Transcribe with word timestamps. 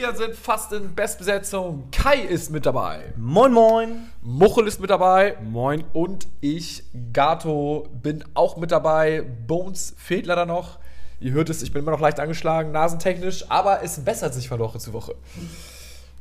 Wir 0.00 0.14
sind 0.14 0.36
fast 0.36 0.72
in 0.72 0.94
Bestbesetzung. 0.94 1.88
Kai 1.90 2.20
ist 2.20 2.52
mit 2.52 2.66
dabei. 2.66 3.12
Moin, 3.16 3.52
moin. 3.52 4.10
Muchel 4.22 4.68
ist 4.68 4.80
mit 4.80 4.90
dabei. 4.90 5.36
Moin. 5.42 5.82
Und 5.92 6.28
ich, 6.40 6.84
Gato, 7.12 7.88
bin 8.00 8.24
auch 8.34 8.56
mit 8.58 8.70
dabei. 8.70 9.24
Bones 9.48 9.96
fehlt 9.98 10.26
leider 10.26 10.46
noch. 10.46 10.78
Ihr 11.18 11.32
hört 11.32 11.50
es, 11.50 11.62
ich 11.62 11.72
bin 11.72 11.82
immer 11.82 11.90
noch 11.90 11.98
leicht 11.98 12.20
angeschlagen, 12.20 12.70
nasentechnisch, 12.70 13.50
aber 13.50 13.82
es 13.82 13.98
bessert 14.04 14.34
sich 14.34 14.48
von 14.48 14.60
Woche 14.60 14.78
zu 14.78 14.92
Woche. 14.92 15.16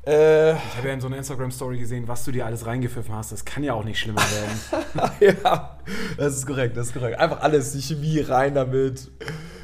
Äh, 0.07 0.53
ich 0.53 0.77
habe 0.77 0.87
ja 0.87 0.93
in 0.95 1.01
so 1.01 1.05
einer 1.05 1.17
Instagram-Story 1.17 1.77
gesehen, 1.77 2.07
was 2.07 2.25
du 2.25 2.31
dir 2.31 2.47
alles 2.47 2.65
reingepfiffen 2.65 3.13
hast. 3.13 3.31
Das 3.31 3.45
kann 3.45 3.63
ja 3.63 3.73
auch 3.73 3.83
nicht 3.83 3.99
schlimmer 3.99 4.21
werden. 4.21 5.11
ja, 5.43 5.77
das 6.17 6.35
ist 6.35 6.47
korrekt, 6.47 6.75
das 6.75 6.87
ist 6.87 6.93
korrekt. 6.93 7.19
Einfach 7.19 7.41
alles, 7.41 7.73
die 7.73 7.81
Chemie 7.83 8.21
rein 8.21 8.55
damit. 8.55 9.11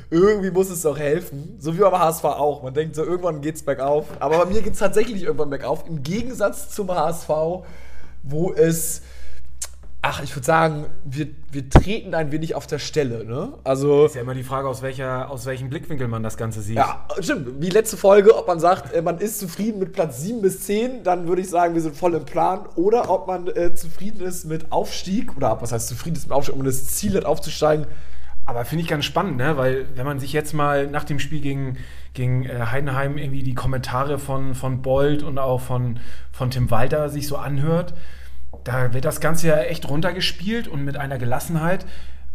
Irgendwie 0.09 0.52
muss 0.52 0.70
es 0.70 0.81
doch 0.81 0.98
helfen. 0.98 1.55
So 1.59 1.75
wie 1.75 1.80
beim 1.80 1.98
HSV 1.98 2.23
auch. 2.25 2.63
Man 2.63 2.73
denkt 2.73 2.95
so, 2.95 3.03
irgendwann 3.03 3.41
geht's 3.41 3.63
bergauf. 3.63 4.05
Aber 4.20 4.38
bei 4.39 4.45
mir 4.45 4.62
geht's 4.62 4.79
tatsächlich 4.79 5.23
irgendwann 5.23 5.49
bergauf. 5.49 5.85
Im 5.88 6.04
Gegensatz 6.04 6.70
zum 6.70 6.90
HSV, 6.90 7.29
wo 8.24 8.54
es 8.54 9.01
Ach, 10.05 10.21
ich 10.21 10.35
würde 10.35 10.46
sagen, 10.46 10.85
wir, 11.05 11.27
wir 11.49 11.70
treten 11.70 12.13
ein 12.13 12.34
wenig 12.34 12.55
auf 12.55 12.68
der 12.68 12.77
Stelle. 12.77 13.24
Ne? 13.24 13.54
Also 13.63 14.05
ist 14.05 14.15
ja 14.15 14.21
immer 14.21 14.34
die 14.34 14.43
Frage, 14.43 14.68
aus, 14.68 14.81
welcher, 14.81 15.31
aus 15.31 15.46
welchem 15.46 15.70
Blickwinkel 15.70 16.09
man 16.09 16.21
das 16.21 16.35
Ganze 16.35 16.62
sieht. 16.62 16.76
Ja, 16.76 17.07
stimmt. 17.21 17.62
Wie 17.62 17.70
letzte 17.70 17.96
Folge, 17.96 18.35
ob 18.35 18.46
man 18.46 18.59
sagt, 18.59 18.93
äh, 18.93 19.01
man 19.01 19.20
ist 19.20 19.40
zufrieden 19.40 19.79
mit 19.79 19.93
Platz 19.93 20.20
7 20.20 20.41
bis 20.41 20.59
10, 20.65 21.04
dann 21.05 21.26
würde 21.29 21.41
ich 21.41 21.49
sagen, 21.49 21.74
wir 21.74 21.81
sind 21.81 21.96
voll 21.96 22.15
im 22.15 22.26
Plan. 22.26 22.68
Oder 22.76 23.09
ob 23.09 23.27
man 23.27 23.48
äh, 23.48 23.76
zufrieden 23.76 24.20
ist 24.26 24.43
mit 24.43 24.74
Aufstieg, 24.74 25.37
oder 25.37 25.62
was 25.62 25.71
heißt 25.71 25.87
zufrieden 25.87 26.18
ist 26.18 26.27
mit 26.27 26.34
Aufstieg, 26.34 26.55
ob 26.55 26.59
man 26.59 26.68
das 26.68 26.85
Ziel 26.87 27.15
hat, 27.15 27.24
aufzusteigen. 27.24 27.87
Aber 28.46 28.66
finde 28.66 28.82
ich 28.82 28.90
ganz 28.90 29.05
spannend, 29.05 29.38
ne? 29.38 29.55
weil 29.58 29.86
wenn 29.96 30.05
man 30.05 30.20
sich 30.20 30.34
jetzt 30.34 30.54
mal 30.54 30.88
nach 30.88 31.05
dem 31.05 31.20
Spiel 31.20 31.40
gegen, 31.40 31.77
gegen 32.13 32.46
äh, 32.46 32.66
Heidenheim 32.72 33.18
irgendwie 33.18 33.44
die 33.44 33.55
Kommentare 33.55 34.20
von, 34.20 34.54
von 34.54 34.82
Bold 34.82 35.24
und 35.24 35.38
auch 35.38 35.62
von, 35.62 35.99
von 36.32 36.52
Tim 36.52 36.70
Walter 36.70 37.08
sich 37.10 37.27
so 37.27 37.38
anhört, 37.38 37.94
da 38.66 38.94
wird 38.94 39.05
das 39.05 39.21
Ganze 39.21 39.48
ja 39.48 39.58
echt 39.60 39.90
runtergespielt 39.90 40.68
und 40.68 40.84
mit 40.84 40.98
einer 40.98 41.18
Gelassenheit. 41.18 41.86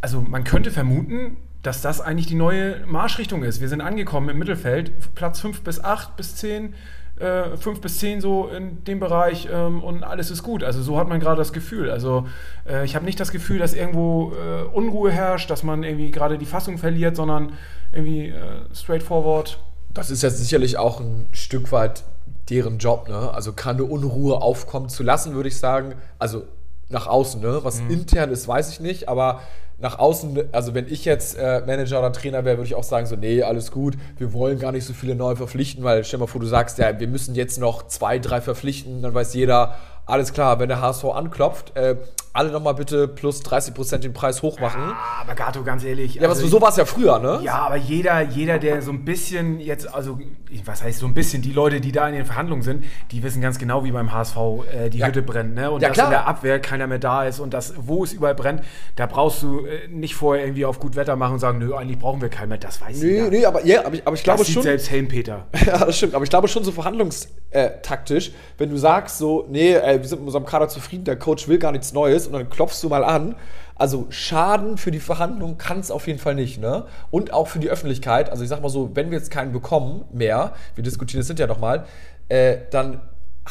Also 0.01 0.23
man 0.23 0.45
könnte 0.45 0.71
vermuten, 0.71 1.37
dass 1.63 1.83
das 1.83 2.01
eigentlich 2.01 2.27
die 2.27 2.35
neue 2.35 2.87
Marschrichtung 2.87 3.43
ist. 3.43 3.61
Wir 3.61 3.69
sind 3.69 3.81
angekommen 3.81 4.31
im 4.31 4.39
Mittelfeld, 4.39 4.93
Platz 5.15 5.41
5 5.41 5.63
bis 5.63 5.83
8 5.83 6.17
bis 6.17 6.37
10, 6.37 6.75
äh, 7.21 7.57
5 7.57 7.81
bis 7.81 7.99
10 7.99 8.21
so 8.21 8.49
in 8.49 8.85
dem 8.85 9.01
Bereich 9.01 9.49
ähm, 9.51 9.83
und 9.83 10.05
alles 10.05 10.31
ist 10.31 10.43
gut. 10.43 10.63
Also 10.63 10.83
so 10.83 10.99
hat 10.99 11.09
man 11.09 11.21
gerade 11.21 11.37
das 11.37 11.53
Gefühl. 11.53 11.91
Also 11.91 12.27
äh, 12.69 12.85
ich 12.85 12.95
habe 12.95 13.05
nicht 13.05 13.19
das 13.21 13.31
Gefühl, 13.31 13.59
dass 13.59 13.75
irgendwo 13.75 14.33
äh, 14.33 14.63
Unruhe 14.73 15.11
herrscht, 15.11 15.51
dass 15.51 15.63
man 15.63 15.83
irgendwie 15.83 16.11
gerade 16.11 16.39
die 16.39 16.47
Fassung 16.47 16.79
verliert, 16.79 17.17
sondern 17.17 17.53
irgendwie 17.93 18.29
äh, 18.29 18.35
straightforward. 18.75 19.59
Das 19.93 20.11
ist 20.11 20.23
jetzt 20.23 20.39
sicherlich 20.39 20.79
auch 20.79 21.01
ein 21.01 21.27
Stück 21.33 21.73
weit 21.73 22.05
deren 22.51 22.79
Job, 22.79 23.09
ne? 23.09 23.31
Also 23.33 23.53
keine 23.53 23.85
Unruhe 23.85 24.41
aufkommen 24.41 24.89
zu 24.89 25.03
lassen, 25.03 25.35
würde 25.35 25.49
ich 25.49 25.59
sagen. 25.59 25.95
Also 26.19 26.45
nach 26.89 27.07
außen, 27.07 27.41
ne? 27.41 27.61
Was 27.63 27.81
mhm. 27.81 27.91
intern 27.91 28.31
ist, 28.31 28.49
weiß 28.49 28.71
ich 28.71 28.81
nicht, 28.81 29.09
aber 29.09 29.41
nach 29.81 29.99
außen, 29.99 30.53
also 30.53 30.75
wenn 30.75 30.89
ich 30.89 31.05
jetzt 31.05 31.37
äh, 31.39 31.63
Manager 31.65 32.01
oder 32.01 32.13
Trainer 32.13 32.45
wäre, 32.45 32.57
würde 32.57 32.67
ich 32.67 32.75
auch 32.75 32.83
sagen, 32.83 33.07
so, 33.07 33.15
nee, 33.15 33.43
alles 33.43 33.71
gut, 33.71 33.97
wir 34.17 34.33
wollen 34.33 34.59
gar 34.59 34.73
nicht 34.73 34.85
so 34.85 34.93
viele 34.93 35.15
neue 35.15 35.37
verpflichten, 35.37 35.85
weil 35.85 36.03
stell 36.05 36.19
mal 36.19 36.27
vor, 36.27 36.41
du 36.41 36.49
sagst, 36.49 36.79
ja, 36.79 36.99
wir 36.99 37.07
müssen 37.07 37.37
jetzt 37.37 37.59
noch 37.59 37.87
zwei, 37.87 38.19
drei 38.19 38.41
verpflichten, 38.41 39.03
dann 39.03 39.15
weiß 39.15 39.35
jeder, 39.35 39.77
alles 40.05 40.33
klar, 40.33 40.59
wenn 40.59 40.69
der 40.69 40.81
HSV 40.81 41.05
anklopft, 41.05 41.77
äh, 41.77 41.97
alle 42.39 42.53
nochmal 42.53 42.75
bitte 42.75 43.09
plus 43.09 43.43
30% 43.43 43.99
den 43.99 44.13
Preis 44.13 44.43
hochmachen. 44.43 44.81
Ja, 44.81 44.97
aber 45.23 45.35
Gato, 45.35 45.65
ganz 45.65 45.83
ehrlich. 45.83 46.15
Ja, 46.15 46.29
also, 46.29 46.43
aber 46.43 46.51
so 46.51 46.61
war 46.61 46.69
es 46.69 46.77
ja 46.77 46.85
früher, 46.85 47.19
ne? 47.19 47.41
Ja, 47.43 47.55
aber 47.67 47.75
jeder, 47.77 48.23
jeder, 48.23 48.61
der 48.61 48.81
so 48.81 48.93
ein 48.93 49.05
bisschen 49.05 49.59
jetzt, 49.59 49.93
also, 49.93 50.21
was 50.65 50.85
heißt 50.85 51.01
so 51.01 51.07
ein 51.07 51.15
bisschen, 51.15 51.43
die 51.43 51.51
Leute, 51.51 51.81
die 51.81 51.91
da 51.91 52.07
in 52.09 52.15
den 52.15 52.25
Verhandlungen 52.25 52.63
sind, 52.63 52.85
die 53.11 53.25
wissen 53.25 53.43
ganz 53.43 53.59
genau, 53.59 53.83
wie 53.83 53.91
beim 53.91 54.13
HSV 54.13 54.37
äh, 54.73 54.89
die 54.89 54.99
ja. 54.99 55.09
Hütte 55.09 55.23
brennt, 55.23 55.57
ne? 55.57 55.69
Und 55.69 55.83
ja, 55.83 55.89
dass 55.89 55.97
klar. 55.97 56.07
in 56.07 56.13
der 56.13 56.29
Abwehr 56.29 56.61
keiner 56.61 56.87
mehr 56.87 57.01
da 57.01 57.25
ist 57.25 57.41
und 57.41 57.53
das, 57.53 57.75
wo 57.77 58.05
es 58.05 58.13
überall 58.13 58.37
brennt, 58.37 58.63
da 58.95 59.07
brauchst 59.07 59.43
du 59.43 59.67
äh, 59.67 59.89
nicht 59.89 60.15
vorher 60.15 60.45
irgendwie 60.45 60.65
auf 60.65 60.79
gut 60.79 60.95
Wetter 60.95 61.17
machen 61.17 61.35
und 61.35 61.41
sagen, 61.41 61.59
nö, 61.59 61.75
eigentlich 61.75 61.99
brauchen 61.99 62.21
wir 62.21 62.29
keinen 62.29 62.51
mehr, 62.51 62.59
das 62.59 62.81
weiß 62.81 62.99
ich 62.99 63.03
nicht. 63.03 63.31
Nee, 63.31 63.39
nee, 63.39 63.47
aber, 63.47 63.67
ja, 63.67 63.85
aber 63.85 63.95
ich, 63.95 64.07
aber 64.07 64.15
ich 64.15 64.23
glaube 64.23 64.45
das 64.45 64.53
schon. 64.53 64.63
selbst 64.63 64.89
Helmpeter. 64.93 65.49
ja, 65.67 65.85
das 65.85 65.97
stimmt, 65.97 66.15
aber 66.15 66.23
ich 66.23 66.31
glaube 66.31 66.47
schon 66.47 66.63
so 66.63 66.71
verhandlungstaktisch, 66.71 68.31
wenn 68.59 68.71
du 68.71 68.77
sagst 68.77 69.19
so, 69.19 69.45
nee, 69.51 69.73
ey, 69.73 70.01
wir 70.01 70.09
sind 70.09 70.21
mit 70.21 70.29
unserem 70.29 70.47
Kader 70.47 70.69
zufrieden, 70.69 71.03
der 71.03 71.17
Coach 71.17 71.49
will 71.49 71.59
gar 71.59 71.73
nichts 71.73 71.93
Neues 71.93 72.28
und 72.29 72.35
dann 72.35 72.51
klopfst 72.51 72.83
du 72.83 72.89
mal 72.89 73.05
an. 73.05 73.35
Also 73.75 74.07
Schaden 74.11 74.77
für 74.77 74.91
die 74.91 75.01
Verhandlung 75.01 75.57
kann 75.57 75.79
es 75.79 75.91
auf 75.91 76.07
jeden 76.07 76.19
Fall 76.19 76.35
nicht, 76.35 76.61
ne? 76.61 76.87
Und 77.11 77.33
auch 77.33 77.47
für 77.47 77.61
die 77.61 77.71
Öffentlichkeit. 77.71 78.31
Also 78.31 78.43
ich 78.43 78.49
sag 78.49 78.61
mal 78.61 78.69
so, 78.69 78.91
wenn 78.95 79.11
wir 79.11 79.19
jetzt 79.19 79.31
keinen 79.31 79.53
bekommen 79.53 80.05
mehr, 80.13 80.53
wir 80.75 80.83
diskutieren 80.83 81.21
das 81.21 81.29
hinterher 81.29 81.53
nochmal, 81.53 81.85
äh, 82.29 82.59
dann 82.71 83.01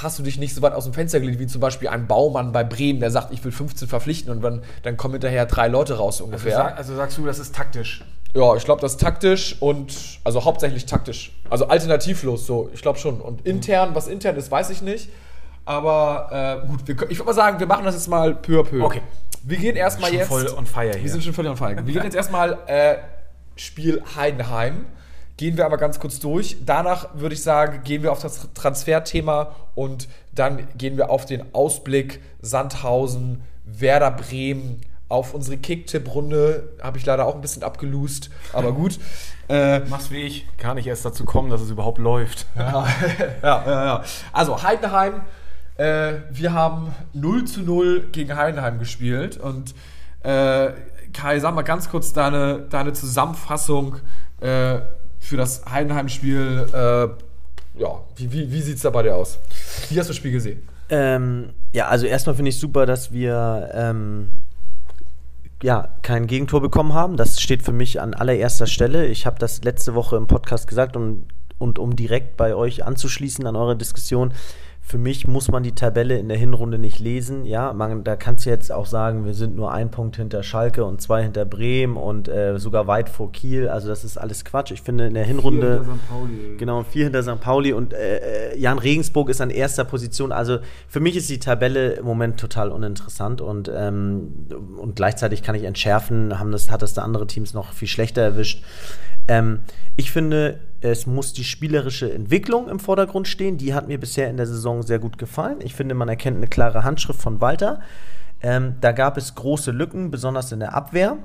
hast 0.04 0.20
du 0.20 0.24
dich 0.24 0.38
nicht 0.38 0.54
so 0.54 0.62
weit 0.62 0.74
aus 0.74 0.84
dem 0.84 0.94
Fenster 0.94 1.20
gelegt, 1.20 1.40
wie 1.40 1.48
zum 1.48 1.62
Beispiel 1.62 1.88
ein 1.88 2.08
Baumann 2.08 2.52
bei 2.52 2.64
Bremen, 2.64 3.00
der 3.00 3.12
sagt, 3.12 3.34
ich 3.34 3.44
will 3.44 3.52
15 3.52 3.88
verpflichten 3.88 4.32
und 4.32 4.42
dann, 4.42 4.62
dann 4.84 4.98
kommen 4.98 5.16
hinterher 5.16 5.46
drei 5.46 5.68
Leute 5.68 5.98
raus 5.98 6.22
ungefähr. 6.22 6.58
Also, 6.58 6.70
sag, 6.70 6.78
also 6.78 6.96
sagst 6.96 7.18
du, 7.18 7.26
das 7.26 7.40
ist 7.40 7.56
taktisch? 7.56 8.04
Ja, 8.36 8.56
ich 8.56 8.66
glaube, 8.66 8.82
das 8.82 8.94
ist 8.94 9.02
taktisch 9.02 9.56
und 9.62 10.20
also 10.24 10.44
hauptsächlich 10.46 10.86
taktisch. 10.86 11.32
Also 11.50 11.68
alternativlos 11.68 12.46
so, 12.46 12.70
ich 12.74 12.82
glaube 12.82 13.00
schon. 13.00 13.22
Und 13.22 13.46
intern, 13.48 13.96
was 13.96 14.08
intern 14.08 14.36
ist, 14.36 14.52
weiß 14.52 14.70
ich 14.70 14.82
nicht. 14.82 15.10
Aber 15.68 16.62
äh, 16.64 16.66
gut, 16.66 16.88
wir, 16.88 16.96
ich 17.12 17.18
würde 17.20 17.26
mal 17.26 17.34
sagen, 17.34 17.60
wir 17.60 17.68
machen 17.68 17.84
das 17.84 17.94
jetzt 17.94 18.08
mal 18.08 18.34
peu 18.34 18.62
à 18.62 18.64
peu. 18.64 18.82
Okay. 18.82 19.02
Wir 19.44 19.58
gehen 19.58 19.76
erstmal 19.76 20.14
jetzt. 20.14 20.30
voll 20.30 20.48
on 20.58 20.66
fire 20.66 20.94
hier. 20.94 21.04
Wir 21.04 21.12
sind 21.12 21.26
schon 21.26 21.34
voll 21.34 21.46
on 21.46 21.58
fire. 21.58 21.76
Wir 21.86 21.94
gehen 21.94 22.04
jetzt 22.04 22.16
erstmal 22.16 22.58
äh, 22.68 22.96
Spiel 23.58 24.02
Heidenheim. 24.16 24.86
Gehen 25.36 25.58
wir 25.58 25.66
aber 25.66 25.76
ganz 25.76 26.00
kurz 26.00 26.20
durch. 26.22 26.56
Danach 26.66 27.10
würde 27.16 27.36
ich 27.36 27.44
sagen, 27.44 27.82
gehen 27.84 28.02
wir 28.02 28.14
auf 28.14 28.22
das 28.22 28.48
Transferthema 28.54 29.56
und 29.76 30.08
dann 30.34 30.70
gehen 30.78 30.96
wir 30.96 31.10
auf 31.10 31.26
den 31.26 31.54
Ausblick 31.54 32.22
Sandhausen, 32.42 33.42
Werder 33.66 34.12
Bremen, 34.12 34.80
auf 35.10 35.34
unsere 35.34 35.58
Kick-Tipp-Runde. 35.58 36.78
Habe 36.82 36.98
ich 36.98 37.06
leider 37.06 37.26
auch 37.26 37.36
ein 37.36 37.42
bisschen 37.42 37.64
abgelust, 37.64 38.30
aber 38.54 38.72
gut. 38.72 39.00
Äh, 39.50 39.80
Mach's 39.88 40.12
wie 40.12 40.24
ich, 40.24 40.46
kann 40.58 40.76
nicht 40.76 40.88
erst 40.88 41.06
dazu 41.06 41.24
kommen, 41.24 41.50
dass 41.50 41.62
es 41.62 41.70
überhaupt 41.70 42.00
läuft. 42.00 42.48
ja, 42.58 42.86
ja, 43.42 43.64
ja, 43.66 43.86
ja. 43.86 44.04
Also 44.34 44.62
Heidenheim 44.62 45.22
äh, 45.78 46.14
wir 46.32 46.54
haben 46.54 46.94
0 47.14 47.46
zu 47.46 47.62
0 47.62 48.08
gegen 48.12 48.36
Heidenheim 48.36 48.80
gespielt 48.80 49.38
und 49.38 49.74
äh, 50.24 50.72
Kai, 51.14 51.40
sag 51.40 51.56
mal 51.56 51.62
ganz 51.62 51.90
kurz 51.90 52.14
deine, 52.14 52.66
deine 52.70 52.94
Zusammenfassung 52.94 53.96
äh, 54.42 54.80
für 55.20 55.38
das 55.38 55.64
Heidenheim-Spiel. 55.70 56.68
Äh, 56.74 57.80
ja, 57.80 58.02
wie, 58.16 58.32
wie, 58.32 58.52
wie 58.52 58.62
sieht 58.62 58.78
es 58.78 58.82
da 58.82 58.90
bei 58.90 59.04
dir 59.04 59.16
aus? 59.16 59.40
Wie 59.90 60.00
hast 60.00 60.08
du 60.08 60.12
das 60.12 60.18
Spiel 60.18 60.32
gesehen? 60.32 60.68
Ähm, 60.90 61.50
ja, 61.74 61.88
also 61.88 62.06
erstmal 62.06 62.36
finde 62.36 62.50
ich 62.50 62.60
super, 62.60 62.86
dass 62.86 63.12
wir 63.12 63.70
ähm, 63.74 64.30
ja, 65.62 65.90
kein 66.02 66.28
Gegentor 66.28 66.62
bekommen 66.62 66.94
haben. 66.94 67.18
Das 67.18 67.42
steht 67.42 67.64
für 67.64 67.72
mich 67.72 68.00
an 68.00 68.14
allererster 68.14 68.68
Stelle. 68.68 69.08
Ich 69.08 69.26
habe 69.26 69.40
das 69.40 69.64
letzte 69.64 69.96
Woche 69.96 70.18
im 70.18 70.28
Podcast 70.28 70.68
gesagt 70.68 70.96
und, 70.96 71.26
und 71.58 71.80
um 71.80 71.96
direkt 71.96 72.38
bei 72.38 72.56
euch 72.56 72.86
anzuschließen 72.86 73.46
an 73.48 73.56
eure 73.56 73.76
Diskussion, 73.76 74.34
für 74.88 74.98
mich 74.98 75.28
muss 75.28 75.52
man 75.52 75.64
die 75.64 75.74
Tabelle 75.74 76.18
in 76.18 76.30
der 76.30 76.38
Hinrunde 76.38 76.80
nicht 76.80 77.00
lesen. 77.00 77.44
Ja, 77.44 77.74
man, 77.74 78.06
da 78.06 78.16
kannst 78.16 78.46
du 78.46 78.50
jetzt 78.50 78.72
auch 78.72 78.86
sagen, 78.86 79.26
wir 79.26 79.34
sind 79.34 79.54
nur 79.54 79.74
ein 79.74 79.92
Punkt 79.92 80.16
hinter 80.16 80.44
Schalke 80.44 80.86
und 80.86 81.02
zwei 81.02 81.24
hinter 81.24 81.44
Bremen 81.44 81.98
und 81.98 82.30
äh, 82.30 82.58
sogar 82.58 82.88
weit 82.88 83.10
vor 83.10 83.34
Kiel. 83.34 83.68
Also 83.68 83.90
das 83.90 84.06
ist 84.06 84.18
alles 84.18 84.46
Quatsch. 84.46 84.72
Ich 84.72 84.82
finde 84.82 85.08
in 85.08 85.14
der 85.14 85.26
Hinrunde 85.26 85.84
vier 85.84 85.84
hinter 85.84 85.98
St. 85.98 86.10
Pauli. 86.10 86.58
genau 86.58 86.84
vier 86.84 87.04
hinter 87.04 87.22
St. 87.22 87.42
Pauli 87.42 87.74
und 87.74 87.94
äh, 87.94 88.54
äh, 88.54 88.58
Jan 88.58 88.80
Regensburg 88.80 89.28
ist 89.28 89.42
an 89.42 89.50
erster 89.50 89.84
Position. 89.84 90.32
Also 90.32 90.60
für 90.88 91.02
mich 91.02 91.18
ist 91.18 91.30
die 91.30 91.40
Tabelle 91.40 91.92
im 91.96 92.06
Moment 92.06 92.40
total 92.40 92.72
uninteressant 92.72 93.42
und 93.42 93.70
ähm, 93.76 94.48
und 94.78 94.96
gleichzeitig 94.96 95.44
kann 95.44 95.56
ich 95.56 95.66
entschärfen, 95.66 96.40
haben 96.40 96.54
das 96.54 96.72
hat 96.72 96.82
das 96.82 96.94
da 96.94 97.02
andere 97.02 97.28
Teams 97.28 97.54
noch 97.54 97.74
viel 97.74 97.90
schlechter 97.90 98.22
erwischt. 98.22 98.64
Ähm, 99.28 99.60
ich 99.98 100.12
finde, 100.12 100.60
es 100.82 101.08
muss 101.08 101.34
die 101.34 101.44
spielerische 101.44 102.12
Entwicklung 102.12 102.70
im 102.70 102.80
Vordergrund 102.80 103.28
stehen. 103.28 103.58
Die 103.58 103.74
hat 103.74 103.88
mir 103.88 104.00
bisher 104.00 104.30
in 104.30 104.38
der 104.38 104.48
Saison 104.48 104.84
sehr 104.84 105.00
gut 105.00 105.18
gefallen. 105.18 105.58
Ich 105.62 105.74
finde, 105.74 105.96
man 105.96 106.10
erkennt 106.10 106.38
eine 106.38 106.48
klare 106.48 106.84
Handschrift 106.84 107.22
von 107.22 107.42
Walter. 107.42 107.82
Ähm, 108.42 108.76
da 108.82 108.92
gab 108.92 109.18
es 109.18 109.36
große 109.36 109.72
Lücken, 109.72 110.12
besonders 110.12 110.52
in 110.52 110.60
der 110.60 110.76
Abwehr. 110.76 111.18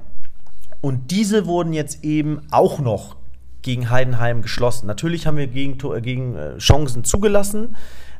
Und 0.81 1.11
diese 1.11 1.47
wurden 1.47 1.73
jetzt 1.73 2.03
eben 2.05 2.43
auch 2.51 2.79
noch 2.79 3.17
gegen 3.63 3.91
Heidenheim 3.91 4.43
geschlossen. 4.43 4.87
Natürlich 4.87 5.27
haben 5.27 5.37
wir 5.37 5.47
gegen, 5.47 5.79
gegen 6.03 6.37
äh, 6.37 6.59
Chancen 6.59 7.05
zugelassen, 7.05 7.77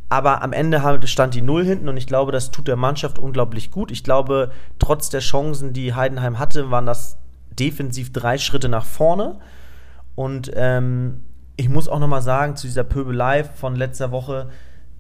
aber 0.09 0.43
am 0.43 0.53
Ende 0.53 0.81
stand 1.07 1.35
die 1.35 1.43
Null 1.43 1.65
hinten 1.65 1.89
und 1.89 1.97
ich 1.97 2.07
glaube, 2.07 2.33
das 2.33 2.51
tut 2.51 2.69
der 2.69 2.77
Mannschaft 2.77 3.19
unglaublich 3.19 3.71
gut. 3.71 3.91
Ich 3.91 4.05
glaube, 4.05 4.53
trotz 4.79 5.09
der 5.09 5.21
Chancen, 5.21 5.73
die 5.73 5.95
Heidenheim 5.95 6.39
hatte, 6.39 6.71
waren 6.71 6.87
das 6.87 7.17
defensiv 7.59 8.13
drei 8.13 8.39
Schritte 8.39 8.69
nach 8.69 8.85
vorne. 8.85 9.39
Und 10.15 10.51
ähm, 10.55 11.23
ich 11.57 11.69
muss 11.69 11.89
auch 11.89 11.99
noch 11.99 12.09
mal 12.09 12.23
sagen, 12.23 12.57
zu 12.57 12.67
dieser 12.67 12.85
Pöbelei 12.85 13.45
von 13.45 13.77
letzter 13.77 14.11
Woche, 14.11 14.49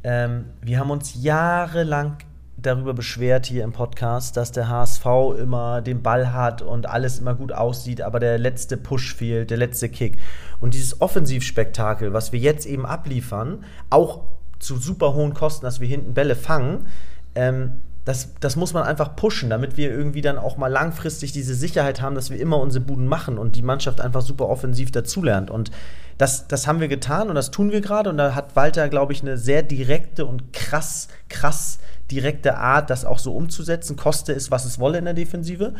ähm, 0.04 0.46
wir 0.60 0.78
haben 0.78 0.90
uns 0.90 1.22
jahrelang 1.22 2.18
darüber 2.56 2.94
beschwert 2.94 3.46
hier 3.46 3.64
im 3.64 3.72
Podcast, 3.72 4.36
dass 4.36 4.52
der 4.52 4.68
HSV 4.68 5.04
immer 5.38 5.80
den 5.80 6.02
Ball 6.02 6.32
hat 6.32 6.62
und 6.62 6.88
alles 6.88 7.18
immer 7.18 7.34
gut 7.34 7.52
aussieht, 7.52 8.00
aber 8.00 8.20
der 8.20 8.38
letzte 8.38 8.76
Push 8.76 9.14
fehlt, 9.14 9.50
der 9.50 9.58
letzte 9.58 9.88
Kick. 9.88 10.18
Und 10.60 10.74
dieses 10.74 11.00
Offensivspektakel, 11.00 12.12
was 12.12 12.32
wir 12.32 12.38
jetzt 12.38 12.66
eben 12.66 12.86
abliefern, 12.86 13.64
auch 13.90 14.20
zu 14.58 14.76
super 14.76 15.14
hohen 15.14 15.34
Kosten, 15.34 15.64
dass 15.64 15.80
wir 15.80 15.88
hinten 15.88 16.14
Bälle 16.14 16.36
fangen, 16.36 16.86
ähm, 17.34 17.80
das, 18.04 18.31
das 18.40 18.56
muss 18.56 18.72
man 18.72 18.82
einfach 18.82 19.14
pushen, 19.14 19.49
damit 19.50 19.76
wir 19.76 19.90
irgendwie 19.90 20.22
dann 20.22 20.37
auch 20.37 20.56
mal 20.56 20.66
langfristig 20.66 21.32
diese 21.32 21.54
Sicherheit 21.54 22.02
haben, 22.02 22.16
dass 22.16 22.31
wir 22.31 22.40
immer 22.40 22.58
unsere 22.58 22.84
Buden 22.84 23.06
machen 23.06 23.38
und 23.38 23.54
die 23.54 23.62
Mannschaft 23.62 24.00
einfach 24.00 24.22
super 24.22 24.49
offensiv 24.49 24.90
dazulernt. 24.90 25.50
Und 25.50 25.70
das, 26.19 26.49
das 26.49 26.66
haben 26.66 26.81
wir 26.81 26.88
getan 26.88 27.28
und 27.28 27.37
das 27.37 27.52
tun 27.52 27.70
wir 27.70 27.81
gerade. 27.81 28.10
Und 28.10 28.16
da 28.19 28.34
hat 28.34 28.56
Walter, 28.56 28.88
glaube 28.88 29.12
ich, 29.12 29.22
eine 29.22 29.38
sehr 29.38 29.62
direkte 29.62 30.26
und 30.26 30.52
krass, 30.52 31.08
krass 31.28 31.78
direkte 32.10 32.56
Art, 32.56 32.90
das 32.90 33.04
auch 33.04 33.20
so 33.20 33.34
umzusetzen. 33.37 33.96
Koste 33.96 34.32
es, 34.32 34.50
was 34.50 34.64
es 34.64 34.81
wolle 34.81 34.98
in 34.98 35.05
der 35.05 35.14
Defensive. 35.14 35.75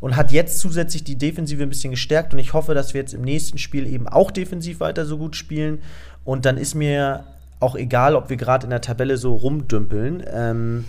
Und 0.00 0.16
hat 0.16 0.30
jetzt 0.30 0.58
zusätzlich 0.58 1.04
die 1.04 1.16
Defensive 1.16 1.62
ein 1.62 1.68
bisschen 1.70 1.92
gestärkt. 1.92 2.34
Und 2.34 2.38
ich 2.38 2.52
hoffe, 2.52 2.74
dass 2.74 2.92
wir 2.92 3.00
jetzt 3.00 3.14
im 3.14 3.22
nächsten 3.22 3.56
Spiel 3.56 3.86
eben 3.86 4.08
auch 4.08 4.30
defensiv 4.30 4.80
weiter 4.80 5.06
so 5.06 5.16
gut 5.16 5.36
spielen. 5.36 5.80
Und 6.24 6.44
dann 6.44 6.58
ist 6.58 6.74
mir 6.74 7.24
auch 7.60 7.76
egal, 7.76 8.16
ob 8.16 8.28
wir 8.28 8.36
gerade 8.36 8.64
in 8.64 8.70
der 8.70 8.80
Tabelle 8.80 9.16
so 9.16 9.34
rumdümpeln. 9.34 10.22
Ähm, 10.30 10.84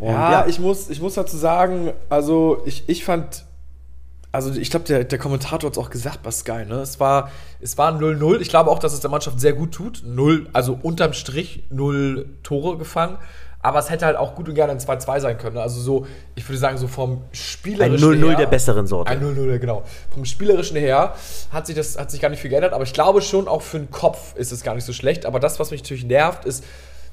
ja, 0.00 0.32
ja, 0.32 0.46
ich 0.46 0.58
muss, 0.58 0.90
ich 0.90 1.00
muss 1.00 1.14
dazu 1.14 1.36
sagen, 1.36 1.92
also 2.08 2.62
ich, 2.66 2.88
ich 2.88 3.04
fand, 3.04 3.44
also 4.32 4.52
ich 4.52 4.70
glaube, 4.70 4.86
der, 4.86 5.04
der 5.04 5.18
Kommentator 5.18 5.70
hat 5.70 5.76
es 5.76 5.82
auch 5.82 5.90
gesagt 5.90 6.22
bei 6.22 6.30
Sky, 6.30 6.64
ne? 6.64 6.80
Es 6.80 6.98
war, 6.98 7.30
es 7.60 7.78
war 7.78 7.92
0-0. 7.92 8.40
Ich 8.40 8.48
glaube 8.48 8.70
auch, 8.70 8.80
dass 8.80 8.92
es 8.92 9.00
der 9.00 9.10
Mannschaft 9.10 9.40
sehr 9.40 9.52
gut 9.52 9.72
tut. 9.72 10.02
Null, 10.04 10.48
also 10.52 10.78
unterm 10.82 11.12
Strich 11.12 11.64
null 11.70 12.26
Tore 12.42 12.76
gefangen. 12.76 13.18
Aber 13.64 13.78
es 13.78 13.88
hätte 13.88 14.04
halt 14.04 14.18
auch 14.18 14.34
gut 14.34 14.46
und 14.46 14.54
gerne 14.56 14.72
ein 14.72 14.78
2-2 14.78 15.20
sein 15.20 15.38
können. 15.38 15.56
Also 15.56 15.80
so, 15.80 16.06
ich 16.34 16.46
würde 16.46 16.58
sagen, 16.58 16.76
so 16.76 16.86
vom 16.86 17.22
spielerischen 17.32 18.12
Ein 18.12 18.22
0-0 18.22 18.36
der 18.36 18.46
besseren 18.46 18.86
Sorte. 18.86 19.10
Ein 19.10 19.22
0-0, 19.22 19.58
genau. 19.58 19.84
Vom 20.12 20.26
spielerischen 20.26 20.76
her 20.76 21.14
hat 21.50 21.66
sich 21.66 21.74
das 21.74 21.96
hat 21.96 22.10
sich 22.10 22.20
gar 22.20 22.28
nicht 22.28 22.40
viel 22.40 22.50
geändert. 22.50 22.74
Aber 22.74 22.84
ich 22.84 22.92
glaube 22.92 23.22
schon, 23.22 23.48
auch 23.48 23.62
für 23.62 23.78
den 23.78 23.90
Kopf 23.90 24.36
ist 24.36 24.52
es 24.52 24.64
gar 24.64 24.74
nicht 24.74 24.84
so 24.84 24.92
schlecht. 24.92 25.24
Aber 25.24 25.40
das, 25.40 25.60
was 25.60 25.70
mich 25.70 25.80
natürlich 25.80 26.04
nervt, 26.04 26.44
ist 26.44 26.62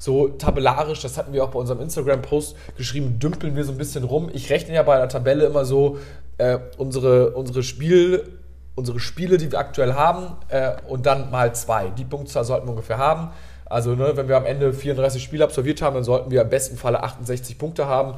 so 0.02 0.26
tabellarisch, 0.26 1.00
das 1.00 1.16
hatten 1.16 1.32
wir 1.32 1.44
auch 1.44 1.50
bei 1.50 1.60
unserem 1.60 1.80
Instagram-Post 1.80 2.56
geschrieben, 2.76 3.20
dümpeln 3.20 3.54
wir 3.54 3.64
so 3.64 3.70
ein 3.70 3.78
bisschen 3.78 4.02
rum. 4.02 4.30
Ich 4.32 4.50
rechne 4.50 4.74
ja 4.74 4.82
bei 4.82 4.96
der 4.96 5.08
Tabelle 5.08 5.44
immer 5.44 5.64
so 5.64 5.98
äh, 6.38 6.58
unsere, 6.76 7.30
unsere 7.30 7.62
Spiel 7.62 8.24
unsere 8.74 9.00
Spiele, 9.00 9.36
die 9.36 9.52
wir 9.52 9.58
aktuell 9.58 9.92
haben, 9.94 10.36
äh, 10.48 10.72
und 10.88 11.04
dann 11.04 11.30
mal 11.30 11.54
zwei. 11.54 11.90
Die 11.90 12.04
Punktzahl 12.04 12.44
sollten 12.44 12.66
wir 12.66 12.70
ungefähr 12.70 12.98
haben. 12.98 13.30
Also, 13.66 13.94
ne, 13.94 14.16
wenn 14.16 14.28
wir 14.28 14.36
am 14.36 14.46
Ende 14.46 14.72
34 14.72 15.22
Spiele 15.22 15.44
absolviert 15.44 15.82
haben, 15.82 15.94
dann 15.94 16.04
sollten 16.04 16.30
wir 16.30 16.42
im 16.42 16.48
besten 16.48 16.76
Falle 16.76 17.02
68 17.02 17.58
Punkte 17.58 17.86
haben. 17.86 18.14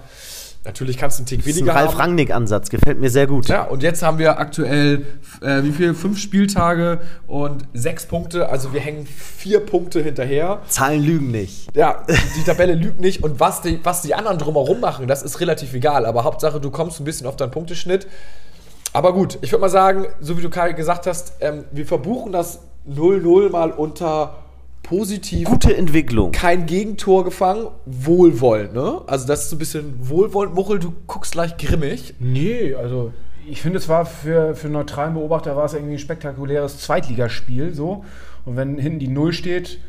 Natürlich 0.64 0.96
kannst 0.96 1.18
du 1.18 1.22
einen 1.22 1.26
Tick 1.26 1.44
weniger 1.44 1.74
haben. 1.74 1.86
Ralf 1.86 1.98
Rangnick-Ansatz, 1.98 2.70
gefällt 2.70 2.98
mir 2.98 3.10
sehr 3.10 3.26
gut. 3.26 3.48
Ja, 3.48 3.64
und 3.64 3.82
jetzt 3.82 4.02
haben 4.02 4.18
wir 4.18 4.38
aktuell, 4.38 5.04
äh, 5.42 5.62
wie 5.62 5.72
viel? 5.72 5.94
Fünf 5.94 6.18
Spieltage 6.18 7.00
und 7.26 7.64
sechs 7.74 8.06
Punkte. 8.06 8.48
Also 8.48 8.72
wir 8.72 8.80
hängen 8.80 9.06
vier 9.06 9.60
Punkte 9.60 10.02
hinterher. 10.02 10.62
Zahlen 10.66 11.02
lügen 11.02 11.30
nicht. 11.30 11.68
Ja, 11.76 12.04
die 12.36 12.44
Tabelle 12.44 12.74
lügt 12.74 12.98
nicht. 12.98 13.22
Und 13.22 13.40
was 13.40 13.60
die, 13.60 13.78
was 13.82 14.00
die 14.00 14.14
anderen 14.14 14.38
drumherum 14.38 14.80
machen, 14.80 15.06
das 15.06 15.22
ist 15.22 15.40
relativ 15.40 15.74
egal. 15.74 16.06
Aber 16.06 16.24
Hauptsache, 16.24 16.60
du 16.60 16.70
kommst 16.70 16.98
ein 16.98 17.04
bisschen 17.04 17.26
auf 17.26 17.36
deinen 17.36 17.50
Punkteschnitt. 17.50 18.06
Aber 18.94 19.12
gut, 19.12 19.38
ich 19.42 19.52
würde 19.52 19.60
mal 19.60 19.68
sagen, 19.68 20.06
so 20.20 20.38
wie 20.38 20.42
du 20.42 20.48
Kai 20.48 20.72
gesagt 20.72 21.06
hast, 21.06 21.34
ähm, 21.40 21.64
wir 21.72 21.84
verbuchen 21.84 22.32
das 22.32 22.60
0-0 22.88 23.50
mal 23.50 23.70
unter 23.70 24.43
positiv. 24.84 25.48
Gute 25.48 25.76
Entwicklung. 25.76 26.30
Kein 26.30 26.66
Gegentor 26.66 27.24
gefangen, 27.24 27.66
wohlwollend, 27.86 28.74
ne? 28.74 29.00
Also 29.08 29.26
das 29.26 29.44
ist 29.44 29.50
so 29.50 29.56
ein 29.56 29.58
bisschen 29.58 30.08
wohlwollend. 30.08 30.54
Muchel, 30.54 30.78
du 30.78 30.94
guckst 31.08 31.32
gleich 31.32 31.56
grimmig. 31.56 32.14
Nee, 32.20 32.74
also 32.74 33.12
ich 33.48 33.60
finde, 33.60 33.78
es 33.78 33.88
war 33.88 34.06
für, 34.06 34.54
für 34.54 34.68
neutralen 34.68 35.14
Beobachter 35.14 35.56
war 35.56 35.64
es 35.64 35.74
irgendwie 35.74 35.94
ein 35.94 35.98
spektakuläres 35.98 36.78
Zweitligaspiel 36.78 37.74
so. 37.74 38.04
Und 38.44 38.56
wenn 38.56 38.78
hinten 38.78 39.00
die 39.00 39.08
Null 39.08 39.32
steht, 39.32 39.80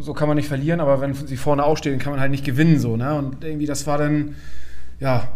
so 0.00 0.14
kann 0.14 0.28
man 0.28 0.36
nicht 0.36 0.48
verlieren, 0.48 0.80
aber 0.80 1.00
wenn 1.00 1.14
sie 1.14 1.36
vorne 1.36 1.64
aufstehen, 1.64 1.98
kann 1.98 2.12
man 2.12 2.20
halt 2.20 2.30
nicht 2.30 2.44
gewinnen 2.44 2.78
so, 2.78 2.96
ne? 2.96 3.14
Und 3.14 3.44
irgendwie 3.44 3.66
das 3.66 3.86
war 3.86 3.98
dann, 3.98 4.36
ja. 5.00 5.28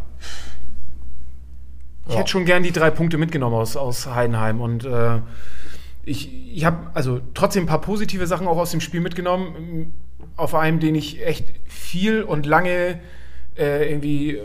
Ich 2.07 2.13
ja. 2.13 2.21
hätte 2.21 2.31
schon 2.31 2.45
gern 2.45 2.63
die 2.63 2.73
drei 2.73 2.91
Punkte 2.91 3.19
mitgenommen 3.19 3.57
aus, 3.57 3.77
aus 3.77 4.07
Heidenheim 4.07 4.61
und 4.61 4.85
äh, 4.85 5.19
ich, 6.06 6.56
ich 6.56 6.64
habe 6.64 6.91
also 6.94 7.20
trotzdem 7.35 7.64
ein 7.64 7.67
paar 7.67 7.81
positive 7.81 8.26
Sachen 8.26 8.47
auch 8.47 8.56
aus 8.56 8.70
dem 8.70 8.81
Spiel 8.81 9.00
mitgenommen. 9.00 9.93
Auf 10.37 10.55
einem, 10.55 10.81
den 10.81 10.94
ich 10.94 11.26
echt 11.26 11.53
viel 11.64 12.23
und 12.23 12.47
lange 12.47 13.00
äh, 13.58 13.91
irgendwie 13.91 14.37
äh, 14.37 14.43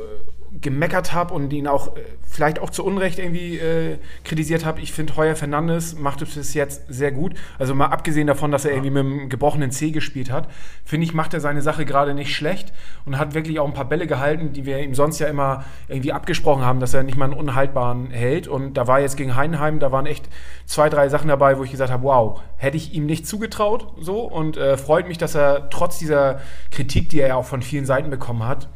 gemeckert 0.60 1.14
habe 1.14 1.34
und 1.34 1.54
ihn 1.54 1.68
auch 1.68 1.96
äh, 1.96 2.02
vielleicht 2.24 2.60
auch 2.60 2.70
zu 2.70 2.84
Unrecht 2.84 3.20
irgendwie 3.20 3.58
äh, 3.58 3.98
kritisiert 4.26 4.66
habe. 4.66 4.82
Ich 4.82 4.92
finde, 4.92 5.16
Heuer 5.16 5.36
Fernandes 5.36 5.98
macht 5.98 6.22
es 6.22 6.36
bis 6.36 6.54
jetzt 6.54 6.84
sehr 6.90 7.12
gut. 7.12 7.34
Also 7.58 7.74
mal 7.74 7.88
abgesehen 7.88 8.28
davon, 8.28 8.52
dass 8.52 8.66
er 8.66 8.72
irgendwie 8.72 8.90
mit 8.90 9.06
einem 9.06 9.30
gebrochenen 9.30 9.72
C 9.72 9.92
gespielt 9.92 10.30
hat, 10.30 10.50
finde 10.84 11.06
ich, 11.06 11.14
macht 11.14 11.34
er 11.34 11.40
seine 11.40 11.62
Sache 11.62 11.86
gerade 11.86 12.14
nicht 12.14 12.36
schlecht 12.36 12.74
und 13.06 13.18
hat 13.18 13.34
wirklich 13.34 13.60
auch 13.60 13.68
ein 13.68 13.74
paar 13.74 13.88
Bälle 13.88 14.08
gehalten, 14.08 14.52
die 14.52 14.66
wir 14.66 14.80
ihm 14.80 14.94
sonst 14.94 15.20
ja 15.20 15.28
immer 15.28 15.64
irgendwie 15.88 16.12
abgesprochen 16.12 16.66
haben, 16.66 16.80
dass 16.82 16.94
er 16.94 17.04
nicht 17.04 17.18
mal 17.18 17.26
einen 17.26 17.34
unhaltbaren 17.34 18.12
hält. 18.12 18.48
Und 18.48 18.74
da 18.74 18.88
war 18.88 19.00
jetzt 19.00 19.16
gegen 19.16 19.36
Heinheim, 19.36 19.80
da 19.80 19.92
waren 19.92 20.06
echt 20.06 20.28
zwei, 20.66 20.90
drei 20.90 21.08
Sachen 21.08 21.30
dabei, 21.30 21.58
wo 21.58 21.64
ich 21.64 21.72
gesagt 21.72 21.92
habe, 21.92 22.04
wow, 22.04 22.42
hätte 22.58 22.76
ich 22.78 22.94
ihm 22.94 23.06
nicht 23.06 23.26
zugetraut 23.26 23.94
so 24.00 24.22
und 24.22 24.58
äh, 24.58 24.78
freut 24.78 25.08
mich, 25.08 25.18
dass 25.18 25.34
er 25.34 25.70
trotz 25.70 25.98
dieser 25.98 26.42
Kritik, 26.72 27.10
die 27.10 27.22
er 27.22 27.30
ja 27.30 27.36
auch 27.36 27.46
von 27.46 27.62
vielen 27.62 27.86
Seiten 27.86 28.10
bekommen 28.10 28.46
hat, 28.46 28.68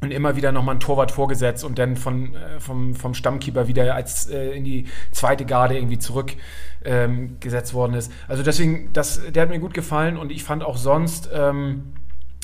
und 0.00 0.10
immer 0.10 0.36
wieder 0.36 0.52
nochmal 0.52 0.76
ein 0.76 0.80
Torwart 0.80 1.10
vorgesetzt 1.10 1.64
und 1.64 1.78
dann 1.78 1.96
von, 1.96 2.34
äh, 2.34 2.60
vom, 2.60 2.94
vom 2.94 3.14
Stammkeeper 3.14 3.66
wieder 3.68 3.94
als 3.94 4.28
äh, 4.28 4.50
in 4.56 4.64
die 4.64 4.86
zweite 5.12 5.44
Garde 5.44 5.76
irgendwie 5.76 5.98
zurückgesetzt 5.98 6.40
ähm, 6.84 7.72
worden 7.72 7.94
ist. 7.94 8.12
Also 8.28 8.42
deswegen, 8.42 8.92
das, 8.92 9.20
der 9.30 9.42
hat 9.42 9.50
mir 9.50 9.58
gut 9.58 9.74
gefallen 9.74 10.16
und 10.16 10.30
ich 10.30 10.44
fand 10.44 10.62
auch 10.62 10.76
sonst, 10.76 11.30
ähm, 11.32 11.94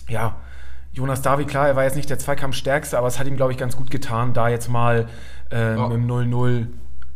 ja, 0.09 0.37
Jonas 0.92 1.23
Davi, 1.23 1.47
klar, 1.47 1.68
er 1.68 1.76
war 1.76 1.85
jetzt 1.85 1.97
nicht 1.97 2.11
der 2.11 2.18
Zweikampfstärkste, 2.18 2.99
aber 2.99 3.06
es 3.06 3.18
hat 3.18 3.26
ihm, 3.26 3.37
glaube 3.37 3.52
ich, 3.52 3.59
ganz 3.59 3.76
gut 3.76 3.90
getan, 3.90 4.35
da 4.35 4.49
jetzt 4.49 4.68
mal 4.68 5.09
äh, 5.50 5.75
ja. 5.75 5.88
mit 5.88 5.97
dem 5.97 6.06
0-0 6.06 6.66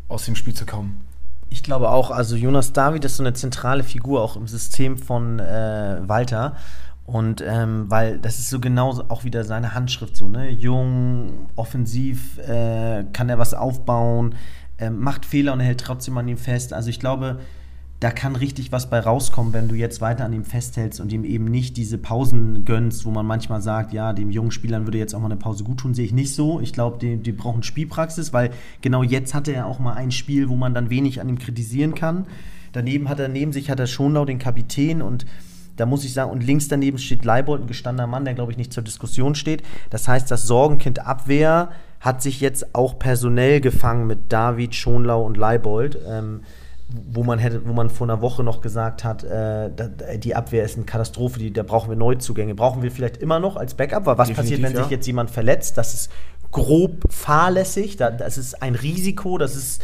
aus 0.09 0.25
dem 0.25 0.35
Spiel 0.35 0.55
zu 0.55 0.65
kommen. 0.65 1.07
Ich 1.51 1.63
glaube 1.63 1.91
auch, 1.91 2.11
also 2.11 2.37
Jonas 2.37 2.73
David 2.73 3.05
ist 3.05 3.17
so 3.17 3.23
eine 3.23 3.35
zentrale 3.35 3.85
Figur 3.85 4.23
auch 4.23 4.37
im 4.37 4.47
System 4.47 4.99
von 4.99 5.39
äh, 5.39 6.01
Walter. 6.07 6.57
Und 7.07 7.43
ähm, 7.47 7.85
weil 7.89 8.19
das 8.19 8.41
ist 8.41 8.51
so 8.51 8.59
genau 8.59 9.01
auch 9.09 9.23
wieder 9.23 9.45
seine 9.45 9.75
Handschrift 9.75 10.17
so, 10.17 10.29
ne? 10.29 10.51
Jung, 10.51 11.47
offensiv, 11.55 12.39
äh, 12.39 13.05
kann 13.13 13.29
er 13.29 13.39
was 13.39 13.55
aufbauen, 13.55 14.35
äh, 14.79 14.91
macht 14.91 15.25
Fehler 15.25 15.53
und 15.53 15.61
hält 15.61 15.81
trotzdem 15.81 16.19
an 16.19 16.27
ihm 16.27 16.37
fest. 16.37 16.73
Also 16.73 16.91
ich 16.91 16.99
glaube, 16.99 17.39
da 18.01 18.11
kann 18.11 18.35
richtig 18.35 18.73
was 18.73 18.91
bei 18.91 18.99
rauskommen, 18.99 19.53
wenn 19.53 19.69
du 19.69 19.77
jetzt 19.77 20.01
weiter 20.01 20.25
an 20.25 20.33
ihm 20.33 20.45
festhältst 20.45 21.01
und 21.01 21.13
ihm 21.13 21.25
eben 21.25 21.47
nicht 21.47 21.77
diese 21.77 21.97
Pausen 21.97 22.65
gönnst, 22.65 23.07
wo 23.07 23.11
man 23.11 23.25
manchmal 23.25 23.63
sagt, 23.63 23.93
ja, 23.93 24.13
dem 24.13 24.31
jungen 24.31 24.51
Spielern 24.51 24.85
würde 24.87 24.99
jetzt 24.99 25.15
auch 25.15 25.21
mal 25.21 25.27
eine 25.27 25.37
Pause 25.37 25.65
gut 25.65 25.79
tun, 25.79 25.95
sehe 25.95 26.05
ich 26.05 26.13
nicht 26.13 26.35
so. 26.35 26.61
Ich 26.61 26.73
glaube, 26.73 26.99
die, 26.99 27.17
die 27.17 27.33
brauchen 27.33 27.63
Spielpraxis, 27.63 28.33
weil 28.33 28.51
genau 28.83 29.05
jetzt 29.05 29.33
hatte 29.33 29.53
er 29.55 29.67
auch 29.67 29.79
mal 29.79 29.95
ein 29.95 30.11
Spiel, 30.11 30.49
wo 30.49 30.57
man 30.57 30.75
dann 30.75 30.91
wenig 30.91 31.21
an 31.21 31.29
ihm 31.29 31.39
kritisieren 31.39 31.95
kann. 31.95 32.27
Daneben 32.73 33.09
hat 33.09 33.21
er 33.21 33.29
neben 33.29 33.53
sich 33.53 33.71
hat 33.71 33.81
er 33.81 33.87
Schonlau 33.87 34.25
den 34.25 34.39
Kapitän 34.39 35.01
und 35.01 35.25
da 35.77 35.87
muss 35.87 36.05
ich 36.05 36.13
sagen, 36.13 36.31
und 36.31 36.43
links 36.43 36.69
daneben 36.69 36.99
steht 36.99 37.25
Leibold, 37.25 37.63
ein 37.63 37.67
gestandener 37.67 38.07
Mann, 38.07 38.25
der, 38.25 38.35
glaube 38.35 38.53
ich, 38.53 38.59
nicht 38.59 38.73
zur 38.73 38.83
Diskussion 38.83 39.35
steht. 39.35 39.63
Das 39.91 40.09
heißt, 40.09 40.31
das 40.31 40.47
Sorgenkind 40.47 41.07
Abwehr 41.07 41.71
hat 42.01 42.23
sich 42.23 42.41
jetzt 42.41 42.75
auch 42.75 42.99
personell 42.99 43.61
gefangen 43.61 44.07
mit 44.07 44.33
David, 44.33 44.75
Schonlau 44.75 45.23
und 45.25 45.37
Leibold. 45.37 45.99
Ähm, 46.09 46.41
wo 46.89 47.25
man 47.25 47.41
hätte, 47.41 47.67
wo 47.67 47.73
man 47.73 47.91
vor 47.91 48.07
einer 48.07 48.21
Woche 48.21 48.45
noch 48.45 48.61
gesagt 48.61 49.03
hat, 49.03 49.25
äh, 49.25 49.71
die 50.19 50.37
Abwehr 50.37 50.65
ist 50.65 50.77
eine 50.77 50.85
Katastrophe, 50.85 51.39
die, 51.39 51.53
da 51.53 51.65
brauchen 51.65 51.89
wir 51.89 51.97
Neuzugänge. 51.97 52.55
Brauchen 52.55 52.83
wir 52.83 52.93
vielleicht 52.93 53.17
immer 53.17 53.41
noch 53.41 53.57
als 53.57 53.75
Backup, 53.75 54.07
weil 54.07 54.19
was 54.19 54.29
Definitiv, 54.29 54.57
passiert, 54.57 54.71
wenn 54.71 54.77
ja. 54.77 54.83
sich 54.85 54.91
jetzt 54.93 55.07
jemand 55.07 55.31
verletzt? 55.31 55.77
Das 55.79 55.95
ist 55.95 56.13
grob 56.53 57.13
fahrlässig, 57.13 57.97
das 57.97 58.39
ist 58.39 58.63
ein 58.63 58.77
Risiko, 58.77 59.37
das 59.37 59.57
ist 59.57 59.83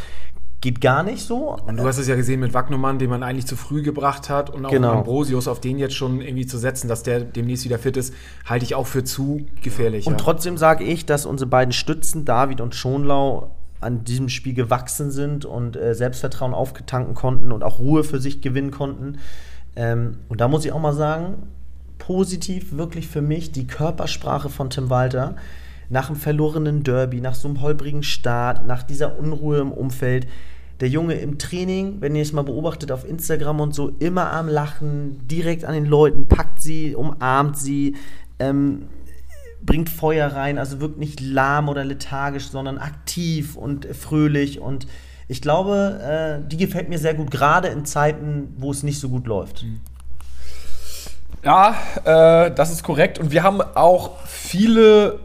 geht 0.63 0.81
gar 0.81 1.03
nicht 1.03 1.27
so. 1.27 1.59
Und 1.67 1.77
du 1.77 1.85
hast 1.85 1.99
es 1.99 2.07
ja 2.09 2.15
gesehen 2.15 2.41
mit 2.41 2.55
Wagnumann, 2.55 2.99
den 2.99 3.11
man 3.11 3.23
eigentlich 3.23 3.47
zu 3.47 3.57
früh 3.57 3.83
gebracht 3.83 4.31
hat 4.31 4.49
und 4.49 4.65
auch 4.65 4.71
genau. 4.71 4.93
Ambrosius 4.93 5.49
auf 5.49 5.61
den 5.61 5.79
jetzt 5.79 5.95
schon 5.95 6.23
irgendwie 6.23 6.47
zu 6.47 6.57
setzen, 6.57 6.89
dass 6.89 7.03
der 7.03 7.21
demnächst 7.21 7.65
wieder 7.65 7.79
fit 7.79 7.97
ist, 7.97 8.15
halte 8.47 8.65
ich 8.65 8.75
auch 8.75 8.87
für 8.87 9.05
zu 9.05 9.45
gefährlich. 9.61 10.07
Und 10.07 10.15
ja. 10.15 10.19
trotzdem 10.19 10.57
sage 10.57 10.85
ich, 10.85 11.05
dass 11.05 11.27
unsere 11.27 11.51
beiden 11.51 11.73
Stützen, 11.73 12.25
David 12.25 12.63
und 12.63 12.75
Schonlau, 12.75 13.51
an 13.81 14.05
diesem 14.05 14.29
Spiel 14.29 14.55
gewachsen 14.55 15.11
sind 15.11 15.45
und 15.45 15.77
äh, 15.77 15.97
Selbstvertrauen 15.97 16.55
aufgetanken 16.55 17.15
konnten 17.15 17.51
und 17.51 17.65
auch 17.65 17.81
Ruhe 17.81 18.05
für 18.05 18.21
sich 18.21 18.41
gewinnen 18.41 18.71
konnten. 18.71 19.19
Ähm, 19.75 20.19
und 20.29 20.41
da 20.41 20.47
muss 20.47 20.65
ich 20.65 20.71
auch 20.71 20.81
mal 20.81 20.93
sagen, 20.93 21.49
positiv 21.99 22.77
wirklich 22.77 23.09
für 23.09 23.23
mich 23.23 23.51
die 23.51 23.67
Körpersprache 23.67 24.51
von 24.51 24.71
Tim 24.71 24.89
Walter 24.89 25.35
nach 25.89 26.09
einem 26.09 26.19
verlorenen 26.19 26.85
Derby, 26.85 27.21
nach 27.21 27.35
so 27.35 27.49
einem 27.49 27.61
holprigen 27.61 28.03
Start, 28.03 28.67
nach 28.67 28.83
dieser 28.83 29.19
Unruhe 29.19 29.59
im 29.59 29.73
Umfeld. 29.73 30.27
Der 30.83 30.89
Junge 30.89 31.15
im 31.15 31.39
Training, 31.39 32.01
wenn 32.01 32.17
ihr 32.17 32.23
es 32.23 32.33
mal 32.33 32.43
beobachtet 32.43 32.91
auf 32.91 33.09
Instagram 33.09 33.61
und 33.61 33.73
so, 33.73 33.93
immer 34.01 34.33
am 34.33 34.49
Lachen, 34.49 35.29
direkt 35.29 35.65
an 35.65 35.75
den 35.75 35.87
Leuten, 35.87 36.27
packt 36.27 36.61
sie, 36.61 36.97
umarmt 36.97 37.57
sie, 37.57 37.95
ähm, 38.41 38.89
bringt 39.65 39.89
Feuer 39.89 40.27
rein, 40.27 40.59
also 40.59 40.81
wirkt 40.81 40.99
nicht 40.99 41.21
lahm 41.21 41.69
oder 41.69 41.85
lethargisch, 41.85 42.49
sondern 42.49 42.79
aktiv 42.79 43.55
und 43.55 43.87
fröhlich. 43.95 44.59
Und 44.59 44.89
ich 45.29 45.41
glaube, 45.41 46.01
äh, 46.43 46.49
die 46.49 46.57
gefällt 46.57 46.89
mir 46.89 46.99
sehr 46.99 47.15
gut, 47.15 47.31
gerade 47.31 47.69
in 47.69 47.85
Zeiten, 47.85 48.53
wo 48.57 48.73
es 48.73 48.83
nicht 48.83 48.99
so 48.99 49.09
gut 49.09 49.29
läuft. 49.29 49.63
Mhm. 49.63 49.79
Ja, 51.45 51.77
äh, 52.03 52.53
das 52.53 52.73
ist 52.73 52.83
korrekt. 52.83 53.21
Und 53.21 53.31
wir 53.31 53.45
haben 53.45 53.61
auch 53.61 54.19
viele 54.27 55.21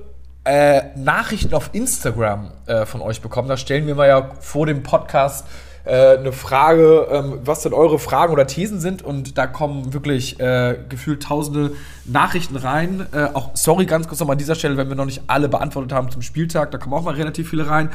äh, 0.48 0.84
Nachrichten 0.96 1.54
auf 1.54 1.72
Instagram 1.74 2.52
äh, 2.68 2.86
von 2.86 3.02
euch 3.02 3.22
bekommen. 3.22 3.50
Da 3.50 3.58
stellen 3.58 3.86
wir 3.86 3.96
mal 3.96 4.08
ja 4.08 4.32
vor 4.40 4.66
dem 4.66 4.82
Podcast 4.82 5.46
äh, 5.84 6.18
eine 6.18 6.32
Frage, 6.32 7.08
ähm, 7.12 7.40
was 7.44 7.64
denn 7.64 7.74
eure 7.74 8.00
Fragen 8.00 8.32
oder 8.32 8.48
Thesen 8.48 8.80
sind. 8.80 9.02
Und 9.02 9.38
da 9.38 9.46
kommen 9.46 9.94
wirklich 9.94 10.40
äh, 10.40 10.78
gefühlt 10.88 11.24
tausende 11.24 11.72
Nachrichten 12.06 12.56
rein. 12.56 13.08
Äh, 13.12 13.26
auch 13.34 13.52
sorry 13.56 13.86
ganz 13.86 14.08
kurz 14.08 14.22
nochmal 14.22 14.36
an 14.36 14.40
dieser 14.40 14.56
Stelle, 14.56 14.78
wenn 14.78 14.88
wir 14.88 14.96
noch 14.96 15.06
nicht 15.06 15.24
alle 15.28 15.50
beantwortet 15.50 15.92
haben 15.92 16.10
zum 16.12 16.22
Spieltag. 16.22 16.72
Da 16.72 16.78
kommen 16.78 16.94
auch 16.94 17.04
mal 17.04 17.16
relativ 17.16 17.50
viele 17.50 17.70
rein. 17.70 17.90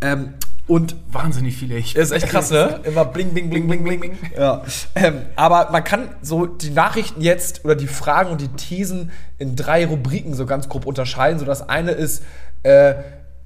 Ähm, 0.00 0.34
und 0.68 0.96
wahnsinnig 1.10 1.56
viele. 1.56 1.76
Ich 1.76 1.96
ist 1.96 2.12
echt 2.12 2.28
krass, 2.28 2.50
ne? 2.50 2.80
Immer 2.84 3.06
bling, 3.06 3.30
bling, 3.30 3.48
bling, 3.50 3.66
bling, 3.66 3.82
bling. 3.82 4.00
bling. 4.00 4.18
Ja. 4.36 4.62
Ähm, 4.94 5.22
aber 5.34 5.70
man 5.72 5.82
kann 5.82 6.10
so 6.22 6.46
die 6.46 6.70
Nachrichten 6.70 7.22
jetzt 7.22 7.64
oder 7.64 7.74
die 7.74 7.86
Fragen 7.86 8.30
und 8.30 8.40
die 8.40 8.48
Thesen 8.48 9.10
in 9.38 9.56
drei 9.56 9.86
Rubriken 9.86 10.34
so 10.34 10.44
ganz 10.44 10.68
grob 10.68 10.86
unterscheiden. 10.86 11.38
So 11.38 11.46
das 11.46 11.68
eine 11.68 11.92
ist 11.92 12.22
äh, 12.62 12.94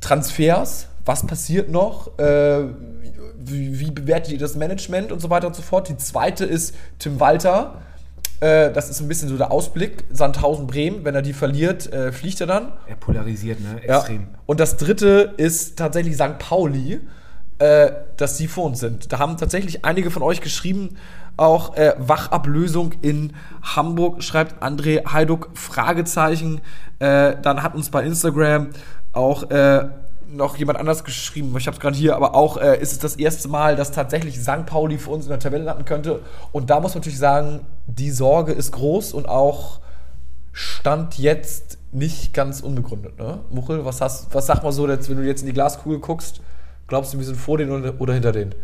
Transfers. 0.01 0.89
Was 1.05 1.27
passiert 1.27 1.71
noch? 1.71 2.19
Äh, 2.19 2.65
wie, 3.39 3.79
wie, 3.79 3.91
bewertet 3.91 4.33
ihr 4.33 4.39
das 4.39 4.57
Management 4.57 5.13
und 5.13 5.21
so 5.21 5.31
weiter 5.31 5.47
und 5.47 5.55
so 5.55 5.63
fort? 5.63 5.89
Die 5.89 5.97
zweite 5.97 6.45
ist 6.45 6.75
Tim 6.99 7.21
Walter. 7.21 7.83
Äh, 8.43 8.73
das 8.73 8.91
ist 8.91 9.01
ein 9.01 9.07
bisschen 9.07 9.29
so 9.29 9.37
der 9.37 9.53
Ausblick. 9.53 10.03
Sandhausen 10.11 10.67
Bremen, 10.67 11.05
wenn 11.05 11.15
er 11.15 11.23
die 11.23 11.33
verliert, 11.33 11.93
äh, 11.93 12.11
fliegt 12.11 12.41
er 12.41 12.49
dann. 12.49 12.73
Er 12.89 12.97
polarisiert, 12.97 13.61
ne? 13.61 13.81
Extrem. 13.81 14.23
Ja. 14.23 14.39
Und 14.47 14.59
das 14.59 14.77
dritte 14.77 15.35
ist 15.37 15.79
tatsächlich 15.79 16.17
St. 16.17 16.39
Pauli, 16.41 17.01
äh, 17.61 17.93
dass 18.17 18.39
sie 18.39 18.49
vor 18.49 18.65
uns 18.65 18.81
sind. 18.81 19.13
Da 19.13 19.21
haben 19.21 19.37
tatsächlich 19.37 19.85
einige 19.85 20.11
von 20.11 20.25
euch 20.25 20.41
geschrieben, 20.41 20.97
auch 21.37 21.77
äh, 21.77 21.95
Wachablösung 21.99 22.95
in 23.01 23.35
Hamburg, 23.63 24.25
schreibt 24.25 24.61
André 24.61 25.13
Heiduck, 25.13 25.51
Fragezeichen. 25.55 26.63
Äh, 26.99 27.37
dann 27.41 27.63
hat 27.63 27.77
uns 27.77 27.91
bei 27.91 28.03
Instagram 28.03 28.71
auch 29.13 29.51
äh, 29.51 29.89
noch 30.33 30.57
jemand 30.57 30.79
anders 30.79 31.05
geschrieben, 31.05 31.55
ich 31.57 31.67
habe 31.67 31.75
es 31.75 31.81
gerade 31.81 31.97
hier, 31.97 32.17
aber 32.17 32.35
auch 32.35 32.57
äh, 32.57 32.81
ist 32.81 32.93
es 32.93 32.99
das 32.99 33.17
erste 33.17 33.49
Mal, 33.49 33.77
dass 33.77 33.93
tatsächlich 33.93 34.41
St. 34.41 34.67
Pauli 34.67 34.99
für 34.99 35.11
uns 35.11 35.25
in 35.25 35.31
der 35.31 35.39
Tabelle 35.39 35.65
landen 35.65 35.85
könnte. 35.85 36.21
Und 36.53 36.71
da 36.71 36.81
muss 36.81 36.95
man 36.95 37.01
natürlich 37.01 37.19
sagen, 37.19 37.61
die 37.87 38.11
Sorge 38.11 38.53
ist 38.53 38.73
groß 38.73 39.13
und 39.13 39.29
auch 39.29 39.81
Stand 40.53 41.19
jetzt 41.19 41.79
nicht 41.93 42.35
ganz 42.35 42.61
unbegründet. 42.61 43.19
Ne? 43.19 43.41
Muchel, 43.51 43.85
was, 43.85 44.01
hast, 44.01 44.35
was 44.35 44.47
sagt 44.47 44.63
man 44.63 44.73
so, 44.73 44.89
wenn 44.89 44.99
du 44.99 45.23
jetzt 45.23 45.41
in 45.41 45.47
die 45.47 45.53
Glaskugel 45.53 45.99
guckst? 45.99 46.41
Glaubst 46.87 47.15
du, 47.15 47.19
wir 47.19 47.25
sind 47.25 47.37
vor 47.37 47.59
denen 47.59 47.91
oder 47.99 48.13
hinter 48.13 48.33
denen? 48.33 48.55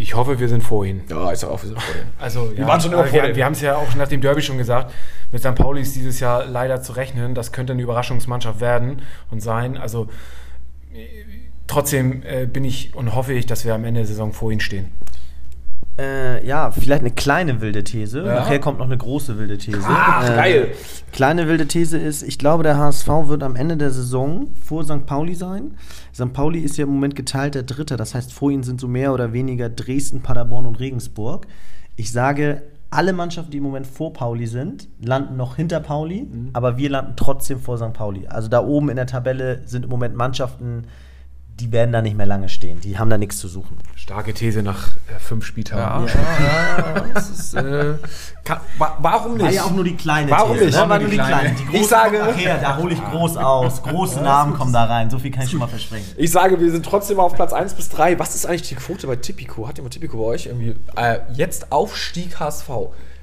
Ich 0.00 0.14
hoffe, 0.14 0.38
wir 0.38 0.48
sind 0.48 0.62
vor 0.62 0.86
ihnen. 0.86 1.02
Ja, 1.10 1.32
ich 1.32 1.44
auch, 1.44 1.60
wir 1.60 1.68
sind 1.68 1.82
vor 1.82 1.94
denen. 1.94 2.12
Also, 2.20 2.50
wir 2.52 2.58
ja, 2.60 2.68
waren 2.68 2.80
schon 2.80 2.92
immer 2.92 3.04
vor 3.04 3.12
Wir, 3.12 3.34
wir 3.34 3.44
haben 3.44 3.52
es 3.52 3.60
ja 3.60 3.76
auch 3.76 3.94
nach 3.96 4.06
dem 4.06 4.20
Derby 4.20 4.40
schon 4.40 4.56
gesagt. 4.56 4.94
Mit 5.32 5.42
St. 5.42 5.56
Pauli 5.56 5.82
ist 5.82 5.96
dieses 5.96 6.20
Jahr 6.20 6.46
leider 6.46 6.80
zu 6.80 6.92
rechnen. 6.92 7.34
Das 7.34 7.50
könnte 7.50 7.72
eine 7.72 7.82
Überraschungsmannschaft 7.82 8.60
werden 8.60 9.02
und 9.32 9.42
sein. 9.42 9.76
Also, 9.76 10.08
trotzdem 11.66 12.22
äh, 12.22 12.46
bin 12.46 12.64
ich 12.64 12.94
und 12.94 13.14
hoffe 13.14 13.32
ich, 13.32 13.46
dass 13.46 13.64
wir 13.64 13.74
am 13.74 13.84
Ende 13.84 14.00
der 14.00 14.06
Saison 14.06 14.32
vor 14.32 14.52
ihnen 14.52 14.60
stehen. 14.60 14.92
Äh, 15.98 16.46
ja, 16.46 16.70
vielleicht 16.70 17.00
eine 17.00 17.10
kleine 17.10 17.60
wilde 17.60 17.82
These. 17.82 18.20
Ja. 18.20 18.36
Nachher 18.36 18.60
kommt 18.60 18.78
noch 18.78 18.86
eine 18.86 18.96
große 18.96 19.36
wilde 19.38 19.58
These. 19.58 19.84
Ah, 19.88 20.22
äh, 20.24 20.36
geil. 20.36 20.68
Kleine 21.12 21.48
wilde 21.48 21.66
These 21.66 21.98
ist, 21.98 22.22
ich 22.22 22.38
glaube, 22.38 22.62
der 22.62 22.78
HSV 22.78 23.08
wird 23.26 23.42
am 23.42 23.56
Ende 23.56 23.76
der 23.76 23.90
Saison 23.90 24.48
vor 24.62 24.84
St. 24.84 25.06
Pauli 25.06 25.34
sein. 25.34 25.76
St. 26.14 26.32
Pauli 26.32 26.60
ist 26.60 26.76
ja 26.76 26.84
im 26.84 26.90
Moment 26.90 27.16
geteilter 27.16 27.64
Dritter. 27.64 27.96
Das 27.96 28.14
heißt, 28.14 28.32
vor 28.32 28.50
ihnen 28.52 28.62
sind 28.62 28.80
so 28.80 28.86
mehr 28.86 29.12
oder 29.12 29.32
weniger 29.32 29.68
Dresden, 29.68 30.20
Paderborn 30.20 30.66
und 30.66 30.78
Regensburg. 30.78 31.48
Ich 31.96 32.12
sage, 32.12 32.62
alle 32.90 33.12
Mannschaften, 33.12 33.50
die 33.50 33.58
im 33.58 33.64
Moment 33.64 33.86
vor 33.86 34.12
Pauli 34.12 34.46
sind, 34.46 34.88
landen 35.00 35.36
noch 35.36 35.56
hinter 35.56 35.80
Pauli, 35.80 36.22
mhm. 36.22 36.50
aber 36.52 36.78
wir 36.78 36.90
landen 36.90 37.14
trotzdem 37.16 37.58
vor 37.58 37.76
St. 37.76 37.92
Pauli. 37.92 38.28
Also 38.28 38.48
da 38.48 38.64
oben 38.64 38.88
in 38.88 38.96
der 38.96 39.06
Tabelle 39.06 39.62
sind 39.66 39.84
im 39.84 39.90
Moment 39.90 40.14
Mannschaften, 40.14 40.84
die 41.60 41.72
werden 41.72 41.92
da 41.92 42.02
nicht 42.02 42.16
mehr 42.16 42.26
lange 42.26 42.48
stehen. 42.48 42.80
Die 42.80 42.98
haben 42.98 43.10
da 43.10 43.18
nichts 43.18 43.38
zu 43.38 43.48
suchen. 43.48 43.78
Starke 44.08 44.32
These 44.32 44.62
nach 44.62 44.86
äh, 44.86 45.18
fünf 45.18 45.44
Spieltagen. 45.44 46.06
Ja, 46.06 46.14
ja, 46.14 47.06
ja 47.08 47.18
ist, 47.18 47.52
äh, 47.52 47.96
kann, 48.42 48.60
wa 48.78 48.96
warum 49.00 49.34
nicht? 49.34 49.44
War 49.44 49.52
ja 49.52 49.64
auch 49.64 49.70
nur 49.70 49.84
die 49.84 49.96
kleine 49.96 50.30
warum 50.30 50.54
These. 50.54 50.64
Nicht? 50.64 50.78
Ne? 50.78 50.88
War 50.88 50.98
nur 50.98 51.10
die 51.10 51.16
kleine. 51.18 51.50
Die 51.50 51.64
große 51.66 51.76
ich 51.76 51.86
sage, 51.88 52.18
nachher, 52.18 52.56
da 52.56 52.78
hole 52.78 52.94
ich 52.94 53.04
groß 53.04 53.36
aus. 53.36 53.82
Große 53.82 54.22
Namen 54.22 54.54
kommen 54.54 54.72
da 54.72 54.84
rein. 54.84 55.10
So 55.10 55.18
viel 55.18 55.30
kann 55.30 55.42
ich 55.42 55.50
schon 55.50 55.58
mal 55.58 55.68
versprechen. 55.68 56.06
Ich 56.16 56.30
sage, 56.30 56.58
wir 56.58 56.70
sind 56.70 56.86
trotzdem 56.86 57.20
auf 57.20 57.34
Platz 57.34 57.52
1 57.52 57.74
bis 57.74 57.90
3. 57.90 58.18
Was 58.18 58.34
ist 58.34 58.46
eigentlich 58.46 58.62
die 58.62 58.76
Quote 58.76 59.06
bei 59.06 59.16
Tipico? 59.16 59.68
Hat 59.68 59.76
jemand 59.76 59.92
Tipico 59.92 60.16
bei 60.16 60.24
euch? 60.24 60.46
Irgendwie, 60.46 60.74
äh, 60.96 61.18
jetzt 61.34 61.70
Aufstieg 61.70 62.40
HSV. 62.40 62.70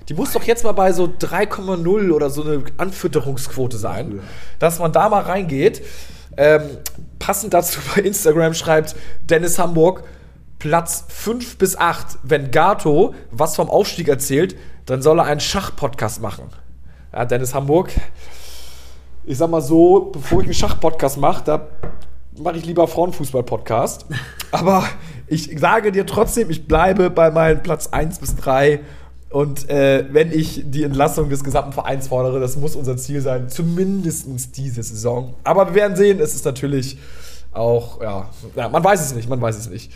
Die 0.07 0.13
muss 0.13 0.33
doch 0.33 0.43
jetzt 0.43 0.63
mal 0.63 0.73
bei 0.73 0.93
so 0.93 1.05
3,0 1.05 2.11
oder 2.11 2.29
so 2.29 2.43
eine 2.43 2.61
Anfütterungsquote 2.77 3.77
sein, 3.77 4.19
dass 4.59 4.77
man 4.77 4.93
da 4.93 5.09
mal 5.09 5.23
reingeht. 5.23 5.81
Ähm, 6.37 6.61
passend 7.17 7.55
dazu 7.55 7.79
bei 7.95 8.03
Instagram 8.03 8.53
schreibt 8.53 8.95
Dennis 9.27 9.57
Hamburg 9.57 10.03
Platz 10.65 11.05
5 11.09 11.59
bis 11.59 11.77
8. 11.77 12.17
Wenn 12.23 12.49
Gato 12.49 13.13
was 13.29 13.55
vom 13.55 13.69
Aufstieg 13.69 14.07
erzählt, 14.07 14.55
dann 14.87 15.03
soll 15.03 15.19
er 15.19 15.25
einen 15.25 15.39
Schachpodcast 15.39 16.23
machen. 16.23 16.45
Ja, 17.13 17.23
Dennis 17.25 17.53
Hamburg. 17.53 17.91
Ich 19.25 19.37
sag 19.37 19.51
mal 19.51 19.61
so, 19.61 20.09
bevor 20.11 20.39
ich 20.39 20.45
einen 20.45 20.55
Schachpodcast 20.55 21.19
mache, 21.19 21.43
da 21.43 21.67
mache 22.39 22.57
ich 22.57 22.65
lieber 22.65 22.87
Frauenfußball-Podcast. 22.87 24.07
Aber 24.49 24.83
ich 25.27 25.55
sage 25.59 25.91
dir 25.91 26.07
trotzdem, 26.07 26.49
ich 26.49 26.67
bleibe 26.67 27.11
bei 27.11 27.29
meinen 27.29 27.61
Platz 27.61 27.89
1 27.91 28.17
bis 28.17 28.35
3 28.35 28.79
und 29.29 29.69
äh, 29.69 30.05
wenn 30.11 30.31
ich 30.31 30.63
die 30.65 30.81
Entlassung 30.81 31.29
des 31.29 31.43
gesamten 31.43 31.73
Vereins 31.73 32.07
fordere, 32.07 32.39
das 32.39 32.55
muss 32.57 32.75
unser 32.75 32.97
Ziel 32.97 33.21
sein, 33.21 33.49
zumindest 33.49 34.57
diese 34.57 34.81
Saison. 34.81 35.35
Aber 35.43 35.67
wir 35.67 35.75
werden 35.75 35.95
sehen, 35.95 36.19
es 36.19 36.33
ist 36.33 36.43
natürlich 36.45 36.97
auch, 37.51 38.01
ja, 38.01 38.29
ja 38.55 38.67
man 38.69 38.83
weiß 38.83 39.05
es 39.05 39.13
nicht, 39.13 39.29
man 39.29 39.39
weiß 39.39 39.57
es 39.57 39.69
nicht. 39.69 39.91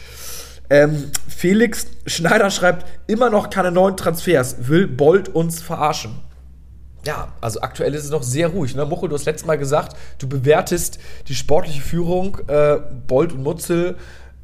Ähm, 0.69 1.11
Felix 1.27 1.87
Schneider 2.05 2.51
schreibt, 2.51 2.85
immer 3.07 3.29
noch 3.29 3.49
keine 3.49 3.71
neuen 3.71 3.97
Transfers, 3.97 4.67
will 4.67 4.87
Bolt 4.87 5.29
uns 5.29 5.61
verarschen. 5.61 6.19
Ja, 7.05 7.29
also 7.41 7.61
aktuell 7.61 7.93
ist 7.95 8.03
es 8.03 8.11
noch 8.11 8.23
sehr 8.23 8.49
ruhig. 8.49 8.75
Ne? 8.75 8.85
Muchel, 8.85 9.09
du 9.09 9.15
hast 9.15 9.25
letztes 9.25 9.47
Mal 9.47 9.57
gesagt, 9.57 9.95
du 10.19 10.27
bewertest 10.27 10.99
die 11.27 11.35
sportliche 11.35 11.81
Führung, 11.81 12.39
äh, 12.47 12.77
Bolt 13.07 13.31
und 13.31 13.41
Mutzel 13.43 13.95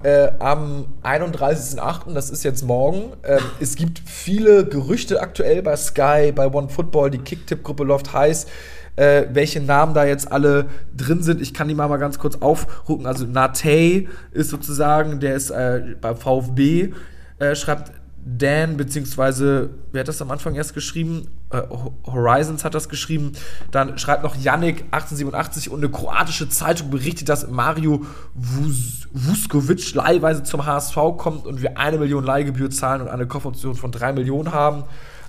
äh, 0.03 0.31
am 0.39 0.85
31.08., 1.03 2.13
das 2.13 2.29
ist 2.29 2.43
jetzt 2.43 2.63
morgen. 2.63 3.13
Ähm, 3.23 3.39
es 3.59 3.75
gibt 3.75 4.01
viele 4.05 4.65
Gerüchte 4.65 5.19
aktuell 5.21 5.61
bei 5.61 5.75
Sky, 5.75 6.31
bei 6.33 6.47
OneFootball, 6.47 7.11
die 7.11 7.17
Kicktipp-Gruppe 7.17 7.83
läuft 7.83 8.13
heiß. 8.13 8.47
Äh, 8.95 9.25
welche 9.33 9.61
Namen 9.61 9.93
da 9.93 10.05
jetzt 10.05 10.31
alle 10.31 10.67
drin 10.95 11.21
sind. 11.21 11.41
Ich 11.41 11.53
kann 11.53 11.67
die 11.67 11.75
mal, 11.75 11.89
mal 11.89 11.97
ganz 11.97 12.17
kurz 12.17 12.37
aufrufen. 12.37 13.05
Also 13.05 13.25
Nate 13.25 14.05
ist 14.31 14.49
sozusagen, 14.49 15.19
der 15.19 15.35
ist 15.35 15.49
äh, 15.49 15.95
bei 15.99 16.15
VfB, 16.15 16.93
äh, 17.39 17.55
schreibt 17.55 17.91
Dan, 18.27 18.75
beziehungsweise, 18.75 19.69
wer 19.91 19.99
hat 19.99 20.07
das 20.07 20.19
am 20.19 20.31
Anfang 20.31 20.55
erst 20.55 20.73
geschrieben? 20.73 21.27
Äh, 21.51 21.61
Horizons 22.07 22.65
hat 22.65 22.73
das 22.73 22.89
geschrieben. 22.89 23.33
Dann 23.69 23.99
schreibt 23.99 24.23
noch 24.23 24.35
Yannick 24.35 24.85
1887 24.85 25.69
und 25.69 25.77
eine 25.77 25.91
kroatische 25.91 26.49
Zeitung 26.49 26.89
berichtet, 26.89 27.29
dass 27.29 27.47
Mario 27.47 28.03
Vuskovic 28.33 29.93
leihweise 29.93 30.41
zum 30.41 30.65
HSV 30.65 30.95
kommt 31.17 31.45
und 31.45 31.61
wir 31.61 31.77
eine 31.77 31.99
Million 31.99 32.23
Leihgebühr 32.23 32.71
zahlen 32.71 33.03
und 33.03 33.09
eine 33.09 33.27
Kaufoption 33.27 33.75
von 33.75 33.91
drei 33.91 34.11
Millionen 34.11 34.51
haben. 34.51 34.85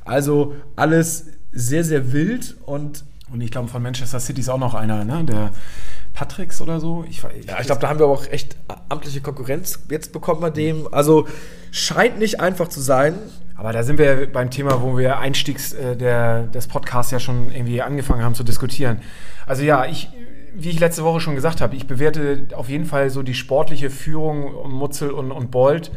Also 0.07 0.55
alles 0.75 1.27
sehr, 1.53 1.85
sehr 1.85 2.13
wild 2.13 2.57
und. 2.65 3.05
Und 3.33 3.41
ich 3.41 3.51
glaube, 3.51 3.69
von 3.69 3.83
Manchester 3.83 4.21
City 4.21 4.41
ist 4.41 4.49
auch 4.49 4.59
noch 4.59 4.75
einer, 4.75 5.05
ne? 5.05 5.25
Der 5.25 5.51
Patricks 6.15 6.61
oder 6.61 6.81
so. 6.81 7.05
Ich, 7.09 7.25
ich 7.39 7.47
ja, 7.47 7.61
ich 7.61 7.67
glaube, 7.67 7.81
da 7.81 7.89
haben 7.89 7.99
wir 7.99 8.07
aber 8.07 8.15
auch 8.15 8.27
echt 8.27 8.57
amtliche 8.89 9.21
Konkurrenz 9.21 9.81
jetzt 9.91 10.13
bekommen 10.13 10.41
bei 10.41 10.51
dem. 10.51 10.93
Also 10.93 11.27
scheint 11.73 12.19
nicht 12.19 12.41
einfach 12.41 12.69
zu 12.69 12.81
sein. 12.81 13.15
Aber 13.57 13.73
da 13.73 13.83
sind 13.83 13.99
wir 13.99 14.31
beim 14.31 14.51
Thema, 14.51 14.83
wo 14.83 14.99
wir 14.99 15.19
einstiegs 15.19 15.73
äh, 15.73 15.97
der, 15.97 16.43
des 16.43 16.67
Podcasts 16.67 17.11
ja 17.11 17.19
schon 17.19 17.51
irgendwie 17.53 17.81
angefangen 17.81 18.23
haben 18.23 18.35
zu 18.35 18.45
diskutieren. 18.45 19.01
Also 19.47 19.63
ja, 19.63 19.87
ich 19.87 20.11
wie 20.59 20.71
ich 20.71 20.81
letzte 20.81 21.05
Woche 21.05 21.21
schon 21.21 21.35
gesagt 21.35 21.61
habe, 21.61 21.77
ich 21.77 21.87
bewerte 21.87 22.47
auf 22.55 22.69
jeden 22.69 22.87
Fall 22.87 23.11
so 23.11 23.23
die 23.23 23.35
sportliche 23.35 23.91
Führung 23.91 24.71
Mutzel 24.71 25.11
und, 25.11 25.31
und 25.31 25.51
Bold 25.51 25.91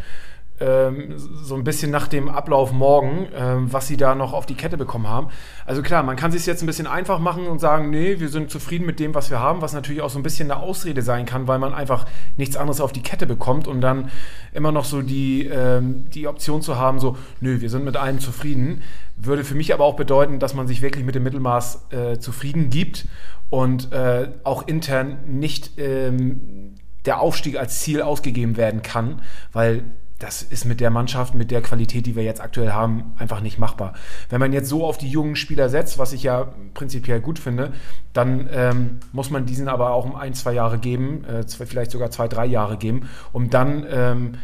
so 0.59 1.55
ein 1.55 1.63
bisschen 1.63 1.89
nach 1.89 2.07
dem 2.07 2.27
Ablauf 2.27 2.71
morgen, 2.71 3.27
ähm, 3.33 3.71
was 3.71 3.87
sie 3.87 3.95
da 3.95 4.13
noch 4.13 4.33
auf 4.33 4.45
die 4.45 4.55
Kette 4.55 4.77
bekommen 4.77 5.07
haben. 5.07 5.29
Also 5.65 5.81
klar, 5.81 6.03
man 6.03 6.17
kann 6.17 6.31
sich 6.31 6.45
jetzt 6.45 6.61
ein 6.61 6.65
bisschen 6.65 6.87
einfach 6.87 7.19
machen 7.19 7.47
und 7.47 7.59
sagen, 7.59 7.89
nee, 7.89 8.19
wir 8.19 8.29
sind 8.29 8.51
zufrieden 8.51 8.85
mit 8.85 8.99
dem, 8.99 9.15
was 9.15 9.29
wir 9.29 9.39
haben, 9.39 9.61
was 9.61 9.73
natürlich 9.73 10.01
auch 10.01 10.09
so 10.09 10.19
ein 10.19 10.23
bisschen 10.23 10.51
eine 10.51 10.61
Ausrede 10.61 11.01
sein 11.01 11.25
kann, 11.25 11.47
weil 11.47 11.59
man 11.59 11.73
einfach 11.73 12.05
nichts 12.35 12.57
anderes 12.57 12.81
auf 12.81 12.91
die 12.91 13.01
Kette 13.01 13.25
bekommt 13.25 13.67
und 13.67 13.79
dann 13.79 14.09
immer 14.53 14.71
noch 14.71 14.85
so 14.85 15.01
die, 15.01 15.45
ähm, 15.45 16.09
die 16.09 16.27
Option 16.27 16.61
zu 16.61 16.77
haben, 16.77 16.99
so, 16.99 17.17
nö, 17.39 17.61
wir 17.61 17.69
sind 17.69 17.85
mit 17.85 17.95
allem 17.95 18.19
zufrieden, 18.19 18.81
würde 19.15 19.43
für 19.43 19.55
mich 19.55 19.73
aber 19.73 19.85
auch 19.85 19.95
bedeuten, 19.95 20.39
dass 20.39 20.53
man 20.53 20.67
sich 20.67 20.81
wirklich 20.81 21.05
mit 21.05 21.15
dem 21.15 21.23
Mittelmaß 21.23 21.87
äh, 21.91 22.19
zufrieden 22.19 22.69
gibt 22.69 23.07
und 23.49 23.91
äh, 23.91 24.29
auch 24.43 24.67
intern 24.67 25.19
nicht 25.25 25.77
ähm, 25.77 26.75
der 27.05 27.21
Aufstieg 27.21 27.57
als 27.57 27.79
Ziel 27.79 28.01
ausgegeben 28.01 28.57
werden 28.57 28.81
kann, 28.81 29.21
weil 29.53 29.83
das 30.19 30.41
ist 30.41 30.65
mit 30.65 30.81
der 30.81 30.89
Mannschaft, 30.89 31.33
mit 31.33 31.49
der 31.49 31.61
Qualität, 31.61 32.05
die 32.05 32.15
wir 32.15 32.23
jetzt 32.23 32.41
aktuell 32.41 32.73
haben, 32.73 33.13
einfach 33.17 33.39
nicht 33.39 33.57
machbar. 33.57 33.93
Wenn 34.29 34.41
man 34.41 34.51
jetzt 34.51 34.67
so 34.67 34.85
auf 34.85 34.97
die 34.97 35.09
jungen 35.09 35.37
Spieler 35.37 35.69
setzt, 35.69 35.97
was 35.97 36.11
ich 36.11 36.23
ja 36.23 36.53
prinzipiell 36.73 37.21
gut 37.21 37.39
finde, 37.39 37.71
dann 38.11 38.49
ähm, 38.51 38.99
muss 39.13 39.29
man 39.29 39.45
diesen 39.45 39.69
aber 39.69 39.91
auch 39.93 40.05
um 40.05 40.15
ein, 40.15 40.33
zwei 40.33 40.53
Jahre 40.53 40.77
geben, 40.77 41.23
äh, 41.23 41.45
zwei, 41.45 41.65
vielleicht 41.65 41.91
sogar 41.91 42.11
zwei, 42.11 42.27
drei 42.27 42.45
Jahre 42.45 42.77
geben, 42.77 43.07
um 43.31 43.49
dann 43.49 43.85
ähm, 43.89 44.35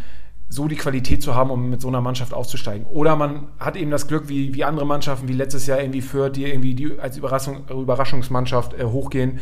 so 0.47 0.69
die 0.69 0.77
Qualität 0.77 1.21
zu 1.21 1.35
haben, 1.35 1.49
um 1.49 1.69
mit 1.69 1.81
so 1.81 1.89
einer 1.89 2.01
Mannschaft 2.01 2.33
aufzusteigen. 2.33 2.85
Oder 2.87 3.17
man 3.17 3.47
hat 3.59 3.75
eben 3.75 3.91
das 3.91 4.07
Glück, 4.07 4.29
wie, 4.29 4.53
wie 4.53 4.63
andere 4.63 4.85
Mannschaften, 4.85 5.27
wie 5.27 5.33
letztes 5.33 5.67
Jahr 5.67 5.81
irgendwie 5.81 6.01
Fürth, 6.01 6.37
die 6.37 6.45
irgendwie 6.45 6.73
die 6.73 6.97
als 6.99 7.17
Überraschung, 7.17 7.67
Überraschungsmannschaft 7.67 8.73
äh, 8.73 8.85
hochgehen. 8.85 9.39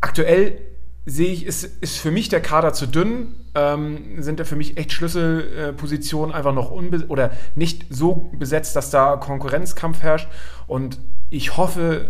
Aktuell 0.00 0.58
sehe 1.06 1.32
ich, 1.32 1.44
ist, 1.44 1.64
ist 1.64 1.98
für 1.98 2.10
mich 2.10 2.28
der 2.28 2.40
Kader 2.40 2.72
zu 2.72 2.86
dünn. 2.86 3.34
Ähm, 3.54 4.22
sind 4.22 4.40
da 4.40 4.44
für 4.44 4.56
mich 4.56 4.76
echt 4.76 4.92
Schlüsselpositionen 4.92 6.34
einfach 6.34 6.54
noch 6.54 6.70
unbe 6.70 7.06
oder 7.08 7.30
nicht 7.54 7.86
so 7.90 8.30
besetzt, 8.38 8.74
dass 8.74 8.90
da 8.90 9.16
Konkurrenzkampf 9.16 10.02
herrscht. 10.02 10.28
Und 10.66 10.98
ich 11.30 11.56
hoffe 11.56 12.06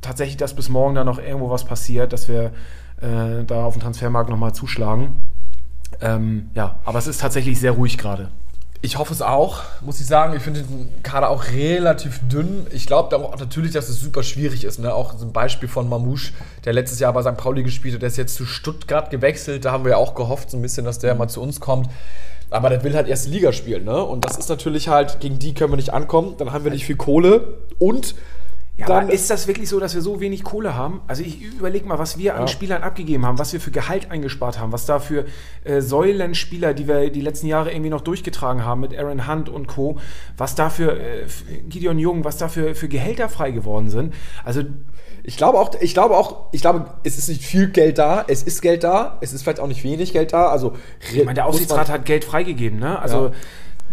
tatsächlich, 0.00 0.36
dass 0.36 0.54
bis 0.54 0.68
morgen 0.68 0.94
da 0.94 1.04
noch 1.04 1.18
irgendwo 1.18 1.50
was 1.50 1.64
passiert, 1.64 2.12
dass 2.12 2.28
wir 2.28 2.52
äh, 3.00 3.44
da 3.46 3.64
auf 3.64 3.74
dem 3.74 3.82
Transfermarkt 3.82 4.30
nochmal 4.30 4.54
zuschlagen. 4.54 5.16
Ähm, 6.00 6.50
ja, 6.54 6.78
aber 6.84 6.98
es 6.98 7.06
ist 7.06 7.20
tatsächlich 7.20 7.58
sehr 7.58 7.72
ruhig 7.72 7.98
gerade. 7.98 8.30
Ich 8.84 8.98
hoffe 8.98 9.14
es 9.14 9.22
auch, 9.22 9.62
muss 9.80 9.98
ich 9.98 10.04
sagen. 10.04 10.36
Ich 10.36 10.42
finde 10.42 10.62
den 10.62 11.02
Kader 11.02 11.30
auch 11.30 11.46
relativ 11.54 12.20
dünn. 12.28 12.66
Ich 12.70 12.86
glaube 12.86 13.16
auch 13.16 13.38
natürlich, 13.38 13.72
dass 13.72 13.88
es 13.88 13.98
super 13.98 14.22
schwierig 14.22 14.62
ist. 14.62 14.78
Ne? 14.78 14.92
Auch 14.94 15.16
so 15.16 15.24
ein 15.24 15.32
Beispiel 15.32 15.70
von 15.70 15.88
Mamouche, 15.88 16.34
der 16.66 16.74
letztes 16.74 17.00
Jahr 17.00 17.14
bei 17.14 17.22
St. 17.22 17.38
Pauli 17.38 17.62
gespielt 17.62 17.94
hat, 17.94 18.02
der 18.02 18.08
ist 18.08 18.18
jetzt 18.18 18.34
zu 18.34 18.44
Stuttgart 18.44 19.08
gewechselt. 19.08 19.64
Da 19.64 19.72
haben 19.72 19.84
wir 19.84 19.92
ja 19.92 19.96
auch 19.96 20.14
gehofft, 20.14 20.50
so 20.50 20.58
ein 20.58 20.60
bisschen, 20.60 20.84
dass 20.84 20.98
der 20.98 21.14
mal 21.14 21.28
zu 21.28 21.40
uns 21.40 21.60
kommt. 21.60 21.88
Aber 22.50 22.68
der 22.68 22.84
will 22.84 22.94
halt 22.94 23.08
erst 23.08 23.26
Liga 23.26 23.54
spielen. 23.54 23.86
Ne? 23.86 24.04
Und 24.04 24.26
das 24.26 24.36
ist 24.36 24.50
natürlich 24.50 24.88
halt, 24.88 25.18
gegen 25.18 25.38
die 25.38 25.54
können 25.54 25.72
wir 25.72 25.76
nicht 25.76 25.94
ankommen. 25.94 26.34
Dann 26.36 26.52
haben 26.52 26.64
wir 26.64 26.70
nicht 26.70 26.84
viel 26.84 26.96
Kohle. 26.96 27.54
Und 27.78 28.14
ja, 28.76 28.86
dann 28.86 29.08
ist 29.08 29.30
das 29.30 29.46
wirklich 29.46 29.68
so, 29.68 29.78
dass 29.78 29.94
wir 29.94 30.02
so 30.02 30.20
wenig 30.20 30.42
Kohle 30.42 30.74
haben? 30.74 31.00
Also 31.06 31.22
ich 31.22 31.40
überlege 31.42 31.86
mal, 31.86 32.00
was 32.00 32.18
wir 32.18 32.24
ja. 32.24 32.34
an 32.34 32.48
Spielern 32.48 32.82
abgegeben 32.82 33.24
haben, 33.24 33.38
was 33.38 33.52
wir 33.52 33.60
für 33.60 33.70
Gehalt 33.70 34.10
eingespart 34.10 34.58
haben, 34.58 34.72
was 34.72 34.84
da 34.84 34.98
für 34.98 35.26
äh, 35.62 35.80
Säulenspieler, 35.80 36.74
die 36.74 36.88
wir 36.88 37.10
die 37.10 37.20
letzten 37.20 37.46
Jahre 37.46 37.70
irgendwie 37.70 37.90
noch 37.90 38.00
durchgetragen 38.00 38.64
haben 38.64 38.80
mit 38.80 38.96
Aaron 38.96 39.28
Hunt 39.28 39.48
und 39.48 39.68
Co., 39.68 40.00
was 40.36 40.56
da 40.56 40.70
für 40.70 40.98
äh, 40.98 41.26
Gideon 41.68 42.00
Jung, 42.00 42.24
was 42.24 42.36
da 42.36 42.48
für, 42.48 42.74
für 42.74 42.88
Gehälter 42.88 43.28
frei 43.28 43.52
geworden 43.52 43.90
sind. 43.90 44.12
Also 44.42 44.62
ich 45.22 45.36
glaube 45.36 45.58
auch, 45.58 45.70
ich 45.80 45.94
glaube 45.94 46.16
auch, 46.16 46.48
ich 46.50 46.60
glaube, 46.60 46.94
es 47.04 47.16
ist 47.16 47.28
nicht 47.28 47.42
viel 47.42 47.68
Geld 47.68 47.98
da, 47.98 48.24
es 48.26 48.42
ist 48.42 48.60
Geld 48.60 48.82
da, 48.82 49.18
es 49.20 49.32
ist 49.32 49.42
vielleicht 49.42 49.60
auch 49.60 49.68
nicht 49.68 49.84
wenig 49.84 50.12
Geld 50.12 50.32
da. 50.32 50.48
Also 50.48 50.74
ich 51.12 51.24
meine, 51.24 51.34
der 51.34 51.46
Aufsichtsrat 51.46 51.88
hat 51.88 52.04
Geld 52.06 52.24
freigegeben, 52.24 52.80
ne? 52.80 52.98
Also 52.98 53.28
ja. 53.28 53.32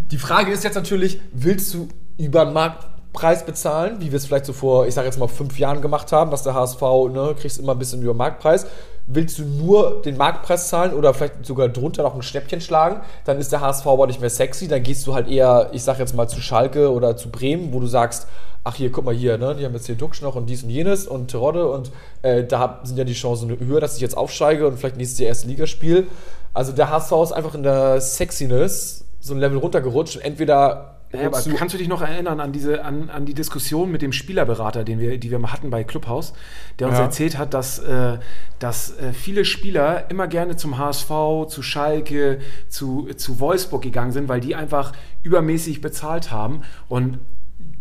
die 0.09 0.17
Frage 0.17 0.51
ist 0.51 0.63
jetzt 0.63 0.75
natürlich, 0.75 1.21
willst 1.31 1.71
du 1.75 1.87
über 2.17 2.45
den 2.45 2.53
Markt 2.53 2.90
Preis 3.13 3.45
bezahlen, 3.45 3.97
wie 3.99 4.11
wir 4.11 4.17
es 4.17 4.25
vielleicht 4.25 4.45
so 4.45 4.53
vor, 4.53 4.87
ich 4.87 4.93
sage 4.93 5.07
jetzt 5.07 5.19
mal, 5.19 5.27
fünf 5.27 5.59
Jahren 5.59 5.81
gemacht 5.81 6.11
haben, 6.11 6.31
dass 6.31 6.43
der 6.43 6.53
HSV, 6.53 6.81
ne, 7.11 7.35
kriegst 7.37 7.59
immer 7.59 7.73
ein 7.73 7.79
bisschen 7.79 8.01
über 8.01 8.13
Marktpreis. 8.13 8.65
Willst 9.07 9.37
du 9.37 9.43
nur 9.43 10.01
den 10.01 10.15
Marktpreis 10.15 10.69
zahlen 10.69 10.93
oder 10.93 11.13
vielleicht 11.13 11.45
sogar 11.45 11.67
drunter 11.67 12.03
noch 12.03 12.15
ein 12.15 12.21
Schnäppchen 12.21 12.61
schlagen, 12.61 13.01
dann 13.25 13.37
ist 13.37 13.51
der 13.51 13.59
HSV 13.59 13.85
aber 13.87 14.07
nicht 14.07 14.21
mehr 14.21 14.29
sexy. 14.29 14.67
Dann 14.69 14.83
gehst 14.83 15.05
du 15.07 15.13
halt 15.13 15.27
eher, 15.27 15.69
ich 15.73 15.83
sage 15.83 15.99
jetzt 15.99 16.15
mal, 16.15 16.29
zu 16.29 16.39
Schalke 16.39 16.91
oder 16.91 17.17
zu 17.17 17.29
Bremen, 17.29 17.73
wo 17.73 17.81
du 17.81 17.87
sagst, 17.87 18.27
ach 18.63 18.75
hier, 18.75 18.91
guck 18.91 19.03
mal 19.03 19.13
hier, 19.13 19.37
ne, 19.37 19.55
die 19.55 19.65
haben 19.65 19.73
jetzt 19.73 19.87
hier 19.87 19.95
Duxch 19.95 20.21
noch 20.21 20.35
und 20.35 20.45
dies 20.49 20.63
und 20.63 20.69
jenes 20.69 21.07
und 21.07 21.29
Terodde 21.29 21.69
und 21.69 21.91
äh, 22.21 22.43
da 22.45 22.79
sind 22.83 22.97
ja 22.97 23.03
die 23.03 23.13
Chancen 23.13 23.59
höher, 23.59 23.81
dass 23.81 23.95
ich 23.95 24.01
jetzt 24.01 24.15
aufsteige 24.15 24.67
und 24.67 24.77
vielleicht 24.77 24.97
nächstes 24.97 25.19
Jahr 25.19 25.29
erste 25.29 25.47
Ligaspiel. 25.47 26.07
Also 26.53 26.71
der 26.71 26.89
HSV 26.89 27.11
ist 27.23 27.31
einfach 27.31 27.55
in 27.55 27.63
der 27.63 27.99
Sexiness 27.99 29.03
so 29.19 29.33
ein 29.33 29.39
Level 29.39 29.57
runtergerutscht. 29.57 30.17
Entweder 30.17 30.90
naja, 31.13 31.27
aber 31.27 31.41
kannst 31.55 31.73
du 31.73 31.77
dich 31.77 31.87
noch 31.87 32.01
erinnern 32.01 32.39
an 32.39 32.51
diese, 32.51 32.83
an, 32.85 33.09
an 33.09 33.25
die 33.25 33.33
Diskussion 33.33 33.91
mit 33.91 34.01
dem 34.01 34.11
Spielerberater, 34.13 34.83
den 34.83 34.99
wir, 34.99 35.17
die 35.17 35.31
wir 35.31 35.39
mal 35.39 35.51
hatten 35.51 35.69
bei 35.69 35.83
Clubhouse, 35.83 36.33
der 36.79 36.87
uns 36.87 36.97
ja. 36.97 37.03
erzählt 37.03 37.37
hat, 37.37 37.53
dass, 37.53 37.79
äh, 37.79 38.17
dass 38.59 38.97
äh, 38.97 39.13
viele 39.13 39.45
Spieler 39.45 40.09
immer 40.09 40.27
gerne 40.27 40.55
zum 40.55 40.77
HSV, 40.77 41.09
zu 41.47 41.61
Schalke, 41.61 42.39
zu, 42.69 43.09
zu 43.15 43.39
Wolfsburg 43.39 43.81
gegangen 43.81 44.11
sind, 44.11 44.29
weil 44.29 44.39
die 44.39 44.55
einfach 44.55 44.93
übermäßig 45.23 45.81
bezahlt 45.81 46.31
haben. 46.31 46.61
Und 46.87 47.19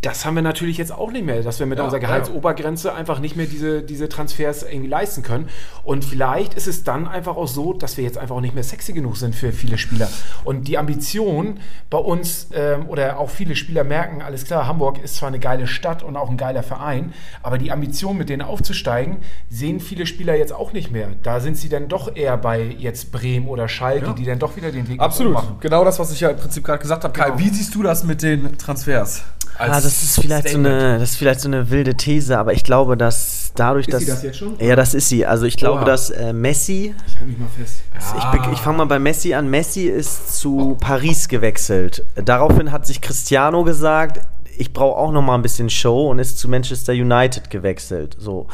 das 0.03 0.25
haben 0.25 0.35
wir 0.35 0.43
natürlich 0.43 0.79
jetzt 0.79 0.93
auch 0.93 1.13
nicht 1.13 1.27
mehr, 1.27 1.43
dass 1.43 1.59
wir 1.59 1.67
mit 1.67 1.79
ja, 1.79 1.85
unserer 1.85 2.01
Gehaltsobergrenze 2.01 2.89
ja. 2.89 2.95
einfach 2.95 3.19
nicht 3.19 3.37
mehr 3.37 3.47
diese, 3.47 3.83
diese 3.83 4.09
Transfers 4.09 4.63
irgendwie 4.63 4.89
leisten 4.89 5.23
können. 5.23 5.49
Und 5.85 6.05
vielleicht 6.05 6.55
ist 6.55 6.67
es 6.67 6.85
dann 6.85 7.07
einfach 7.07 7.37
auch 7.37 7.49
so, 7.49 7.75
dass 7.75 7.99
wir 7.99 8.05
jetzt 8.05 8.17
einfach 8.17 8.37
auch 8.37 8.41
nicht 8.41 8.55
mehr 8.55 8.65
sexy 8.65 8.95
genug 8.95 9.19
sind 9.19 9.35
für 9.35 9.53
viele 9.53 9.77
Spieler. 9.77 10.09
Und 10.45 10.69
die 10.69 10.79
Ambition 10.79 11.61
bei 11.91 11.99
uns 11.99 12.49
ähm, 12.53 12.89
oder 12.89 13.19
auch 13.19 13.29
viele 13.29 13.55
Spieler 13.57 13.85
merken, 13.85 14.23
alles 14.23 14.45
klar, 14.47 14.67
Hamburg 14.67 15.03
ist 15.03 15.17
zwar 15.17 15.29
eine 15.29 15.39
geile 15.39 15.67
Stadt 15.67 16.03
und 16.03 16.17
auch 16.17 16.31
ein 16.31 16.39
geiler 16.39 16.63
Verein, 16.63 17.13
aber 17.43 17.59
die 17.59 17.71
Ambition, 17.71 18.17
mit 18.17 18.31
denen 18.31 18.43
aufzusteigen, 18.43 19.19
sehen 19.51 19.81
viele 19.81 20.07
Spieler 20.07 20.35
jetzt 20.35 20.53
auch 20.53 20.73
nicht 20.73 20.91
mehr. 20.91 21.09
Da 21.23 21.41
sind 21.41 21.59
sie 21.59 21.69
dann 21.69 21.89
doch 21.89 22.17
eher 22.17 22.39
bei 22.39 22.63
jetzt 22.79 23.13
Bremen 23.13 23.49
oder 23.49 23.69
Schalke, 23.69 24.07
ja. 24.07 24.13
die 24.15 24.25
dann 24.25 24.39
doch 24.39 24.57
wieder 24.57 24.73
den 24.73 24.89
Weg 24.89 24.99
Absolut. 24.99 25.35
machen. 25.35 25.57
Genau 25.61 25.85
das, 25.85 25.99
was 25.99 26.11
ich 26.11 26.21
ja 26.21 26.31
im 26.31 26.39
Prinzip 26.39 26.65
gerade 26.65 26.81
gesagt 26.81 27.05
habe. 27.05 27.13
Kai, 27.13 27.27
genau. 27.27 27.39
wie 27.39 27.51
siehst 27.51 27.75
du 27.75 27.83
das 27.83 28.05
mit 28.05 28.23
den 28.23 28.57
Transfers? 28.57 29.25
Ah, 29.59 29.69
das 29.69 29.85
ist 29.85 30.21
vielleicht 30.21 30.49
so 30.49 30.59
eine, 30.59 30.99
das 30.99 31.11
ist 31.11 31.17
vielleicht 31.17 31.41
so 31.41 31.49
eine 31.49 31.71
wilde 31.71 31.95
These, 31.95 32.39
aber 32.39 32.53
ich 32.55 32.65
glaube, 32.65 32.97
dass 32.97 33.53
dadurch, 33.55 33.89
ist 33.89 33.95
dass. 33.95 34.03
Ist 34.03 34.11
das 34.11 34.23
jetzt 34.23 34.39
schon? 34.39 34.59
Ja, 34.59 34.75
das 34.75 34.95
ist 34.95 35.09
sie. 35.09 35.27
Also 35.27 35.45
ich 35.45 35.57
glaube, 35.57 35.81
Oha. 35.81 35.85
dass 35.85 36.11
äh, 36.11 36.33
Messi. 36.33 36.95
Ich 37.07 37.15
halte 37.17 37.27
mich 37.27 37.39
mal 37.39 37.49
fest. 37.49 37.83
Ah. 37.99 38.35
Ich, 38.35 38.53
ich 38.53 38.59
fange 38.59 38.79
mal 38.79 38.87
bei 38.87 38.99
Messi 38.99 39.35
an. 39.35 39.49
Messi 39.49 39.85
ist 39.85 40.39
zu 40.39 40.77
Paris 40.81 41.29
gewechselt. 41.29 42.05
Daraufhin 42.15 42.73
hat 42.73 42.87
sich 42.87 43.01
Cristiano 43.01 43.65
gesagt, 43.65 44.21
ich 44.57 44.73
brauche 44.73 44.99
auch 44.99 45.13
noch 45.13 45.23
mal 45.23 45.35
ein 45.35 45.43
bisschen 45.43 45.71
Show 45.71 46.11
und 46.11 46.19
ist 46.19 46.39
zu 46.39 46.49
Manchester 46.49 46.93
United 46.93 47.51
gewechselt. 47.51 48.17
So. 48.19 48.47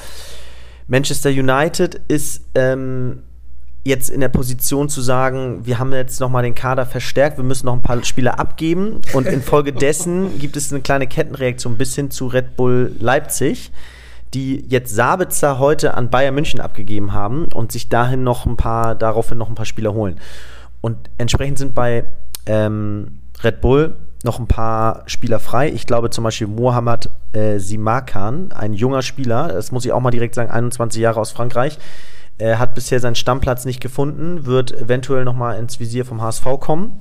Manchester 0.89 1.31
United 1.31 2.01
ist 2.09 2.43
ähm, 2.55 3.23
jetzt 3.87 4.11
in 4.11 4.21
der 4.21 4.29
Position 4.29 4.89
zu 4.89 5.01
sagen, 5.01 5.65
wir 5.65 5.79
haben 5.79 5.93
jetzt 5.93 6.21
nochmal 6.21 6.43
den 6.43 6.57
Kader 6.57 6.87
verstärkt, 6.87 7.37
wir 7.37 7.45
müssen 7.45 7.67
noch 7.67 7.73
ein 7.73 7.83
paar 7.83 8.03
Spieler 8.05 8.41
abgeben 8.41 9.01
und 9.13 9.27
infolgedessen 9.27 10.39
gibt 10.41 10.57
es 10.57 10.73
eine 10.73 10.83
kleine 10.83 11.07
Kettenreaktion 11.07 11.77
bis 11.77 11.95
hin 11.95 12.11
zu 12.11 12.27
Red 12.27 12.57
Bull 12.57 12.97
Leipzig, 12.99 13.71
die 14.35 14.65
jetzt 14.69 14.93
Sabitzer 14.93 15.61
heute 15.61 15.95
an 15.95 16.11
Bayern 16.11 16.35
München 16.35 16.61
abgegeben 16.61 17.13
haben 17.13 17.47
und 17.55 17.71
sich 17.71 17.89
dahin 17.89 18.25
noch 18.25 18.45
ein 18.45 18.57
paar, 18.57 18.97
daraufhin 18.97 19.39
noch 19.39 19.49
ein 19.49 19.55
paar 19.55 19.67
Spieler 19.67 19.95
holen. 19.95 20.19
Und 20.81 20.97
entsprechend 21.17 21.59
sind 21.59 21.75
bei 21.75 22.05
ähm, 22.47 23.19
Red 23.45 23.61
Bull 23.61 23.97
noch 24.25 24.41
ein 24.41 24.49
paar 24.49 25.05
Spieler 25.07 25.39
frei. 25.39 25.71
Ich 25.71 25.87
glaube 25.87 26.11
zum 26.11 26.25
Beispiel 26.25 26.49
Mohamed 26.49 27.09
äh, 27.35 27.59
Simakan, 27.59 28.51
ein 28.51 28.73
junger 28.73 29.03
Spieler, 29.03 29.47
das 29.49 29.71
muss 29.71 29.85
ich 29.85 29.93
auch 29.93 30.01
mal 30.01 30.11
direkt 30.11 30.35
sagen, 30.35 30.51
21 30.51 31.01
Jahre 31.01 31.21
aus 31.21 31.31
Frankreich, 31.31 31.79
er 32.39 32.59
hat 32.59 32.75
bisher 32.75 33.01
seinen 33.01 33.15
Stammplatz 33.15 33.65
nicht 33.65 33.81
gefunden, 33.81 34.45
wird 34.45 34.73
eventuell 34.73 35.25
nochmal 35.25 35.59
ins 35.59 35.81
Visier 35.81 36.05
vom 36.05 36.21
HSV 36.21 36.45
kommen. 36.61 37.01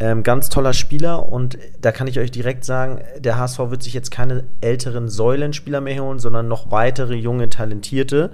Ähm, 0.00 0.22
ganz 0.22 0.48
toller 0.48 0.74
Spieler 0.74 1.30
und 1.32 1.58
da 1.80 1.90
kann 1.90 2.06
ich 2.06 2.20
euch 2.20 2.30
direkt 2.30 2.64
sagen, 2.64 3.00
der 3.18 3.36
HSV 3.36 3.58
wird 3.70 3.82
sich 3.82 3.94
jetzt 3.94 4.12
keine 4.12 4.44
älteren 4.60 5.08
Säulenspieler 5.08 5.80
mehr 5.80 6.04
holen, 6.04 6.20
sondern 6.20 6.46
noch 6.46 6.70
weitere 6.70 7.14
junge, 7.14 7.50
talentierte 7.50 8.30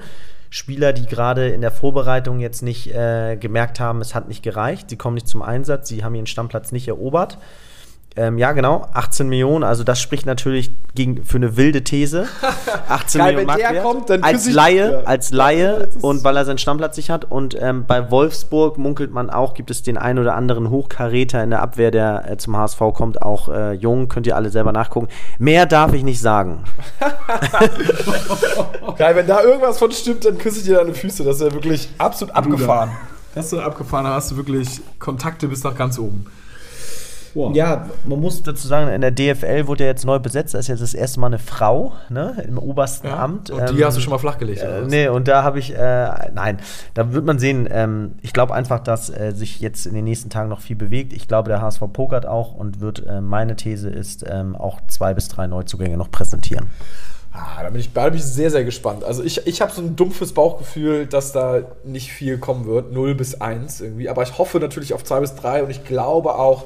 Spieler, 0.50 0.92
die 0.92 1.06
gerade 1.06 1.48
in 1.48 1.62
der 1.62 1.70
Vorbereitung 1.70 2.38
jetzt 2.38 2.62
nicht 2.62 2.94
äh, 2.94 3.36
gemerkt 3.36 3.80
haben, 3.80 4.02
es 4.02 4.14
hat 4.14 4.28
nicht 4.28 4.42
gereicht, 4.42 4.90
sie 4.90 4.96
kommen 4.96 5.14
nicht 5.14 5.26
zum 5.26 5.40
Einsatz, 5.40 5.88
sie 5.88 6.04
haben 6.04 6.14
ihren 6.14 6.26
Stammplatz 6.26 6.70
nicht 6.70 6.86
erobert. 6.86 7.38
Ähm, 8.16 8.38
ja, 8.38 8.52
genau, 8.52 8.86
18 8.94 9.28
Millionen. 9.28 9.64
Also 9.64 9.82
das 9.82 10.00
spricht 10.00 10.24
natürlich 10.24 10.70
gegen, 10.94 11.24
für 11.24 11.36
eine 11.38 11.56
wilde 11.56 11.82
These. 11.82 12.26
18 12.88 13.18
Geil, 13.18 13.34
Millionen 13.34 13.48
wenn 13.58 13.74
der 13.74 13.82
kommt, 13.82 14.08
dann 14.08 14.22
als 14.22 14.46
ich- 14.46 14.54
Laie, 14.54 14.92
ja. 14.92 15.00
als 15.04 15.32
Laie 15.32 15.88
und 16.00 16.22
weil 16.22 16.36
er 16.36 16.44
seinen 16.44 16.58
Stammplatz 16.58 16.96
nicht 16.96 17.10
hat. 17.10 17.24
Und 17.28 17.60
ähm, 17.60 17.86
bei 17.88 18.12
Wolfsburg 18.12 18.78
munkelt 18.78 19.10
man 19.10 19.30
auch, 19.30 19.54
gibt 19.54 19.72
es 19.72 19.82
den 19.82 19.98
einen 19.98 20.20
oder 20.20 20.36
anderen 20.36 20.70
Hochkaräter 20.70 21.42
in 21.42 21.50
der 21.50 21.60
Abwehr, 21.60 21.90
der 21.90 22.30
äh, 22.30 22.36
zum 22.36 22.56
HSV 22.56 22.78
kommt, 22.94 23.20
auch 23.20 23.48
äh, 23.48 23.72
jung. 23.72 24.06
Könnt 24.06 24.28
ihr 24.28 24.36
alle 24.36 24.50
selber 24.50 24.70
nachgucken. 24.70 25.08
Mehr 25.40 25.66
darf 25.66 25.92
ich 25.92 26.04
nicht 26.04 26.20
sagen. 26.20 26.62
Geil, 28.96 29.16
wenn 29.16 29.26
da 29.26 29.42
irgendwas 29.42 29.78
von 29.78 29.90
stimmt, 29.90 30.24
dann 30.24 30.38
küsse 30.38 30.58
ich 30.58 30.64
dir 30.64 30.76
deine 30.76 30.94
Füße. 30.94 31.24
Das 31.24 31.36
ist 31.36 31.42
ja 31.42 31.52
wirklich 31.52 31.88
absolut 31.98 32.34
abgefahren. 32.36 32.90
Das 33.34 33.46
ist 33.46 33.50
so 33.50 33.60
abgefahren, 33.60 34.04
da 34.04 34.14
hast 34.14 34.30
du 34.30 34.36
wirklich 34.36 34.80
Kontakte 35.00 35.48
bis 35.48 35.64
nach 35.64 35.74
ganz 35.76 35.98
oben. 35.98 36.26
Ja, 37.54 37.90
man 38.04 38.20
muss 38.20 38.42
dazu 38.42 38.66
sagen, 38.68 38.90
in 38.92 39.00
der 39.00 39.10
DFL 39.10 39.66
wurde 39.66 39.84
ja 39.84 39.90
jetzt 39.90 40.04
neu 40.04 40.18
besetzt. 40.18 40.54
Da 40.54 40.58
ist 40.58 40.68
jetzt 40.68 40.82
das 40.82 40.94
erste 40.94 41.20
Mal 41.20 41.28
eine 41.28 41.38
Frau 41.38 41.92
ne, 42.08 42.42
im 42.46 42.58
obersten 42.58 43.08
Amt. 43.08 43.50
Und 43.50 43.70
die 43.70 43.80
Ähm, 43.80 43.84
hast 43.84 43.96
du 43.96 44.00
schon 44.00 44.12
mal 44.12 44.18
flachgelegt. 44.18 44.62
Äh, 44.62 44.82
nee, 44.86 45.08
und 45.08 45.28
da 45.28 45.42
habe 45.42 45.58
ich, 45.58 45.74
äh, 45.74 46.30
nein, 46.32 46.58
da 46.94 47.12
wird 47.12 47.24
man 47.24 47.38
sehen. 47.38 47.68
Ähm, 47.70 48.12
ich 48.22 48.32
glaube 48.32 48.54
einfach, 48.54 48.80
dass 48.80 49.10
äh, 49.10 49.32
sich 49.34 49.60
jetzt 49.60 49.86
in 49.86 49.94
den 49.94 50.04
nächsten 50.04 50.30
Tagen 50.30 50.48
noch 50.48 50.60
viel 50.60 50.76
bewegt. 50.76 51.12
Ich 51.12 51.28
glaube, 51.28 51.48
der 51.48 51.60
HSV 51.60 51.82
pokert 51.92 52.26
auch 52.26 52.54
und 52.54 52.80
wird, 52.80 53.06
äh, 53.06 53.20
meine 53.20 53.56
These 53.56 53.90
ist, 53.90 54.24
ähm, 54.28 54.56
auch 54.56 54.80
zwei 54.88 55.14
bis 55.14 55.28
drei 55.28 55.46
Neuzugänge 55.46 55.96
noch 55.96 56.10
präsentieren. 56.10 56.68
Ah, 57.36 57.64
da 57.64 57.70
bin 57.70 57.80
ich, 57.80 57.92
da 57.92 58.04
bin 58.04 58.14
ich 58.14 58.24
sehr, 58.24 58.48
sehr 58.48 58.62
gespannt. 58.64 59.02
Also 59.02 59.24
ich, 59.24 59.44
ich 59.44 59.60
habe 59.60 59.72
so 59.72 59.82
ein 59.82 59.96
dumpfes 59.96 60.32
Bauchgefühl, 60.34 61.06
dass 61.06 61.32
da 61.32 61.62
nicht 61.82 62.12
viel 62.12 62.38
kommen 62.38 62.64
wird. 62.64 62.92
0 62.92 63.16
bis 63.16 63.40
1 63.40 63.80
irgendwie. 63.80 64.08
Aber 64.08 64.22
ich 64.22 64.38
hoffe 64.38 64.60
natürlich 64.60 64.94
auf 64.94 65.02
2 65.02 65.20
bis 65.20 65.34
3 65.34 65.64
und 65.64 65.70
ich 65.70 65.84
glaube 65.84 66.36
auch, 66.36 66.62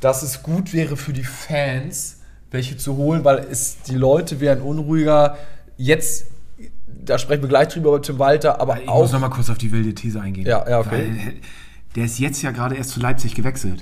dass 0.00 0.22
es 0.22 0.42
gut 0.42 0.72
wäre 0.72 0.96
für 0.96 1.12
die 1.12 1.24
Fans, 1.24 2.18
welche 2.50 2.76
zu 2.76 2.96
holen, 2.96 3.24
weil 3.24 3.38
es, 3.50 3.82
die 3.82 3.94
Leute 3.94 4.40
wären 4.40 4.60
unruhiger. 4.62 5.36
Jetzt, 5.76 6.26
da 6.86 7.18
sprechen 7.18 7.42
wir 7.42 7.48
gleich 7.48 7.68
drüber 7.68 7.90
über 7.90 8.02
Tim 8.02 8.18
Walter, 8.18 8.60
aber 8.60 8.80
Ich 8.82 8.88
auch. 8.88 9.02
muss 9.02 9.12
noch 9.12 9.20
mal 9.20 9.28
kurz 9.30 9.50
auf 9.50 9.58
die 9.58 9.70
wilde 9.72 9.94
These 9.94 10.20
eingehen. 10.20 10.46
Ja, 10.46 10.68
ja, 10.68 10.80
okay. 10.80 10.90
Weil, 10.90 11.34
der 11.94 12.04
ist 12.04 12.18
jetzt 12.18 12.42
ja 12.42 12.50
gerade 12.50 12.76
erst 12.76 12.90
zu 12.90 13.00
Leipzig 13.00 13.34
gewechselt. 13.34 13.80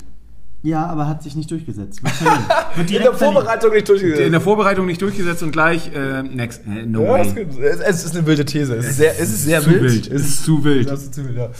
Ja, 0.62 0.86
aber 0.86 1.06
hat 1.06 1.22
sich 1.22 1.36
nicht 1.36 1.50
durchgesetzt. 1.52 2.00
in 2.76 2.86
der 2.86 3.14
Vorbereitung 3.14 3.72
nicht 3.72 3.88
durchgesetzt. 3.88 4.20
In 4.20 4.32
der 4.32 4.40
Vorbereitung 4.40 4.86
nicht 4.86 5.00
durchgesetzt 5.00 5.42
und 5.44 5.52
gleich 5.52 5.92
äh, 5.94 6.22
next. 6.24 6.62
Äh, 6.66 6.84
no 6.84 7.04
ja, 7.04 7.12
way. 7.12 7.46
es, 7.62 7.78
es 7.78 8.04
ist 8.04 8.16
eine 8.16 8.26
wilde 8.26 8.44
These. 8.44 8.74
Es 8.74 8.86
ist 8.86 8.96
sehr, 8.96 9.12
es 9.12 9.28
ist 9.28 9.44
sehr 9.44 9.60
zu 9.60 9.70
wild. 9.70 9.82
wild. 9.82 10.10
Es 10.10 10.22
ist 10.22 10.44
zu 10.44 10.64
wild. 10.64 10.90
Das 10.90 11.02
ist 11.04 11.14
zu 11.14 11.24
wild, 11.24 11.36
ja. 11.36 11.50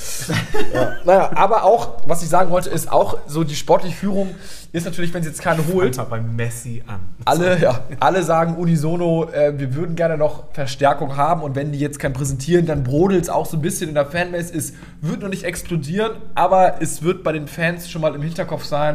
ja. 0.74 0.92
Naja, 1.04 1.30
aber 1.36 1.62
auch, 1.62 2.02
was 2.08 2.24
ich 2.24 2.28
sagen 2.28 2.50
wollte, 2.50 2.70
ist 2.70 2.90
auch 2.90 3.18
so 3.28 3.44
die 3.44 3.54
sportliche 3.54 3.94
Führung 3.94 4.34
ist 4.70 4.84
natürlich, 4.84 5.14
wenn 5.14 5.22
sie 5.22 5.30
jetzt 5.30 5.40
keine 5.40 5.66
holt, 5.66 5.96
mal 5.96 6.04
bei 6.04 6.20
Messi 6.20 6.82
an. 6.86 7.00
alle, 7.24 7.58
ja, 7.58 7.80
alle 8.00 8.22
sagen 8.22 8.56
unisono, 8.56 9.30
äh, 9.30 9.58
wir 9.58 9.74
würden 9.74 9.96
gerne 9.96 10.18
noch 10.18 10.52
Verstärkung 10.52 11.16
haben 11.16 11.42
und 11.42 11.56
wenn 11.56 11.72
die 11.72 11.78
jetzt 11.78 11.98
kein 11.98 12.12
präsentieren, 12.12 12.66
dann 12.66 12.84
brodelt 12.84 13.22
es 13.22 13.30
auch 13.30 13.46
so 13.46 13.56
ein 13.56 13.62
bisschen 13.62 13.88
in 13.88 13.94
der 13.94 14.04
Fanbase. 14.04 14.54
Es 14.54 14.74
wird 15.00 15.22
noch 15.22 15.30
nicht 15.30 15.44
explodieren, 15.44 16.12
aber 16.34 16.82
es 16.82 17.02
wird 17.02 17.22
bei 17.24 17.32
den 17.32 17.48
Fans 17.48 17.90
schon 17.90 18.02
mal 18.02 18.14
im 18.14 18.20
Hinterkopf 18.20 18.64
sein, 18.64 18.87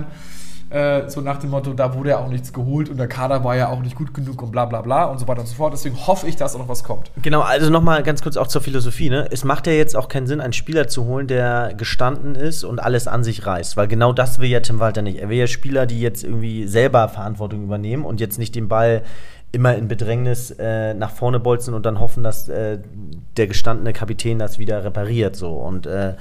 äh, 0.74 1.08
so 1.08 1.22
nach 1.22 1.38
dem 1.38 1.52
Motto, 1.52 1.74
da 1.74 1.94
wurde 1.94 2.10
ja 2.10 2.18
auch 2.18 2.30
nichts 2.30 2.52
geholt 2.52 2.90
und 2.90 2.98
der 2.98 3.08
Kader 3.08 3.44
war 3.44 3.56
ja 3.56 3.70
auch 3.70 3.82
nicht 3.82 3.96
gut 3.96 4.12
genug 4.12 4.42
und 4.42 4.52
bla 4.52 4.66
bla 4.66 4.82
bla 4.82 5.06
und 5.06 5.20
so 5.20 5.28
weiter 5.28 5.42
und 5.42 5.48
so 5.48 5.54
fort. 5.54 5.72
Deswegen 5.72 5.96
hoffe 6.08 6.28
ich, 6.28 6.36
dass 6.36 6.56
auch 6.56 6.60
noch 6.60 6.68
was 6.68 6.84
kommt. 6.84 7.12
Genau, 7.22 7.42
also 7.42 7.70
nochmal 7.70 8.02
ganz 8.02 8.24
kurz 8.24 8.38
auch 8.38 8.48
zur 8.48 8.62
Philosophie. 8.62 9.12
Ne? 9.12 9.28
Es 9.30 9.44
macht 9.44 9.68
ja 9.68 9.74
jetzt 9.74 9.96
auch 9.96 10.08
keinen 10.08 10.26
Sinn, 10.26 10.42
einen 10.42 10.54
Spieler 10.54 10.88
zu 10.88 11.06
holen, 11.06 11.28
der 11.28 11.76
gestanden 11.78 12.34
ist 12.34 12.64
und 12.64 12.80
alles 12.80 13.08
an 13.08 13.24
sich 13.24 13.46
reißt. 13.46 13.78
Weil 13.78 13.88
genau 13.88 14.14
das 14.14 14.40
will 14.40 14.50
ja 14.50 14.62
Tim 14.62 14.80
Walter 14.80 15.04
nicht. 15.04 15.20
Er 15.20 15.30
will 15.30 15.38
ja 15.38 15.46
Spieler, 15.46 15.86
die 15.86 16.02
jetzt 16.02 16.24
irgendwie 16.24 16.66
selber 16.66 17.08
Verantwortung 17.08 17.64
übernehmen 17.64 18.04
und 18.04 18.20
jetzt 18.20 18.40
nicht 18.40 18.56
den 18.56 18.68
Ball 18.68 19.04
immer 19.52 19.76
in 19.76 19.88
Bedrängnis 19.88 20.50
äh, 20.58 20.96
nach 20.96 21.12
vorne 21.12 21.40
bolzen 21.40 21.76
und 21.76 21.86
dann 21.86 22.00
hoffen, 22.00 22.24
dass 22.24 22.50
äh, 22.50 22.80
der 23.38 23.46
gestandene 23.46 23.94
Kapitän 23.94 24.40
das 24.40 24.58
wieder 24.58 24.84
repariert. 24.84 25.36
So. 25.36 25.52
Und 25.52 25.86
äh, 25.86 26.16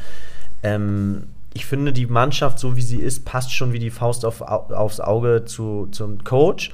ähm, 0.62 1.28
ich 1.54 1.66
finde, 1.66 1.92
die 1.92 2.06
Mannschaft, 2.06 2.58
so 2.58 2.76
wie 2.76 2.82
sie 2.82 2.98
ist, 2.98 3.24
passt 3.24 3.52
schon 3.52 3.72
wie 3.72 3.78
die 3.78 3.90
Faust 3.90 4.24
auf, 4.24 4.40
au- 4.42 4.72
aufs 4.74 5.00
Auge 5.00 5.44
zu, 5.44 5.88
zum 5.90 6.24
Coach. 6.24 6.72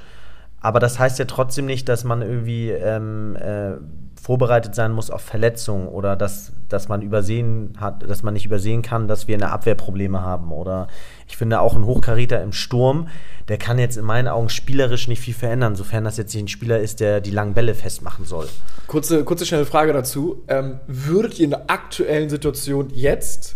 Aber 0.61 0.81
das 0.81 0.99
heißt 0.99 1.19
ja 1.21 1.25
trotzdem 1.25 1.67
nicht, 1.67 1.89
dass 1.89 2.03
man 2.03 2.21
irgendwie 2.21 2.71
ähm, 2.71 3.37
äh, 3.37 3.75
vorbereitet 4.21 4.75
sein 4.75 4.91
muss 4.91 5.09
auf 5.09 5.21
Verletzungen 5.23 5.87
oder 5.87 6.17
dass, 6.17 6.53
dass 6.69 6.89
man 6.89 7.01
übersehen 7.01 7.75
hat, 7.79 8.09
dass 8.11 8.25
man 8.25 8.35
nicht 8.35 8.45
übersehen 8.45 8.83
kann, 8.83 9.07
dass 9.07 9.29
wir 9.29 9.37
eine 9.37 9.53
Abwehrprobleme 9.53 10.21
haben. 10.21 10.51
Oder 10.51 10.89
ich 11.29 11.37
finde 11.37 11.61
auch 11.61 11.77
ein 11.77 11.87
Hochkaräter 11.87 12.43
im 12.43 12.53
Sturm, 12.53 13.07
der 13.47 13.57
kann 13.57 13.79
jetzt 13.79 13.97
in 13.97 14.05
meinen 14.05 14.27
Augen 14.27 14.49
spielerisch 14.49 15.07
nicht 15.07 15.21
viel 15.21 15.33
verändern, 15.35 15.77
sofern 15.77 16.03
das 16.03 16.17
jetzt 16.17 16.35
nicht 16.35 16.45
ein 16.45 16.49
Spieler 16.49 16.81
ist, 16.81 16.99
der 16.99 17.21
die 17.21 17.31
langen 17.31 17.55
Bälle 17.55 17.75
festmachen 17.75 18.25
soll. 18.25 18.49
Kurze, 18.89 19.23
kurze 19.23 19.47
schnelle 19.47 19.65
Frage 19.65 19.93
dazu. 19.93 20.43
Ähm, 20.49 20.81
würdet 20.89 21.39
ihr 21.39 21.45
in 21.45 21.51
der 21.51 21.71
aktuellen 21.71 22.29
Situation 22.29 22.89
jetzt, 22.93 23.55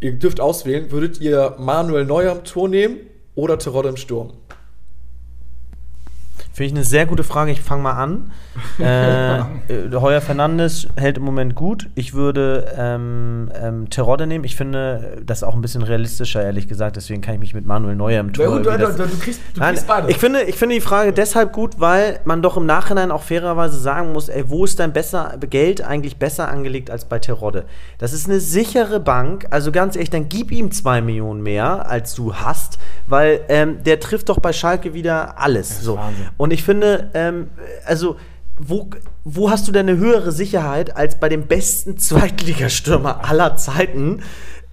ihr 0.00 0.18
dürft 0.18 0.40
auswählen, 0.40 0.90
würdet 0.90 1.20
ihr 1.20 1.56
Manuel 1.58 2.04
Neuer 2.04 2.32
im 2.32 2.44
Tor 2.44 2.68
nehmen 2.68 2.98
oder 3.34 3.58
Terodde 3.58 3.90
im 3.90 3.96
Sturm? 3.96 4.32
Finde 6.52 6.66
ich 6.66 6.72
eine 6.74 6.84
sehr 6.84 7.06
gute 7.06 7.24
Frage. 7.24 7.52
Ich 7.52 7.60
fange 7.60 7.82
mal 7.82 7.92
an. 7.92 8.32
äh, 8.80 9.38
äh, 9.38 9.44
Heuer 9.92 10.20
Fernandes 10.20 10.88
hält 10.96 11.18
im 11.18 11.22
Moment 11.22 11.54
gut. 11.54 11.88
Ich 11.94 12.14
würde 12.14 12.66
ähm, 12.76 13.50
ähm, 13.54 13.88
Terodde 13.88 14.26
nehmen. 14.26 14.44
Ich 14.44 14.56
finde 14.56 15.22
das 15.24 15.42
auch 15.42 15.54
ein 15.54 15.62
bisschen 15.62 15.82
realistischer, 15.82 16.42
ehrlich 16.42 16.66
gesagt. 16.66 16.96
Deswegen 16.96 17.20
kann 17.20 17.34
ich 17.34 17.40
mich 17.40 17.54
mit 17.54 17.66
Manuel 17.66 17.94
Neuer 17.94 18.20
im 18.20 18.32
Tor. 18.32 18.44
Ja, 18.44 18.50
gut, 18.50 18.66
du, 18.66 18.70
du, 18.70 19.08
du 19.08 19.18
kriegst, 19.18 19.40
du 19.54 19.60
Nein, 19.60 19.74
kriegst 19.74 19.86
beide. 19.86 20.10
ich 20.10 20.18
finde, 20.18 20.42
ich 20.42 20.56
finde 20.56 20.74
die 20.74 20.80
Frage 20.80 21.12
deshalb 21.12 21.52
gut, 21.52 21.78
weil 21.78 22.20
man 22.24 22.42
doch 22.42 22.56
im 22.56 22.66
Nachhinein 22.66 23.10
auch 23.10 23.22
fairerweise 23.22 23.78
sagen 23.78 24.12
muss, 24.12 24.28
ey, 24.28 24.48
wo 24.48 24.64
ist 24.64 24.80
dein 24.80 24.92
besser, 24.92 25.36
Geld 25.48 25.82
eigentlich 25.82 26.16
besser 26.16 26.48
angelegt 26.48 26.90
als 26.90 27.04
bei 27.04 27.18
Terodde? 27.18 27.64
Das 27.98 28.12
ist 28.12 28.28
eine 28.28 28.40
sichere 28.40 28.98
Bank, 29.00 29.46
also 29.50 29.70
ganz 29.72 29.94
ehrlich, 29.94 30.10
dann 30.10 30.28
gib 30.28 30.50
ihm 30.50 30.72
zwei 30.72 31.00
Millionen 31.00 31.42
mehr, 31.42 31.88
als 31.88 32.14
du 32.14 32.34
hast, 32.34 32.78
weil 33.10 33.40
ähm, 33.48 33.82
der 33.82 34.00
trifft 34.00 34.28
doch 34.28 34.38
bei 34.38 34.52
Schalke 34.52 34.94
wieder 34.94 35.38
alles. 35.38 35.82
So. 35.82 35.96
Wahnsinn. 35.96 36.28
Und 36.36 36.52
ich 36.52 36.62
finde, 36.62 37.10
ähm, 37.14 37.50
also 37.84 38.16
wo, 38.60 38.90
wo 39.24 39.50
hast 39.50 39.66
du 39.66 39.72
denn 39.72 39.88
eine 39.88 39.98
höhere 39.98 40.32
Sicherheit 40.32 40.96
als 40.96 41.18
bei 41.18 41.28
dem 41.28 41.46
besten 41.46 41.96
Zweitligastürmer 41.96 43.24
aller 43.24 43.56
Zeiten, 43.56 44.22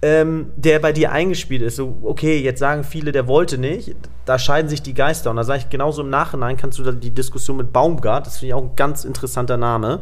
ähm, 0.02 0.52
der 0.56 0.78
bei 0.78 0.92
dir 0.92 1.10
eingespielt 1.10 1.62
ist? 1.62 1.76
So, 1.76 1.98
okay, 2.02 2.38
jetzt 2.38 2.60
sagen 2.60 2.84
viele, 2.84 3.12
der 3.12 3.26
wollte 3.26 3.56
nicht. 3.56 3.96
Da 4.26 4.38
scheiden 4.38 4.68
sich 4.68 4.82
die 4.82 4.94
Geister. 4.94 5.30
Und 5.30 5.36
da 5.36 5.44
sage 5.44 5.60
ich 5.60 5.70
genauso 5.70 6.02
im 6.02 6.10
Nachhinein, 6.10 6.58
kannst 6.58 6.78
du 6.78 6.82
da 6.82 6.92
die 6.92 7.10
Diskussion 7.10 7.56
mit 7.56 7.72
Baumgart, 7.72 8.26
das 8.26 8.38
finde 8.38 8.48
ich 8.48 8.54
auch 8.54 8.62
ein 8.62 8.76
ganz 8.76 9.04
interessanter 9.04 9.56
Name, 9.56 10.00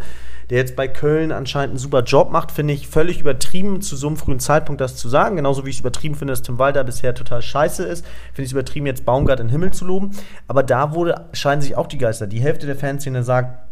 der 0.51 0.59
jetzt 0.59 0.77
bei 0.77 0.87
Köln 0.89 1.33
anscheinend 1.33 1.71
einen 1.71 1.79
super 1.79 2.03
Job 2.03 2.31
macht, 2.31 2.53
finde 2.53 2.75
ich 2.75 2.89
völlig 2.89 3.21
übertrieben, 3.21 3.81
zu 3.81 3.97
so 3.97 4.07
einem 4.07 4.17
frühen 4.17 4.39
Zeitpunkt 4.39 4.81
das 4.81 4.97
zu 4.97 5.09
sagen. 5.09 5.37
Genauso 5.37 5.65
wie 5.65 5.71
ich 5.71 5.77
es 5.77 5.81
übertrieben 5.81 6.15
finde, 6.15 6.33
dass 6.33 6.43
Tim 6.43 6.59
Walter 6.59 6.85
bisher 6.85 7.15
total 7.15 7.43
scheiße 7.43 7.85
ist. 7.85 8.05
Finde 8.05 8.43
ich 8.43 8.49
es 8.49 8.53
übertrieben, 8.53 8.87
jetzt 8.87 9.05
Baumgart 9.05 9.41
in 9.41 9.47
den 9.47 9.53
Himmel 9.53 9.73
zu 9.73 9.85
loben. 9.85 10.11
Aber 10.47 10.63
da 10.63 10.95
wurde, 10.95 11.27
scheiden 11.33 11.63
sich 11.63 11.77
auch 11.77 11.89
die 11.89 11.99
Geister. 11.99 12.27
Die 12.27 12.41
Hälfte 12.41 12.67
der 12.67 12.77
Fanszene 12.77 13.23
sagt, 13.23 13.67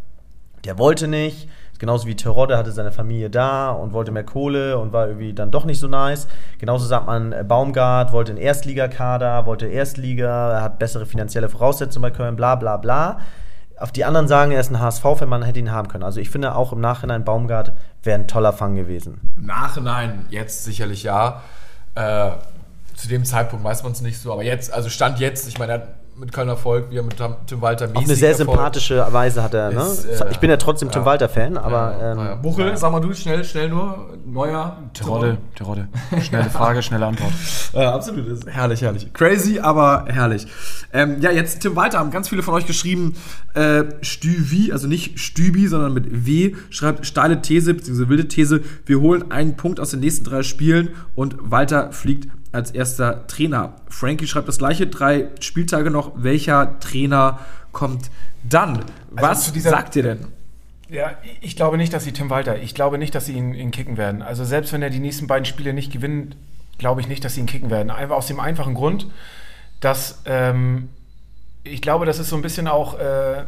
der 0.65 0.79
wollte 0.79 1.09
nicht. 1.09 1.49
Genauso 1.79 2.07
wie 2.07 2.15
Terodde 2.15 2.57
hatte 2.57 2.73
seine 2.73 2.93
Familie 2.93 3.31
da 3.31 3.71
und 3.71 3.93
wollte 3.93 4.13
mehr 4.13 4.25
Kohle 4.25 4.79
und 4.79 4.93
war 4.93 5.09
irgendwie 5.09 5.33
dann 5.33 5.51
doch 5.51 5.65
nicht 5.65 5.81
so 5.81 5.89
nice. 5.89 6.29
Genauso 6.59 6.87
sagt 6.87 7.07
man, 7.07 7.33
äh, 7.33 7.45
Baumgart 7.47 8.13
wollte 8.13 8.31
einen 8.31 8.41
Erstligakader, 8.41 9.45
wollte 9.47 9.67
Erstliga, 9.67 10.61
hat 10.63 10.79
bessere 10.79 11.05
finanzielle 11.05 11.49
Voraussetzungen 11.49 12.03
bei 12.03 12.11
Köln, 12.11 12.37
bla 12.37 12.55
bla 12.55 12.77
bla. 12.77 13.19
Auf 13.77 13.91
die 13.91 14.05
anderen 14.05 14.29
sagen, 14.29 14.53
er 14.53 14.61
ist 14.61 14.71
ein 14.71 14.81
HSV-Fan, 14.81 15.29
man 15.29 15.43
hätte 15.43 15.59
ihn 15.59 15.73
haben 15.73 15.89
können. 15.89 16.05
Also 16.05 16.21
ich 16.21 16.31
finde 16.31 16.55
auch 16.55 16.73
im 16.73 16.81
Nachhinein, 16.81 17.25
Baumgart 17.25 17.73
wäre 18.03 18.19
ein 18.19 18.29
toller 18.29 18.53
Fang 18.53 18.77
gewesen. 18.77 19.33
Im 19.37 19.47
Nachhinein 19.47 20.27
jetzt 20.31 20.65
sicherlich 20.65 21.03
ja. 21.03 21.43
Äh, 21.95 22.31
zu 22.95 23.09
dem 23.09 23.25
Zeitpunkt 23.25 23.65
weiß 23.65 23.83
man 23.83 23.93
es 23.93 24.01
nicht 24.01 24.21
so, 24.21 24.33
aber 24.33 24.45
jetzt, 24.45 24.73
also 24.73 24.89
Stand 24.89 25.19
jetzt, 25.19 25.49
ich 25.49 25.59
meine, 25.59 25.73
er 25.73 25.79
hat 25.81 25.89
mit 26.17 26.33
Köln 26.33 26.49
Erfolg, 26.49 26.87
wie 26.91 26.99
er 26.99 27.03
mit 27.03 27.17
Tim 27.17 27.61
Walter 27.61 27.89
Auf 27.93 28.05
eine 28.05 28.15
sehr 28.15 28.31
Erfolg. 28.31 28.49
sympathische 28.49 29.07
Weise 29.11 29.43
hat 29.43 29.55
er, 29.55 29.71
ne? 29.71 29.81
Ist, 29.81 30.05
äh, 30.05 30.27
ich 30.31 30.39
bin 30.39 30.51
ja 30.51 30.57
trotzdem 30.57 30.91
Tim 30.91 31.03
ja. 31.03 31.07
Walter-Fan, 31.07 31.57
aber 31.59 31.97
Ja, 32.01 32.33
ähm. 32.33 32.43
Buchel, 32.43 32.77
sag 32.77 32.93
mal 32.93 33.01
du, 33.01 33.13
schnell, 33.15 33.45
schnell 33.45 33.69
nur, 33.69 34.17
neuer. 34.25 34.79
Terodde, 34.93 35.39
Terodde. 35.55 35.89
Schnelle 36.23 36.51
Frage, 36.51 36.83
schnelle 36.83 37.07
Antwort. 37.07 37.33
Ja, 37.73 37.93
absolut. 37.95 38.31
Das 38.31 38.39
ist 38.41 38.47
herrlich, 38.47 38.83
herrlich. 38.83 39.13
Crazy, 39.13 39.59
aber 39.59 40.05
herrlich. 40.07 40.47
Ähm, 40.93 41.21
ja, 41.21 41.33
jetzt 41.33 41.61
Tim 41.61 41.75
Walter 41.75 41.99
haben 41.99 42.13
ganz 42.13 42.29
viele 42.29 42.43
von 42.43 42.55
euch 42.55 42.67
geschrieben, 42.67 43.15
äh, 43.55 43.83
Stüvi, 44.03 44.71
also 44.73 44.87
nicht 44.87 45.19
Stübi, 45.19 45.67
sondern 45.67 45.93
mit 45.93 46.27
W, 46.27 46.55
schreibt 46.71 47.05
steile 47.05 47.43
These, 47.43 47.75
beziehungsweise 47.75 48.09
wilde 48.09 48.29
These, 48.29 48.61
wir 48.87 49.01
holen 49.01 49.31
einen 49.33 49.57
Punkt 49.57 49.81
aus 49.81 49.91
den 49.91 50.01
nächsten 50.01 50.25
drei 50.25 50.43
Spielen 50.45 50.91
und 51.17 51.37
Walter 51.41 51.91
fliegt 51.93 52.29
als 52.55 52.71
erster 52.71 53.27
Trainer. 53.27 53.73
Frankie 53.89 54.27
schreibt 54.27 54.49
das 54.49 54.59
gleiche, 54.59 54.87
drei 54.87 55.29
Spieltage 55.41 55.91
noch. 55.91 56.13
Welcher 56.17 56.79
Trainer 56.81 57.41
kommt 57.73 58.11
dann? 58.43 58.85
Was 59.11 59.45
zu 59.47 59.53
dieser- 59.53 59.71
sagt 59.71 59.97
ihr 59.97 60.03
denn? 60.03 60.27
Ja, 60.91 61.13
ich 61.41 61.57
glaube 61.57 61.77
nicht, 61.79 61.93
dass 61.93 62.05
sie 62.05 62.13
Tim 62.13 62.31
Walter, 62.31 62.59
ich 62.61 62.75
glaube 62.75 62.99
nicht, 62.99 63.15
dass 63.15 63.27
sie 63.27 63.33
ihn, 63.33 63.55
ihn 63.55 63.71
kicken 63.71 63.97
werden. 63.97 64.23
Also 64.23 64.45
selbst 64.45 64.73
wenn 64.73 64.83
er 64.83 64.91
die 64.91 65.01
nächsten 65.01 65.27
beiden 65.27 65.45
Spiele 65.47 65.73
nicht 65.73 65.93
gewinnt, 65.93 66.37
glaube 66.79 67.01
ich 67.01 67.09
nicht, 67.09 67.25
dass 67.25 67.35
sie 67.35 67.41
ihn 67.41 67.47
kicken 67.47 67.71
werden. 67.71 67.91
Einfach 67.91 68.17
aus 68.17 68.27
dem 68.27 68.39
einfachen 68.39 68.75
Grund, 68.75 69.07
dass 69.81 70.23
ähm, 70.27 70.91
ich 71.65 71.81
glaube, 71.83 72.05
das 72.07 72.19
ist 72.19 72.29
so 72.29 72.37
ein 72.37 72.43
bisschen 72.43 72.69
auch 72.69 72.99
äh, 72.99 73.45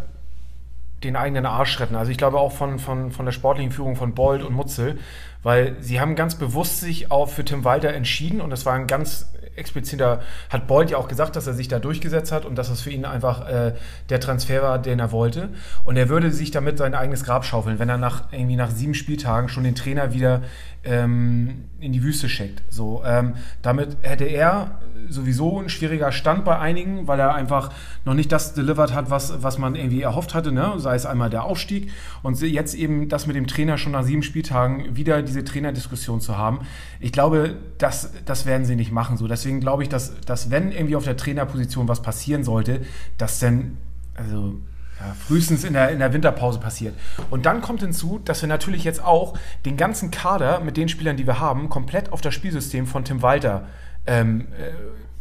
den 1.06 1.16
eigenen 1.16 1.46
Arsch 1.46 1.80
retten. 1.80 1.96
Also 1.96 2.10
ich 2.10 2.18
glaube 2.18 2.38
auch 2.38 2.52
von, 2.52 2.78
von, 2.78 3.10
von 3.10 3.24
der 3.24 3.32
sportlichen 3.32 3.72
Führung 3.72 3.96
von 3.96 4.14
Bold 4.14 4.42
und 4.42 4.54
Mutzel, 4.54 4.98
weil 5.42 5.76
sie 5.80 6.00
haben 6.00 6.16
ganz 6.16 6.34
bewusst 6.34 6.80
sich 6.80 7.10
auch 7.10 7.28
für 7.28 7.44
Tim 7.44 7.64
Walter 7.64 7.92
entschieden 7.92 8.40
und 8.40 8.50
das 8.50 8.66
war 8.66 8.74
ein 8.74 8.86
ganz 8.86 9.32
expliziter, 9.56 10.20
hat 10.50 10.66
Boyd 10.66 10.90
ja 10.90 10.98
auch 10.98 11.08
gesagt, 11.08 11.36
dass 11.36 11.46
er 11.46 11.54
sich 11.54 11.68
da 11.68 11.78
durchgesetzt 11.78 12.32
hat 12.32 12.44
und 12.44 12.56
dass 12.56 12.68
das 12.68 12.80
für 12.80 12.90
ihn 12.90 13.04
einfach 13.04 13.48
äh, 13.48 13.74
der 14.08 14.20
Transfer 14.20 14.62
war, 14.62 14.78
den 14.78 14.98
er 14.98 15.12
wollte. 15.12 15.50
Und 15.84 15.96
er 15.96 16.08
würde 16.08 16.30
sich 16.30 16.50
damit 16.50 16.78
sein 16.78 16.94
eigenes 16.94 17.24
Grab 17.24 17.44
schaufeln, 17.44 17.78
wenn 17.78 17.88
er 17.88 17.98
nach 17.98 18.32
irgendwie 18.32 18.56
nach 18.56 18.70
sieben 18.70 18.94
Spieltagen 18.94 19.48
schon 19.48 19.64
den 19.64 19.74
Trainer 19.74 20.12
wieder 20.12 20.42
ähm, 20.84 21.64
in 21.80 21.92
die 21.92 22.02
Wüste 22.02 22.28
schickt. 22.28 22.62
So, 22.70 23.02
ähm, 23.04 23.34
damit 23.62 23.96
hätte 24.02 24.24
er 24.24 24.78
sowieso 25.08 25.60
ein 25.60 25.68
schwieriger 25.68 26.12
Stand 26.12 26.44
bei 26.44 26.58
einigen, 26.58 27.06
weil 27.06 27.20
er 27.20 27.34
einfach 27.34 27.70
noch 28.04 28.14
nicht 28.14 28.32
das 28.32 28.54
delivered 28.54 28.94
hat, 28.94 29.10
was, 29.10 29.42
was 29.42 29.58
man 29.58 29.74
irgendwie 29.74 30.02
erhofft 30.02 30.34
hatte, 30.34 30.52
ne? 30.52 30.74
sei 30.78 30.94
es 30.94 31.06
einmal 31.06 31.30
der 31.30 31.44
Aufstieg 31.44 31.90
und 32.22 32.40
jetzt 32.40 32.74
eben 32.74 33.08
das 33.08 33.26
mit 33.26 33.36
dem 33.36 33.46
Trainer 33.46 33.78
schon 33.78 33.92
nach 33.92 34.04
sieben 34.04 34.22
Spieltagen 34.22 34.96
wieder 34.96 35.22
diese 35.22 35.44
Trainerdiskussion 35.44 36.20
zu 36.20 36.36
haben. 36.36 36.60
Ich 37.00 37.12
glaube, 37.12 37.56
das, 37.78 38.12
das 38.24 38.46
werden 38.46 38.64
sie 38.64 38.76
nicht 38.76 38.92
machen. 38.92 39.16
So. 39.16 39.28
Deswegen 39.46 39.60
glaube 39.60 39.84
ich, 39.84 39.88
dass, 39.88 40.20
dass 40.22 40.50
wenn 40.50 40.72
irgendwie 40.72 40.96
auf 40.96 41.04
der 41.04 41.16
Trainerposition 41.16 41.86
was 41.86 42.02
passieren 42.02 42.42
sollte, 42.42 42.80
dass 43.16 43.38
dann, 43.38 43.78
also 44.16 44.58
ja, 44.98 45.14
frühestens 45.14 45.62
in 45.62 45.72
der, 45.72 45.90
in 45.90 46.00
der 46.00 46.12
Winterpause 46.12 46.58
passiert. 46.58 46.96
Und 47.30 47.46
dann 47.46 47.60
kommt 47.60 47.80
hinzu, 47.80 48.18
dass 48.24 48.42
wir 48.42 48.48
natürlich 48.48 48.82
jetzt 48.82 49.04
auch 49.04 49.38
den 49.64 49.76
ganzen 49.76 50.10
Kader 50.10 50.58
mit 50.58 50.76
den 50.76 50.88
Spielern, 50.88 51.16
die 51.16 51.28
wir 51.28 51.38
haben, 51.38 51.68
komplett 51.68 52.10
auf 52.12 52.20
das 52.20 52.34
Spielsystem 52.34 52.88
von 52.88 53.04
Tim 53.04 53.22
Walter 53.22 53.68
ähm, 54.04 54.48
äh, 54.58 54.72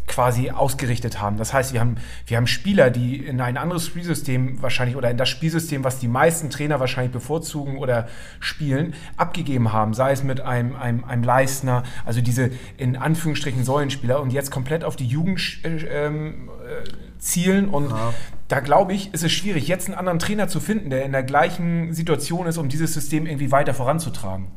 quasi 0.08 0.52
ausgerichtet 0.52 1.22
haben. 1.22 1.38
Das 1.38 1.54
heißt, 1.54 1.74
wir 1.74 1.80
haben, 1.80 1.98
wir 2.28 2.38
haben 2.38 2.48
Spieler, 2.48 2.90
die 2.90 3.18
in 3.18 3.42
ein 3.42 3.58
anderes 3.58 3.86
Spielsystem 3.86 4.62
wahrscheinlich 4.62 4.96
oder 4.96 5.10
in 5.10 5.18
das 5.18 5.30
Spielsystem, 5.30 5.84
was 5.84 6.00
die 6.00 6.08
meisten 6.08 6.50
Trainer 6.50 6.80
wahrscheinlich 6.80 7.12
bevorzugen 7.12 7.78
oder 7.78 8.08
spielen, 8.40 8.94
abgegeben 9.18 9.74
haben. 9.74 9.94
Sei 9.94 10.12
es 10.12 10.24
mit 10.24 10.42
einem, 10.42 10.76
einem, 10.76 11.04
einem 11.04 11.24
Leistner, 11.24 11.84
also 12.06 12.22
diese 12.22 12.52
in 12.78 12.96
Anführungsstrichen 12.96 13.64
Säulenspieler 13.64 14.22
und 14.22 14.32
jetzt 14.32 14.52
komplett 14.52 14.84
auf 14.84 14.96
die 14.96 15.08
Jugend 15.08 15.60
äh, 15.64 16.06
ähm, 16.06 16.50
äh, 16.64 16.90
zielen 17.20 17.70
und 17.70 17.90
ja. 17.90 18.14
da 18.48 18.60
glaube 18.60 18.94
ich, 18.94 19.14
ist 19.14 19.24
es 19.24 19.32
schwierig, 19.32 19.68
jetzt 19.68 19.88
einen 19.88 19.98
anderen 19.98 20.20
Trainer 20.20 20.48
zu 20.48 20.60
finden, 20.60 20.90
der 20.90 21.04
in 21.06 21.12
der 21.12 21.24
gleichen 21.24 21.94
Situation 21.94 22.46
ist, 22.46 22.58
um 22.58 22.70
dieses 22.70 22.94
System 22.94 23.26
irgendwie 23.26 23.52
weiter 23.52 23.74
voranzutragen. 23.74 24.48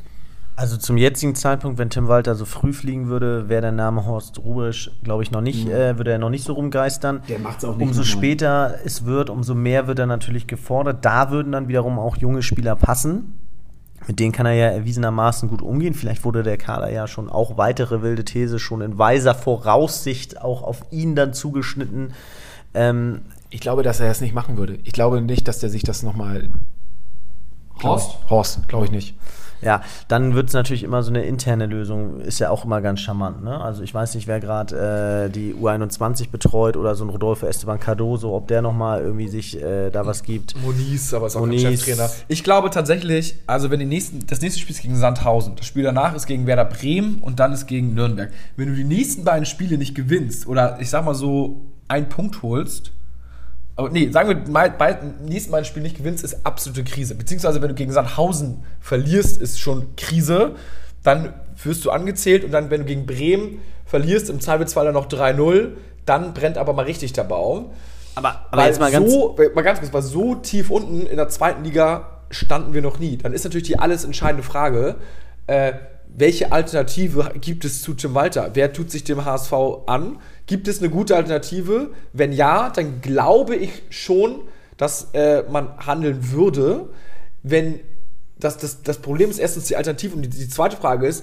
Also 0.58 0.76
zum 0.76 0.96
jetzigen 0.96 1.36
Zeitpunkt, 1.36 1.78
wenn 1.78 1.88
Tim 1.88 2.08
Walter 2.08 2.34
so 2.34 2.44
früh 2.44 2.72
fliegen 2.72 3.06
würde, 3.06 3.48
wäre 3.48 3.62
der 3.62 3.70
Name 3.70 4.04
Horst 4.06 4.40
Rubisch, 4.40 4.90
glaube 5.04 5.22
ich, 5.22 5.30
noch 5.30 5.40
nicht, 5.40 5.66
mhm. 5.66 5.70
äh, 5.70 5.96
würde 5.98 6.10
er 6.10 6.18
noch 6.18 6.30
nicht 6.30 6.42
so 6.42 6.54
rumgeistern. 6.54 7.22
Der 7.28 7.38
macht 7.38 7.58
es 7.58 7.64
auch 7.64 7.76
nicht. 7.76 7.86
Umso 7.86 8.02
später 8.02 8.74
es 8.84 9.04
wird, 9.04 9.30
umso 9.30 9.54
mehr 9.54 9.86
wird 9.86 10.00
er 10.00 10.06
natürlich 10.06 10.48
gefordert. 10.48 11.04
Da 11.04 11.30
würden 11.30 11.52
dann 11.52 11.68
wiederum 11.68 12.00
auch 12.00 12.16
junge 12.16 12.42
Spieler 12.42 12.74
passen. 12.74 13.38
Mit 14.08 14.18
denen 14.18 14.32
kann 14.32 14.46
er 14.46 14.54
ja 14.54 14.66
erwiesenermaßen 14.70 15.48
gut 15.48 15.62
umgehen. 15.62 15.94
Vielleicht 15.94 16.24
wurde 16.24 16.42
der 16.42 16.58
Kader 16.58 16.90
ja 16.90 17.06
schon 17.06 17.30
auch 17.30 17.56
weitere 17.56 18.02
wilde 18.02 18.24
These 18.24 18.58
schon 18.58 18.80
in 18.80 18.98
weiser 18.98 19.36
Voraussicht 19.36 20.42
auch 20.42 20.64
auf 20.64 20.82
ihn 20.90 21.14
dann 21.14 21.34
zugeschnitten. 21.34 22.14
Ähm, 22.74 23.20
ich 23.50 23.60
glaube, 23.60 23.84
dass 23.84 24.00
er 24.00 24.10
es 24.10 24.20
nicht 24.20 24.34
machen 24.34 24.56
würde. 24.56 24.80
Ich 24.82 24.92
glaube 24.92 25.20
nicht, 25.20 25.46
dass 25.46 25.60
der 25.60 25.70
sich 25.70 25.84
das 25.84 26.02
nochmal. 26.02 26.48
Horst? 27.80 28.18
Horst, 28.28 28.66
glaube 28.66 28.86
ich 28.86 28.90
nicht. 28.90 29.14
Ja, 29.62 29.82
dann 30.08 30.34
wird 30.34 30.48
es 30.48 30.54
natürlich 30.54 30.82
immer 30.82 31.02
so 31.02 31.10
eine 31.10 31.24
interne 31.24 31.66
Lösung, 31.66 32.20
ist 32.20 32.38
ja 32.38 32.50
auch 32.50 32.64
immer 32.64 32.80
ganz 32.80 33.00
charmant. 33.00 33.42
Ne? 33.42 33.60
Also 33.60 33.82
ich 33.82 33.92
weiß 33.92 34.14
nicht, 34.14 34.26
wer 34.26 34.40
gerade 34.40 35.26
äh, 35.26 35.30
die 35.30 35.54
U21 35.54 36.30
betreut 36.30 36.76
oder 36.76 36.94
so 36.94 37.04
ein 37.04 37.10
Rodolfo 37.10 37.46
Esteban 37.46 37.80
Cardoso, 37.80 38.34
ob 38.34 38.48
der 38.48 38.62
nochmal 38.62 39.02
irgendwie 39.02 39.28
sich 39.28 39.60
äh, 39.60 39.90
da 39.90 40.06
was 40.06 40.22
gibt. 40.22 40.54
Moniz, 40.62 41.12
aber 41.12 41.26
ist 41.26 41.36
auch 41.36 41.40
Moniz. 41.40 41.62
Cheftrainer. 41.62 42.10
Ich 42.28 42.44
glaube 42.44 42.70
tatsächlich, 42.70 43.36
also 43.46 43.70
wenn 43.70 43.80
die 43.80 43.86
nächsten, 43.86 44.26
das 44.26 44.40
nächste 44.40 44.60
Spiel 44.60 44.74
ist 44.74 44.82
gegen 44.82 44.96
Sandhausen, 44.96 45.56
das 45.56 45.66
Spiel 45.66 45.82
danach 45.82 46.14
ist 46.14 46.26
gegen 46.26 46.46
Werder 46.46 46.64
Bremen 46.64 47.18
und 47.18 47.40
dann 47.40 47.52
ist 47.52 47.66
gegen 47.66 47.94
Nürnberg. 47.94 48.30
Wenn 48.56 48.68
du 48.68 48.74
die 48.74 48.84
nächsten 48.84 49.24
beiden 49.24 49.46
Spiele 49.46 49.78
nicht 49.78 49.94
gewinnst 49.94 50.46
oder 50.46 50.78
ich 50.80 50.90
sag 50.90 51.04
mal 51.04 51.14
so 51.14 51.62
einen 51.88 52.08
Punkt 52.08 52.42
holst, 52.42 52.92
aber 53.78 53.90
nee, 53.90 54.10
sagen 54.10 54.28
wir 54.28 54.52
mal, 54.52 54.70
bei 54.70 54.98
nächsten 55.24 55.52
Mal 55.52 55.58
ein 55.58 55.64
Spiel 55.64 55.84
nicht 55.84 55.96
gewinnst, 55.96 56.24
ist 56.24 56.44
absolute 56.44 56.82
Krise. 56.82 57.14
Beziehungsweise, 57.14 57.62
wenn 57.62 57.68
du 57.68 57.74
gegen 57.76 57.92
Sandhausen 57.92 58.64
verlierst, 58.80 59.40
ist 59.40 59.60
schon 59.60 59.94
Krise. 59.94 60.56
Dann 61.04 61.32
wirst 61.62 61.84
du 61.84 61.92
angezählt 61.92 62.42
und 62.42 62.50
dann, 62.50 62.70
wenn 62.70 62.80
du 62.80 62.86
gegen 62.86 63.06
Bremen 63.06 63.60
verlierst, 63.86 64.30
im 64.30 64.40
Zweifelsfall 64.40 64.84
dann 64.84 64.94
noch 64.94 65.06
3-0, 65.06 65.74
dann 66.06 66.34
brennt 66.34 66.58
aber 66.58 66.72
mal 66.72 66.86
richtig 66.86 67.12
der 67.12 67.22
Baum. 67.22 67.70
Aber, 68.16 68.46
aber 68.50 68.66
jetzt 68.66 68.80
mal 68.80 68.90
ganz, 68.90 69.12
so, 69.12 69.36
mal 69.54 69.62
ganz 69.62 69.78
kurz, 69.78 69.92
weil 69.92 70.02
so 70.02 70.34
tief 70.34 70.70
unten 70.70 71.06
in 71.06 71.16
der 71.16 71.28
zweiten 71.28 71.62
Liga 71.62 72.22
standen 72.30 72.74
wir 72.74 72.82
noch 72.82 72.98
nie. 72.98 73.16
Dann 73.16 73.32
ist 73.32 73.44
natürlich 73.44 73.68
die 73.68 73.78
alles 73.78 74.04
entscheidende 74.04 74.42
Frage, 74.42 74.96
äh, 75.46 75.74
welche 76.08 76.50
Alternative 76.50 77.30
gibt 77.40 77.64
es 77.64 77.80
zu 77.82 77.94
Tim 77.94 78.14
Walter? 78.14 78.50
Wer 78.54 78.72
tut 78.72 78.90
sich 78.90 79.04
dem 79.04 79.24
HSV 79.24 79.52
an? 79.86 80.18
Gibt 80.48 80.66
es 80.66 80.80
eine 80.80 80.88
gute 80.88 81.14
Alternative? 81.14 81.90
Wenn 82.12 82.32
ja, 82.32 82.70
dann 82.70 83.00
glaube 83.02 83.54
ich 83.54 83.82
schon, 83.90 84.40
dass 84.78 85.08
äh, 85.12 85.42
man 85.42 85.76
handeln 85.86 86.32
würde. 86.32 86.88
Wenn 87.42 87.80
das, 88.38 88.56
das, 88.56 88.82
das 88.82 88.98
Problem 88.98 89.28
ist 89.28 89.38
erstens 89.38 89.64
die 89.64 89.76
Alternative 89.76 90.16
und 90.16 90.22
die, 90.22 90.30
die 90.30 90.48
zweite 90.48 90.76
Frage 90.76 91.06
ist, 91.06 91.22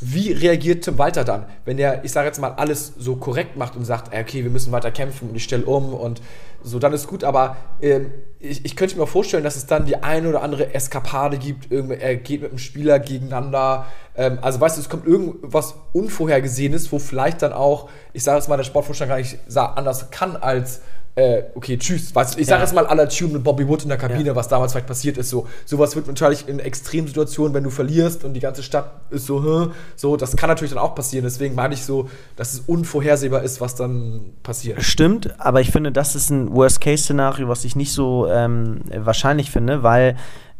wie 0.00 0.32
reagiert 0.32 0.84
Tim 0.84 0.98
Walter 0.98 1.24
dann, 1.24 1.46
wenn 1.64 1.78
er, 1.78 2.04
ich 2.04 2.12
sage 2.12 2.26
jetzt 2.26 2.40
mal, 2.40 2.52
alles 2.56 2.92
so 2.98 3.16
korrekt 3.16 3.56
macht 3.56 3.76
und 3.76 3.84
sagt, 3.84 4.14
okay, 4.14 4.42
wir 4.44 4.50
müssen 4.50 4.72
weiter 4.72 4.90
kämpfen 4.90 5.30
und 5.30 5.36
ich 5.36 5.44
stelle 5.44 5.64
um 5.64 5.94
und 5.94 6.20
so, 6.62 6.78
dann 6.78 6.92
ist 6.92 7.06
gut, 7.06 7.22
aber 7.22 7.56
ähm, 7.80 8.12
ich, 8.40 8.64
ich, 8.64 8.76
könnte 8.76 8.98
mir 8.98 9.06
vorstellen, 9.06 9.44
dass 9.44 9.56
es 9.56 9.66
dann 9.66 9.86
die 9.86 10.02
eine 10.02 10.28
oder 10.28 10.42
andere 10.42 10.74
Eskapade 10.74 11.38
gibt, 11.38 11.70
er 11.70 12.16
geht 12.16 12.42
mit 12.42 12.50
einem 12.50 12.58
Spieler 12.58 12.98
gegeneinander, 12.98 13.86
ähm, 14.16 14.38
also 14.42 14.60
weißt 14.60 14.76
du, 14.76 14.80
es 14.80 14.88
kommt 14.88 15.06
irgendwas 15.06 15.74
Unvorhergesehenes, 15.92 16.90
wo 16.90 16.98
vielleicht 16.98 17.42
dann 17.42 17.52
auch, 17.52 17.88
ich 18.12 18.24
sage 18.24 18.38
jetzt 18.38 18.48
mal, 18.48 18.56
der 18.56 18.64
Sportvorstand 18.64 19.08
gar 19.08 19.18
nicht 19.18 19.38
anders 19.54 20.10
kann 20.10 20.36
als 20.36 20.80
äh, 21.18 21.44
okay, 21.54 21.78
tschüss. 21.78 22.14
Weißt, 22.14 22.38
ich 22.38 22.46
sage 22.46 22.58
ja. 22.58 22.66
jetzt 22.66 22.74
mal 22.74 22.86
aller 22.86 23.08
Tune 23.08 23.32
mit 23.32 23.42
Bobby 23.42 23.66
Wood 23.66 23.84
in 23.84 23.88
der 23.88 23.96
Kabine, 23.96 24.24
ja. 24.24 24.36
was 24.36 24.48
damals 24.48 24.72
vielleicht 24.72 24.86
passiert 24.86 25.16
ist. 25.16 25.30
So, 25.30 25.46
sowas 25.64 25.96
wird 25.96 26.06
natürlich 26.06 26.46
in 26.46 26.58
Extremsituationen, 26.58 27.54
wenn 27.54 27.64
du 27.64 27.70
verlierst 27.70 28.22
und 28.22 28.34
die 28.34 28.40
ganze 28.40 28.62
Stadt 28.62 28.90
ist 29.08 29.24
so, 29.24 29.42
hm, 29.42 29.72
so, 29.96 30.18
das 30.18 30.36
kann 30.36 30.50
natürlich 30.50 30.74
dann 30.74 30.82
auch 30.82 30.94
passieren. 30.94 31.24
Deswegen 31.24 31.54
meine 31.54 31.72
ich 31.72 31.86
so, 31.86 32.10
dass 32.36 32.52
es 32.52 32.60
unvorhersehbar 32.66 33.42
ist, 33.42 33.62
was 33.62 33.74
dann 33.74 34.34
passiert. 34.42 34.82
Stimmt, 34.82 35.40
aber 35.40 35.62
ich 35.62 35.70
finde, 35.70 35.90
das 35.90 36.14
ist 36.14 36.28
ein 36.28 36.54
Worst-Case-Szenario, 36.54 37.48
was 37.48 37.64
ich 37.64 37.76
nicht 37.76 37.92
so 37.92 38.28
ähm, 38.28 38.82
wahrscheinlich 38.94 39.50
finde, 39.50 39.82
weil 39.82 40.16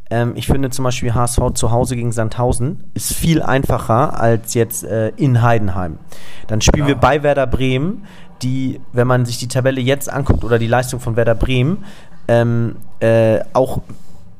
ähm, 0.09 0.33
ich 0.37 0.47
finde 0.47 0.71
zum 0.71 0.85
Beispiel 0.85 1.15
HSV 1.15 1.53
zu 1.55 1.73
Hause 1.73 1.97
gegen 1.97 2.13
Sandhausen 2.13 2.85
ist 2.95 3.13
viel 3.13 3.43
einfacher 3.43 4.19
als 4.19 4.55
jetzt 4.55 4.85
äh, 4.85 5.09
in 5.17 5.43
Heidenheim. 5.43 5.99
Dann 6.47 6.61
spielen 6.61 6.87
ja. 6.87 6.95
wir 6.95 6.97
bei 6.97 7.23
Werder 7.23 7.47
Bremen 7.47 8.05
die, 8.43 8.81
wenn 8.93 9.07
man 9.07 9.27
sich 9.27 9.39
die 9.39 9.49
Tabelle 9.49 9.81
jetzt 9.81 10.11
anguckt 10.11 10.45
oder 10.45 10.59
die 10.59 10.67
Leistung 10.67 11.01
von 11.01 11.17
Werder 11.17 11.35
Bremen, 11.35 11.85
ähm, 12.29 12.77
äh, 13.01 13.41
auch 13.53 13.83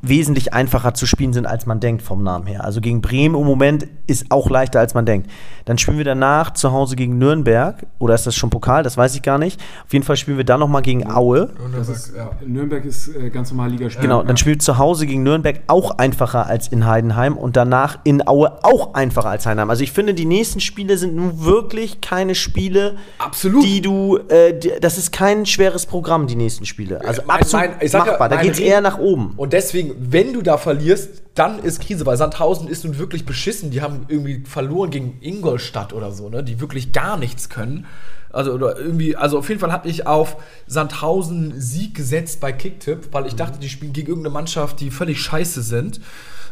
wesentlich 0.09 0.53
einfacher 0.53 0.93
zu 0.93 1.05
spielen 1.05 1.33
sind, 1.33 1.45
als 1.45 1.65
man 1.65 1.79
denkt 1.79 2.01
vom 2.01 2.23
Namen 2.23 2.47
her. 2.47 2.63
Also 2.63 2.81
gegen 2.81 3.01
Bremen 3.01 3.35
im 3.35 3.45
Moment 3.45 3.87
ist 4.07 4.27
auch 4.29 4.49
leichter, 4.49 4.79
als 4.79 4.93
man 4.93 5.05
denkt. 5.05 5.29
Dann 5.65 5.77
spielen 5.77 5.97
wir 5.97 6.05
danach 6.05 6.51
zu 6.53 6.71
Hause 6.71 6.95
gegen 6.95 7.17
Nürnberg. 7.17 7.85
Oder 7.99 8.15
ist 8.15 8.25
das 8.25 8.35
schon 8.35 8.49
Pokal? 8.49 8.83
Das 8.83 8.97
weiß 8.97 9.15
ich 9.15 9.21
gar 9.21 9.37
nicht. 9.37 9.59
Auf 9.85 9.93
jeden 9.93 10.05
Fall 10.05 10.15
spielen 10.15 10.37
wir 10.37 10.45
dann 10.45 10.59
nochmal 10.59 10.81
gegen 10.81 11.09
Aue. 11.09 11.49
Ist, 11.81 12.13
ja. 12.15 12.31
Nürnberg 12.45 12.85
ist 12.85 13.09
äh, 13.09 13.29
ganz 13.29 13.51
normal 13.51 13.71
Ligaspiel. 13.71 14.01
Genau, 14.01 14.23
dann 14.23 14.37
spielt 14.37 14.61
zu 14.61 14.77
Hause 14.77 15.05
gegen 15.05 15.23
Nürnberg 15.23 15.61
auch 15.67 15.97
einfacher 15.97 16.45
als 16.47 16.69
in 16.69 16.85
Heidenheim 16.85 17.37
und 17.37 17.57
danach 17.57 17.99
in 18.03 18.25
Aue 18.27 18.63
auch 18.63 18.93
einfacher 18.93 19.29
als 19.29 19.45
Heidenheim. 19.45 19.69
Also 19.69 19.83
ich 19.83 19.91
finde, 19.91 20.13
die 20.13 20.25
nächsten 20.25 20.61
Spiele 20.61 20.97
sind 20.97 21.15
nun 21.15 21.43
wirklich 21.43 21.99
keine 22.01 22.35
Spiele, 22.35 22.95
absolut. 23.17 23.65
die 23.65 23.81
du, 23.81 24.17
äh, 24.29 24.57
die, 24.57 24.71
das 24.79 24.97
ist 24.97 25.11
kein 25.11 25.45
schweres 25.45 25.85
Programm, 25.85 26.27
die 26.27 26.35
nächsten 26.35 26.65
Spiele. 26.65 27.03
Also 27.03 27.23
mein, 27.25 27.41
absolut 27.41 27.69
mein, 27.79 27.91
machbar. 27.91 28.31
Ja, 28.31 28.37
da 28.37 28.41
geht 28.41 28.53
es 28.53 28.59
eher 28.59 28.81
nach 28.81 28.97
oben. 28.97 29.33
Und 29.35 29.53
deswegen, 29.53 29.96
wenn 29.99 30.33
du 30.33 30.41
da 30.41 30.57
verlierst, 30.57 31.23
dann 31.35 31.59
ist 31.59 31.81
Krise, 31.81 32.05
weil 32.05 32.17
Sandhausen 32.17 32.67
ist 32.67 32.83
nun 32.83 32.97
wirklich 32.97 33.25
beschissen. 33.25 33.71
Die 33.71 33.81
haben 33.81 34.05
irgendwie 34.07 34.43
verloren 34.45 34.89
gegen 34.89 35.17
Ingolstadt 35.21 35.93
oder 35.93 36.11
so, 36.11 36.29
ne? 36.29 36.43
Die 36.43 36.59
wirklich 36.59 36.93
gar 36.93 37.17
nichts 37.17 37.49
können. 37.49 37.85
Also, 38.31 38.51
oder 38.51 38.77
irgendwie, 38.77 39.15
also 39.15 39.39
auf 39.39 39.47
jeden 39.49 39.59
Fall 39.59 39.71
habe 39.71 39.87
ich 39.87 40.05
auf 40.05 40.37
Sandhausen 40.67 41.59
Sieg 41.59 41.95
gesetzt 41.95 42.39
bei 42.39 42.51
Kicktipp, 42.51 43.09
weil 43.11 43.25
ich 43.25 43.33
mhm. 43.33 43.37
dachte, 43.37 43.59
die 43.59 43.69
spielen 43.69 43.93
gegen 43.93 44.07
irgendeine 44.09 44.33
Mannschaft, 44.33 44.79
die 44.79 44.91
völlig 44.91 45.21
scheiße 45.21 45.61
sind. 45.61 46.01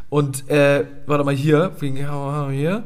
Und, 0.09 0.49
äh, 0.49 0.85
warte 1.05 1.23
mal 1.23 1.35
hier, 1.35 1.71
wegen, 1.79 1.97
hier, 1.97 2.83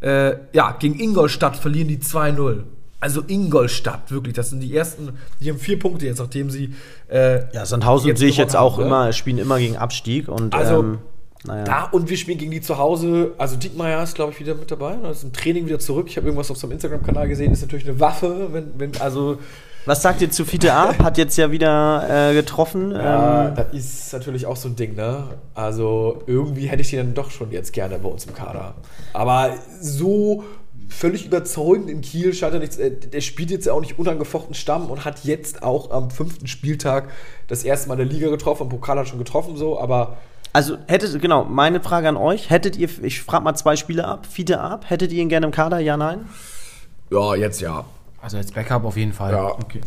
äh, 0.00 0.36
ja, 0.52 0.72
gegen 0.72 0.98
Ingolstadt 0.98 1.56
verlieren 1.56 1.88
die 1.88 1.98
2-0. 1.98 2.64
Also 3.02 3.20
Ingolstadt, 3.26 4.12
wirklich, 4.12 4.32
das 4.32 4.50
sind 4.50 4.60
die 4.60 4.76
ersten, 4.76 5.18
die 5.40 5.50
haben 5.50 5.58
vier 5.58 5.76
Punkte 5.76 6.06
jetzt, 6.06 6.20
nachdem 6.20 6.50
sie. 6.50 6.72
Äh, 7.08 7.52
ja, 7.52 7.66
Sandhausen 7.66 8.14
sehe 8.14 8.28
ich 8.28 8.36
jetzt 8.36 8.54
auch 8.54 8.74
haben, 8.74 8.82
ne? 8.82 8.86
immer, 8.86 9.12
spielen 9.12 9.38
immer 9.38 9.58
gegen 9.58 9.76
Abstieg 9.76 10.28
und. 10.28 10.54
Also, 10.54 10.78
ähm, 10.78 10.98
naja. 11.44 11.64
Da 11.64 11.82
und 11.86 12.08
wir 12.08 12.16
spielen 12.16 12.38
gegen 12.38 12.52
die 12.52 12.60
zu 12.60 12.78
Hause. 12.78 13.32
Also 13.38 13.56
Diekmeyer 13.56 14.04
ist, 14.04 14.14
glaube 14.14 14.30
ich, 14.30 14.38
wieder 14.38 14.54
mit 14.54 14.70
dabei. 14.70 14.96
Er 15.02 15.10
ist 15.10 15.24
im 15.24 15.32
Training 15.32 15.66
wieder 15.66 15.80
zurück. 15.80 16.06
Ich 16.08 16.16
habe 16.16 16.28
irgendwas 16.28 16.48
auf 16.52 16.56
seinem 16.58 16.70
Instagram-Kanal 16.70 17.26
gesehen. 17.26 17.52
Ist 17.52 17.62
natürlich 17.62 17.88
eine 17.88 17.98
Waffe, 17.98 18.50
wenn, 18.52 18.70
wenn 18.78 18.96
also 19.00 19.38
Was 19.84 20.00
sagt 20.00 20.22
ihr 20.22 20.30
zu 20.30 20.44
Fiete 20.44 20.72
Ab? 20.72 21.02
Hat 21.02 21.18
jetzt 21.18 21.36
ja 21.36 21.50
wieder 21.50 22.30
äh, 22.30 22.34
getroffen. 22.34 22.92
Ja, 22.92 23.48
ähm, 23.48 23.54
das 23.56 23.72
ist 23.72 24.12
natürlich 24.12 24.46
auch 24.46 24.54
so 24.54 24.68
ein 24.68 24.76
Ding, 24.76 24.94
ne? 24.94 25.24
Also 25.54 26.22
irgendwie 26.28 26.66
hätte 26.66 26.82
ich 26.82 26.90
den 26.90 26.98
dann 27.00 27.14
doch 27.14 27.32
schon 27.32 27.50
jetzt 27.50 27.72
gerne 27.72 27.98
bei 27.98 28.08
uns 28.08 28.26
im 28.26 28.34
Kader. 28.34 28.74
Aber 29.12 29.50
so 29.80 30.44
völlig 30.92 31.26
überzeugend 31.26 31.90
in 31.90 32.00
Kiel 32.00 32.34
scheint 32.34 32.54
er 32.54 32.60
nichts. 32.60 32.76
äh, 32.76 32.90
Der 32.90 33.20
spielt 33.20 33.50
jetzt 33.50 33.66
ja 33.66 33.72
auch 33.72 33.80
nicht 33.80 33.98
unangefochten 33.98 34.54
Stamm 34.54 34.90
und 34.90 35.04
hat 35.04 35.24
jetzt 35.24 35.62
auch 35.62 35.90
am 35.90 36.10
fünften 36.10 36.46
Spieltag 36.46 37.10
das 37.48 37.64
erste 37.64 37.88
Mal 37.88 37.98
in 38.00 38.08
der 38.08 38.14
Liga 38.16 38.28
getroffen. 38.30 38.64
Im 38.64 38.68
Pokal 38.68 38.98
hat 38.98 39.08
schon 39.08 39.18
getroffen, 39.18 39.56
so, 39.56 39.80
aber 39.80 40.18
also 40.54 40.76
hättet, 40.86 41.20
genau, 41.22 41.44
meine 41.44 41.80
Frage 41.80 42.08
an 42.08 42.16
euch. 42.18 42.50
Hättet 42.50 42.76
ihr, 42.76 42.88
ich 43.02 43.22
frage 43.22 43.42
mal 43.42 43.54
zwei 43.54 43.74
Spiele 43.76 44.06
ab, 44.06 44.26
Fiete 44.26 44.60
Ab, 44.60 44.84
hättet 44.88 45.10
ihr 45.10 45.22
ihn 45.22 45.30
gerne 45.30 45.46
im 45.46 45.52
Kader? 45.52 45.78
Ja, 45.78 45.96
nein? 45.96 46.28
ja, 47.10 47.34
jetzt 47.34 47.60
ja. 47.60 47.84
Also 48.20 48.36
als 48.36 48.52
Backup 48.52 48.84
auf 48.84 48.96
jeden 48.96 49.12
Fall. 49.12 49.32
Ja. 49.32 49.46
Okay. 49.46 49.80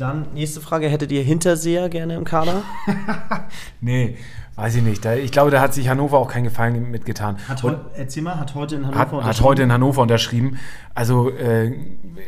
Dann 0.00 0.28
nächste 0.32 0.62
Frage, 0.62 0.88
hättet 0.88 1.12
ihr 1.12 1.22
Hinterseher 1.22 1.90
gerne 1.90 2.14
im 2.14 2.24
Kader? 2.24 2.62
Nee, 3.82 4.16
weiß 4.56 4.76
ich 4.76 4.82
nicht. 4.82 5.04
Da, 5.04 5.14
ich 5.14 5.32
glaube, 5.32 5.50
da 5.50 5.60
hat 5.60 5.74
sich 5.74 5.88
Hannover 5.88 6.18
auch 6.18 6.28
keinen 6.28 6.44
Gefallen 6.44 6.90
mitgetan. 6.90 7.36
Und 7.62 7.78
erzähl 7.94 8.22
mal, 8.22 8.38
hat 8.38 8.54
heute 8.54 8.76
in 8.76 8.86
hat, 8.86 9.12
hat 9.12 9.40
heute 9.40 9.62
in 9.62 9.72
Hannover 9.72 10.02
unterschrieben. 10.02 10.58
Also 10.94 11.30
äh, 11.30 11.72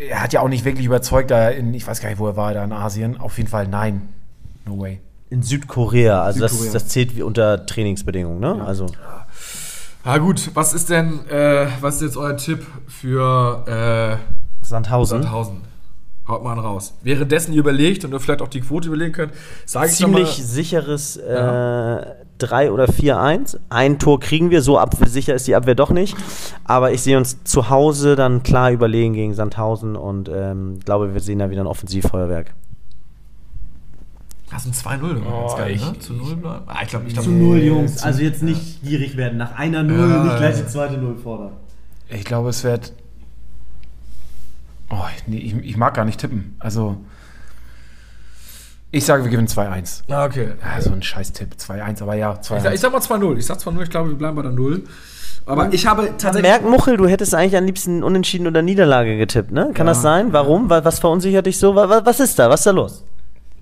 er 0.08 0.22
hat 0.22 0.32
ja 0.32 0.40
auch 0.40 0.48
nicht 0.48 0.64
wirklich 0.64 0.84
überzeugt 0.84 1.30
da 1.30 1.48
in, 1.48 1.72
ich 1.72 1.86
weiß 1.86 2.00
gar 2.00 2.08
nicht, 2.10 2.18
wo 2.18 2.26
er 2.26 2.36
war, 2.36 2.52
da 2.52 2.64
in 2.64 2.72
Asien. 2.72 3.18
Auf 3.18 3.38
jeden 3.38 3.48
Fall 3.48 3.68
nein. 3.68 4.08
No 4.66 4.78
way. 4.78 5.00
In 5.30 5.42
Südkorea, 5.42 6.22
also 6.22 6.46
Südkorea. 6.46 6.72
Das, 6.72 6.82
das 6.82 6.88
zählt 6.92 7.16
wie 7.16 7.22
unter 7.22 7.64
Trainingsbedingungen, 7.64 8.40
ne? 8.40 8.64
Also 8.64 8.86
Na 10.04 10.18
gut, 10.18 10.50
was 10.54 10.74
ist 10.74 10.90
denn, 10.90 11.26
äh, 11.28 11.68
was 11.80 11.96
ist 11.96 12.02
jetzt 12.02 12.16
euer 12.16 12.36
Tipp 12.36 12.66
für 12.88 14.18
äh, 14.60 14.64
Sandhausen. 14.66 15.22
Sandhausen? 15.22 15.71
Haut 16.28 16.44
mal 16.44 16.52
einen 16.52 16.60
raus. 16.60 16.94
Währenddessen 17.02 17.52
ihr 17.52 17.58
überlegt 17.60 18.04
und 18.04 18.12
ihr 18.12 18.20
vielleicht 18.20 18.42
auch 18.42 18.48
die 18.48 18.60
Quote 18.60 18.86
überlegen 18.88 19.12
könnt, 19.12 19.32
sage 19.66 19.88
ich 19.88 19.94
Ziemlich 19.94 20.38
mal, 20.38 20.44
sicheres 20.44 21.16
äh, 21.16 22.06
3 22.38 22.70
oder 22.70 22.84
4-1. 22.84 23.58
Ein 23.70 23.98
Tor 23.98 24.20
kriegen 24.20 24.50
wir, 24.50 24.62
so 24.62 24.78
ab 24.78 24.94
sicher 25.04 25.34
ist 25.34 25.48
die 25.48 25.56
Abwehr 25.56 25.74
doch 25.74 25.90
nicht. 25.90 26.16
Aber 26.64 26.92
ich 26.92 27.02
sehe 27.02 27.18
uns 27.18 27.42
zu 27.42 27.70
Hause 27.70 28.14
dann 28.14 28.44
klar 28.44 28.70
überlegen 28.70 29.14
gegen 29.14 29.34
Sandhausen 29.34 29.96
und 29.96 30.30
ähm, 30.32 30.78
glaube, 30.84 31.12
wir 31.12 31.20
sehen 31.20 31.40
da 31.40 31.50
wieder 31.50 31.62
ein 31.62 31.66
Offensivfeuerwerk. 31.66 32.54
Das 34.52 34.66
ist 34.66 34.86
ein 34.86 35.00
2-0. 35.00 35.22
Oh, 35.26 35.56
geil, 35.56 35.72
ich- 35.74 35.84
ne? 35.84 35.98
Zu 35.98 36.12
0 36.12 36.36
bleiben. 36.36 36.64
Ah, 36.66 36.80
ich 36.82 36.88
glaube, 36.88 37.06
ich 37.08 37.14
glaub, 37.14 38.04
Also 38.04 38.22
jetzt 38.22 38.42
nicht 38.42 38.82
gierig 38.84 39.16
werden. 39.16 39.38
Nach 39.38 39.58
einer 39.58 39.82
Null 39.82 40.08
Ja, 40.10 40.22
nicht 40.24 40.36
gleich 40.36 40.56
die 40.56 40.66
zweite 40.66 40.98
Null 40.98 41.16
fordern. 41.16 41.52
Ich 42.10 42.24
glaube, 42.24 42.50
es 42.50 42.62
wird. 42.62 42.92
Oh, 44.94 45.04
nee, 45.26 45.38
ich, 45.38 45.54
ich 45.56 45.76
mag 45.76 45.94
gar 45.94 46.04
nicht 46.04 46.20
tippen. 46.20 46.54
Also. 46.58 46.98
Ich 48.90 49.06
sage, 49.06 49.24
wir 49.24 49.30
gewinnen 49.30 49.48
2-1. 49.48 50.02
Ah, 50.10 50.26
okay. 50.26 50.48
Ja, 50.62 50.80
so 50.82 50.92
ein 50.92 51.02
Scheiß-Tipp. 51.02 51.54
2-1, 51.58 52.02
aber 52.02 52.14
ja, 52.14 52.38
Ich 52.40 52.46
sag, 52.46 52.58
2-1. 52.66 52.72
ich 52.74 52.80
sag 52.80 52.92
mal 52.92 52.98
2-0. 53.00 53.38
Ich 53.38 53.46
sag 53.46 53.58
zwar 53.58 53.72
0, 53.72 53.84
ich 53.84 53.90
glaube, 53.90 54.10
wir 54.10 54.16
bleiben 54.18 54.36
bei 54.36 54.42
der 54.42 54.52
0. 54.52 54.84
Aber 55.46 55.72
ich 55.72 55.86
habe 55.86 56.08
tatsächlich. 56.18 56.42
Merk, 56.42 56.62
Muchel, 56.68 56.98
du 56.98 57.08
hättest 57.08 57.34
eigentlich 57.34 57.56
am 57.56 57.64
liebsten 57.64 58.02
Unentschieden 58.04 58.46
oder 58.46 58.60
Niederlage 58.62 59.16
getippt, 59.16 59.50
ne? 59.50 59.70
Kann 59.74 59.86
Ja. 59.86 59.92
das 59.94 60.02
sein? 60.02 60.32
Warum? 60.34 60.68
Wa- 60.70 60.84
Was 60.84 60.98
verunsichert 61.00 61.46
dich 61.46 61.58
so? 61.58 61.74
Wa- 61.74 61.88
wa- 61.88 62.02
Was 62.04 62.20
ist 62.20 62.38
da? 62.38 62.50
Was 62.50 62.60
ist 62.60 62.66
da 62.66 62.70
los? 62.72 63.04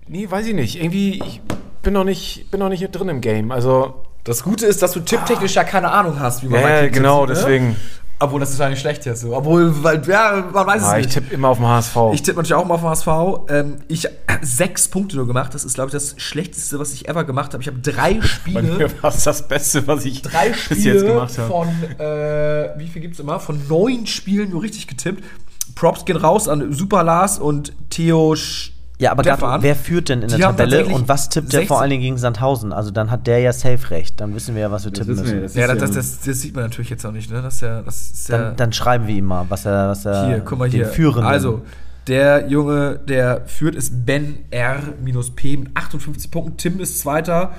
Nee, 0.09 0.29
weiß 0.29 0.47
ich 0.49 0.55
nicht. 0.55 0.83
Irgendwie, 0.83 1.23
ich 1.25 1.41
bin 1.83 1.95
noch 1.95 2.05
nicht, 2.05 2.51
bin 2.51 2.59
noch 2.61 2.69
nicht 2.69 2.83
drin 2.91 3.09
im 3.09 3.21
Game. 3.21 3.53
Also, 3.53 4.03
Das 4.25 4.43
Gute 4.43 4.67
ist, 4.67 4.83
dass 4.83 4.93
du 4.93 5.01
tipptechnisch 5.01 5.55
ja 5.55 5.65
keine 5.65 5.91
Ahnung 5.93 6.19
hast, 6.21 6.43
wie 6.43 6.49
man 6.49 6.61
ja, 6.61 6.89
genau, 6.89 7.25
tippt, 7.25 7.39
ne? 7.39 7.43
deswegen. 7.43 7.77
Obwohl, 8.23 8.39
das 8.41 8.51
ist 8.51 8.59
ja 8.61 8.69
nicht 8.69 8.81
schlecht 8.81 9.07
jetzt 9.07 9.23
so. 9.23 9.35
Obwohl, 9.35 9.83
weil, 9.83 10.07
ja, 10.07 10.45
man 10.53 10.67
weiß 10.67 10.83
Ah, 10.85 10.93
es 10.93 10.99
ich 11.01 11.07
nicht. 11.07 11.15
tippe 11.15 11.35
immer 11.35 11.49
auf 11.49 11.57
den 11.57 11.67
HSV. 11.67 11.97
Ich 12.13 12.23
tippe 12.23 12.37
natürlich 12.37 12.55
auch 12.55 12.67
mal 12.67 12.75
auf 12.75 12.83
den 12.83 12.91
HSV. 12.91 13.51
Ähm, 13.51 13.77
ich 13.89 14.05
habe 14.05 14.15
sechs 14.43 14.89
Punkte 14.89 15.17
nur 15.17 15.27
gemacht. 15.27 15.55
Das 15.55 15.65
ist, 15.65 15.75
glaube 15.75 15.89
ich, 15.89 15.93
das 15.93 16.15
Schlechteste, 16.19 16.79
was 16.79 16.93
ich 16.93 17.09
ever 17.09 17.25
gemacht 17.25 17.53
habe. 17.55 17.63
Ich 17.63 17.67
habe 17.69 17.79
drei 17.81 18.15
Bei 18.15 18.21
Spiele. 18.27 18.63
mir 18.63 19.03
war 19.03 19.11
es 19.11 19.25
das 19.25 19.49
Beste, 19.49 19.87
was 19.87 20.05
ich 20.05 20.21
drei 20.23 20.51
bis 20.51 20.59
Spiele 20.61 20.93
jetzt 20.95 21.07
gemacht 21.07 21.39
habe. 21.39 21.49
von, 21.49 21.69
äh, 21.99 22.79
wie 22.79 22.89
viel 22.89 23.01
gibt 23.01 23.15
es 23.15 23.21
immer? 23.21 23.41
Von 23.41 23.61
neun 23.69 24.07
Spielen 24.07 24.51
nur 24.51 24.63
richtig 24.63 24.87
getippt. 24.87 25.25
Props 25.75 26.05
gehen 26.05 26.17
raus 26.19 26.47
an 26.47 26.73
Super 26.75 27.03
Lars 27.05 27.39
und 27.39 27.73
Theo 27.89 28.37
Sch 28.37 28.73
Ja, 29.01 29.13
aber. 29.13 29.23
Gato, 29.23 29.47
wer 29.61 29.75
führt 29.75 30.11
denn 30.11 30.21
in 30.23 30.29
der 30.29 30.39
Tabelle 30.39 30.85
und 30.87 31.09
was 31.09 31.31
tippt 31.31 31.53
der 31.53 31.61
16 31.61 31.69
vor 31.69 31.81
allen 31.81 31.91
Dingen 31.91 32.03
gegen 32.03 32.19
Sandhausen? 32.19 32.73
Also 32.73 32.91
dann 32.91 33.11
hat 33.11 33.27
der 33.27 33.39
ja 33.41 33.53
safe 33.53 33.91
recht. 33.91 34.21
Dann 34.21 34.35
wissen 34.35 34.55
wir 34.55 34.63
ja, 34.63 34.71
was 34.71 34.85
wir 34.85 34.93
tippen 34.93 35.17
müssen. 35.17 35.43
das 35.43 35.55
Ja, 35.55 35.75
das, 35.75 35.93
das, 35.93 36.21
das 36.21 36.41
sieht 36.41 36.55
man 36.55 36.65
natürlich 36.65 36.91
jetzt 36.91 37.07
auch 37.07 37.13
nicht, 37.13 37.31
ne? 37.31 37.41
Das 37.41 37.55
ist 37.55 37.61
ja, 37.63 37.81
das 37.81 38.11
ist 38.11 38.29
ja 38.29 38.39
Dann, 38.39 38.57
dann 38.57 38.73
schreiben 38.75 39.07
wir 39.07 39.15
ihm 39.15 39.25
mal, 39.25 39.47
was 39.49 39.65
er, 39.65 39.89
was 39.89 40.05
er 40.05 40.27
hier, 40.27 40.41
guck 40.41 40.59
mal 40.59 40.69
den 40.69 40.85
hier. 40.85 40.87
Führenden. 40.87 41.25
Also, 41.25 41.63
der 42.07 42.49
Junge, 42.49 43.01
der 43.09 43.47
führt, 43.47 43.75
ist 43.75 44.07
Ben 44.07 44.45
R-P 44.51 45.57
mit 45.57 45.77
58 45.77 46.31
Punkten. 46.31 46.57
Tim 46.57 46.81
ist 46.81 47.01
Zweiter. 47.01 47.53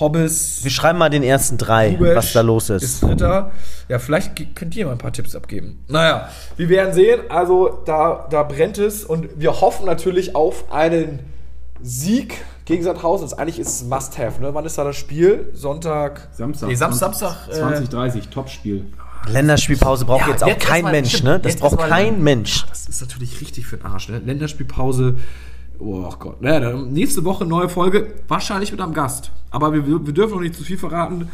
Hobbes. 0.00 0.60
wir 0.62 0.70
schreiben 0.70 0.98
mal 0.98 1.10
den 1.10 1.22
ersten 1.24 1.58
drei, 1.58 1.96
Rubesch 1.96 2.16
was 2.16 2.32
da 2.32 2.40
los 2.42 2.70
ist. 2.70 2.82
Ist 2.82 3.02
Dritter. 3.02 3.50
Ja, 3.88 3.98
vielleicht 3.98 4.54
könnt 4.54 4.76
ihr 4.76 4.86
mal 4.86 4.92
ein 4.92 4.98
paar 4.98 5.12
Tipps 5.12 5.34
abgeben. 5.34 5.82
Naja, 5.88 6.28
wir 6.56 6.68
werden 6.68 6.94
sehen. 6.94 7.22
Also, 7.28 7.82
da, 7.84 8.26
da 8.30 8.44
brennt 8.44 8.78
es 8.78 9.04
und 9.04 9.28
wir 9.40 9.60
hoffen 9.60 9.86
natürlich 9.86 10.36
auf 10.36 10.70
einen 10.72 11.20
Sieg 11.82 12.34
gegen 12.64 12.84
Sandhausen. 12.84 13.28
Das 13.28 13.38
eigentlich 13.38 13.58
ist 13.58 13.68
es 13.68 13.84
Must-Have, 13.84 14.40
ne? 14.40 14.54
Wann 14.54 14.64
ist 14.66 14.78
da 14.78 14.84
das 14.84 14.96
Spiel? 14.96 15.50
Sonntag. 15.54 16.28
Samstag. 16.32 16.68
Nee, 16.68 16.74
Samstag. 16.74 17.14
20, 17.14 17.28
Samstag. 17.28 17.48
Äh, 17.48 17.58
2030, 17.58 18.28
Topspiel. 18.28 18.84
Länderspielpause 19.26 20.04
braucht 20.04 20.22
Ja, 20.22 20.28
jetzt 20.32 20.42
auch 20.44 20.48
jetzt 20.48 20.60
kein 20.64 20.74
erstmal- 20.76 20.92
Mensch, 20.92 21.08
stimmt, 21.10 21.24
ne? 21.24 21.40
Das 21.40 21.56
braucht 21.56 21.78
kein 21.78 22.22
Mensch. 22.22 22.64
Das 22.68 22.86
ist 22.88 23.00
natürlich 23.00 23.40
richtig 23.40 23.66
für 23.66 23.76
den 23.76 23.86
Arsch, 23.86 24.08
ne? 24.08 24.18
Länderspielpause. 24.24 25.16
Oh 25.78 26.10
Gott. 26.18 26.40
Naja, 26.42 26.60
dann 26.60 26.92
nächste 26.92 27.24
Woche 27.24 27.44
neue 27.44 27.68
Folge. 27.68 28.14
Wahrscheinlich 28.26 28.72
mit 28.72 28.80
einem 28.80 28.94
Gast. 28.94 29.30
Aber 29.50 29.72
wir, 29.72 29.86
wir 29.86 30.12
dürfen 30.14 30.34
noch 30.34 30.40
nicht 30.40 30.54
zu 30.54 30.64
viel 30.64 30.78
verraten. 30.78 31.28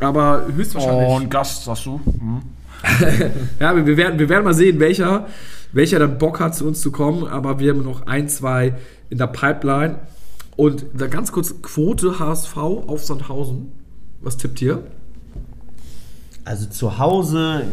Aber 0.00 0.46
höchstwahrscheinlich. 0.54 1.08
Und 1.08 1.30
Gast, 1.30 1.64
sagst 1.64 1.86
du? 1.86 2.00
Hm. 2.04 2.42
Ja, 3.60 3.74
wir 3.76 3.86
wir 3.86 3.96
werden, 3.96 4.18
wir 4.18 4.28
werden 4.28 4.44
mal 4.44 4.54
sehen, 4.54 4.78
welcher, 4.80 5.26
welcher 5.72 5.98
dann 5.98 6.18
Bock 6.18 6.40
hat, 6.40 6.54
zu 6.54 6.66
uns 6.66 6.80
zu 6.80 6.90
kommen. 6.90 7.26
Aber 7.26 7.58
wir 7.58 7.72
haben 7.72 7.82
noch 7.82 8.06
ein, 8.06 8.28
zwei 8.28 8.74
in 9.10 9.18
der 9.18 9.26
Pipeline. 9.28 10.00
Und 10.56 10.86
da 10.94 11.06
ganz 11.06 11.32
kurz: 11.32 11.54
Quote 11.62 12.18
HSV 12.18 12.56
auf 12.56 13.04
Sandhausen. 13.04 13.72
Was 14.20 14.36
tippt 14.36 14.60
ihr? 14.62 14.82
Also 16.44 16.66
zu 16.66 16.98
Hause, 16.98 17.64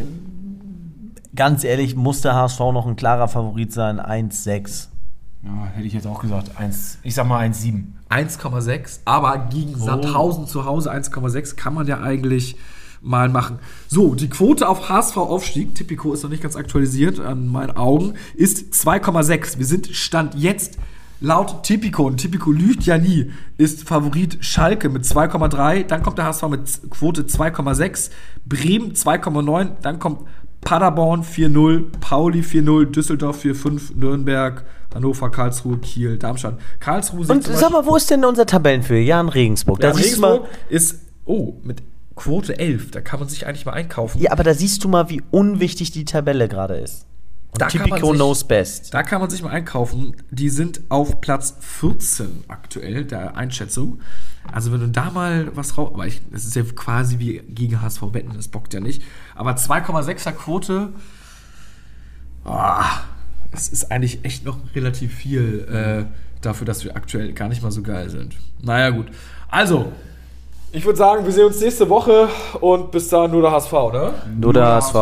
ganz 1.36 1.64
ehrlich, 1.64 1.96
muss 1.96 2.22
der 2.22 2.36
HSV 2.36 2.60
noch 2.60 2.88
ein 2.88 2.96
klarer 2.96 3.28
Favorit 3.28 3.74
sein. 3.74 4.00
1-6. 4.00 4.88
Ja, 5.44 5.66
hätte 5.74 5.88
ich 5.88 5.94
jetzt 5.94 6.08
auch 6.08 6.22
gesagt. 6.22 6.52
Eins, 6.58 7.00
ich 7.04 7.16
sag 7.16 7.28
mal 7.28 7.46
1,7. 7.46 7.84
1,6. 8.10 9.00
Aber 9.06 9.38
gegen 9.50 9.78
Sandhausen 9.78 10.48
zu 10.48 10.66
Hause 10.66 10.92
1,6 10.92 11.56
kann 11.56 11.74
man 11.74 11.88
ja 11.88 12.00
eigentlich 12.00 12.56
mal 13.02 13.28
machen. 13.30 13.60
So, 13.88 14.14
die 14.14 14.30
Quote 14.30 14.70
auf 14.70 14.88
HSV-Aufstieg, 14.88 15.76
Tipico 15.76 16.14
ist 16.14 16.24
noch 16.24 16.30
nicht 16.30 16.44
ganz 16.44 16.56
aktualisiert 16.56 17.20
an 17.20 17.48
meinen 17.48 17.76
Augen, 17.76 18.14
ist 18.36 18.74
2,6. 18.74 19.58
Wir 19.58 19.66
sind 19.66 19.88
Stand 19.88 20.36
jetzt 20.36 20.78
laut 21.22 21.64
Tipico, 21.64 22.04
und 22.04 22.18
Tipico 22.18 22.52
lügt 22.52 22.84
ja 22.84 22.98
nie, 22.98 23.32
ist 23.58 23.88
Favorit 23.88 24.40
Schalke 24.42 24.90
mit 24.90 25.04
2,3, 25.04 25.86
dann 25.86 26.04
kommt 26.04 26.18
der 26.18 26.26
HSV 26.26 26.48
mit 26.50 26.90
Quote 26.90 27.24
2,6, 27.24 28.10
Bremen 28.46 28.94
2,9, 28.94 29.70
dann 29.82 30.00
kommt 30.00 30.28
Paderborn 30.62 31.24
4-0, 31.24 31.86
Pauli 32.02 32.42
4-0, 32.42 32.92
Düsseldorf 32.92 33.44
4-5, 33.44 33.96
Nürnberg, 33.96 34.66
Hannover, 34.94 35.30
Karlsruhe, 35.30 35.78
Kiel, 35.78 36.18
Darmstadt. 36.18 36.60
Karlsruhe 36.80 37.26
Und 37.28 37.44
sag 37.44 37.72
mal, 37.72 37.86
wo 37.86 37.96
ist 37.96 38.10
denn 38.12 38.26
unser 38.26 38.46
Tabellenführer? 38.46 39.00
Jan 39.00 39.30
Regensburg. 39.30 39.82
Ja, 39.82 39.94
siehst 39.94 40.18
du 40.18 40.22
mal, 40.22 40.32
Regensburg 40.34 40.58
ist, 40.70 41.00
oh, 41.26 41.54
mit 41.64 41.82
Quote 42.16 42.60
11, 42.60 42.92
da 42.92 43.02
kann 43.02 43.20
man 43.20 43.30
sich 43.30 43.48
eigentlich 43.48 43.66
mal 43.66 43.74
einkaufen. 43.74 44.20
ja, 44.22 44.32
aber 44.32 44.44
da 44.44 44.54
siehst 44.54 44.84
du 44.84 44.90
mal, 44.90 45.10
wie 45.10 45.22
unwichtig 45.32 45.92
die 45.92 46.06
Tabelle 46.06 46.48
gerade 46.48 46.76
ist. 46.76 47.06
Und 47.52 47.62
Da 47.62 47.68
kann 47.68 47.82
man 47.82 47.90
Tipico 47.90 48.08
sich- 48.08 48.16
knows 48.16 48.44
best. 48.46 48.94
Da 48.94 49.04
kann 49.04 49.20
man 49.20 49.30
sich 49.30 49.44
mal 49.44 49.50
einkaufen. 49.50 50.16
Die 50.30 50.50
sind 50.50 50.82
auf 50.90 51.20
Platz 51.20 51.56
14 51.60 52.46
aktuell, 52.48 53.04
der 53.04 53.36
Einschätzung. 53.36 54.00
Also 54.52 54.72
wenn 54.72 54.80
du 54.80 54.88
da 54.88 55.12
mal 55.12 55.56
was 55.56 55.78
raus... 55.78 55.92
Aber 55.94 56.08
ich, 56.08 56.22
das 56.32 56.46
ist 56.46 56.56
ja 56.56 56.64
quasi 56.64 57.20
wie 57.20 57.40
gegen 57.50 57.82
HSV 57.82 58.02
wetten, 58.14 58.32
das 58.36 58.48
bockt 58.48 58.74
ja 58.74 58.80
nicht. 58.80 59.02
Aber 59.36 59.52
2,6er 59.52 60.32
Quote... 60.32 60.90
Ah, 62.46 63.02
es 63.52 63.68
ist 63.70 63.92
eigentlich 63.92 64.24
echt 64.26 64.46
noch 64.46 64.58
relativ 64.74 65.14
viel 65.14 65.68
äh, 65.70 66.06
dafür, 66.42 66.66
dass 66.66 66.84
wir 66.84 66.96
aktuell 66.96 67.34
gar 67.34 67.50
nicht 67.50 67.62
mal 67.62 67.72
so 67.72 67.82
geil 67.84 68.10
sind. 68.10 68.36
Naja, 68.62 68.90
gut. 68.90 69.08
Also, 69.50 69.92
ich 70.72 70.86
würde 70.86 70.98
sagen, 70.98 71.26
wir 71.26 71.32
sehen 71.32 71.46
uns 71.46 71.60
nächste 71.60 71.88
Woche 71.90 72.30
und 72.62 72.92
bis 72.92 73.10
dahin 73.10 73.32
nur 73.32 73.42
der 73.42 73.52
HSV, 73.52 73.72
ne? 73.94 74.14
Nur 74.40 74.54
der 74.54 74.66
HSV. 74.66 74.96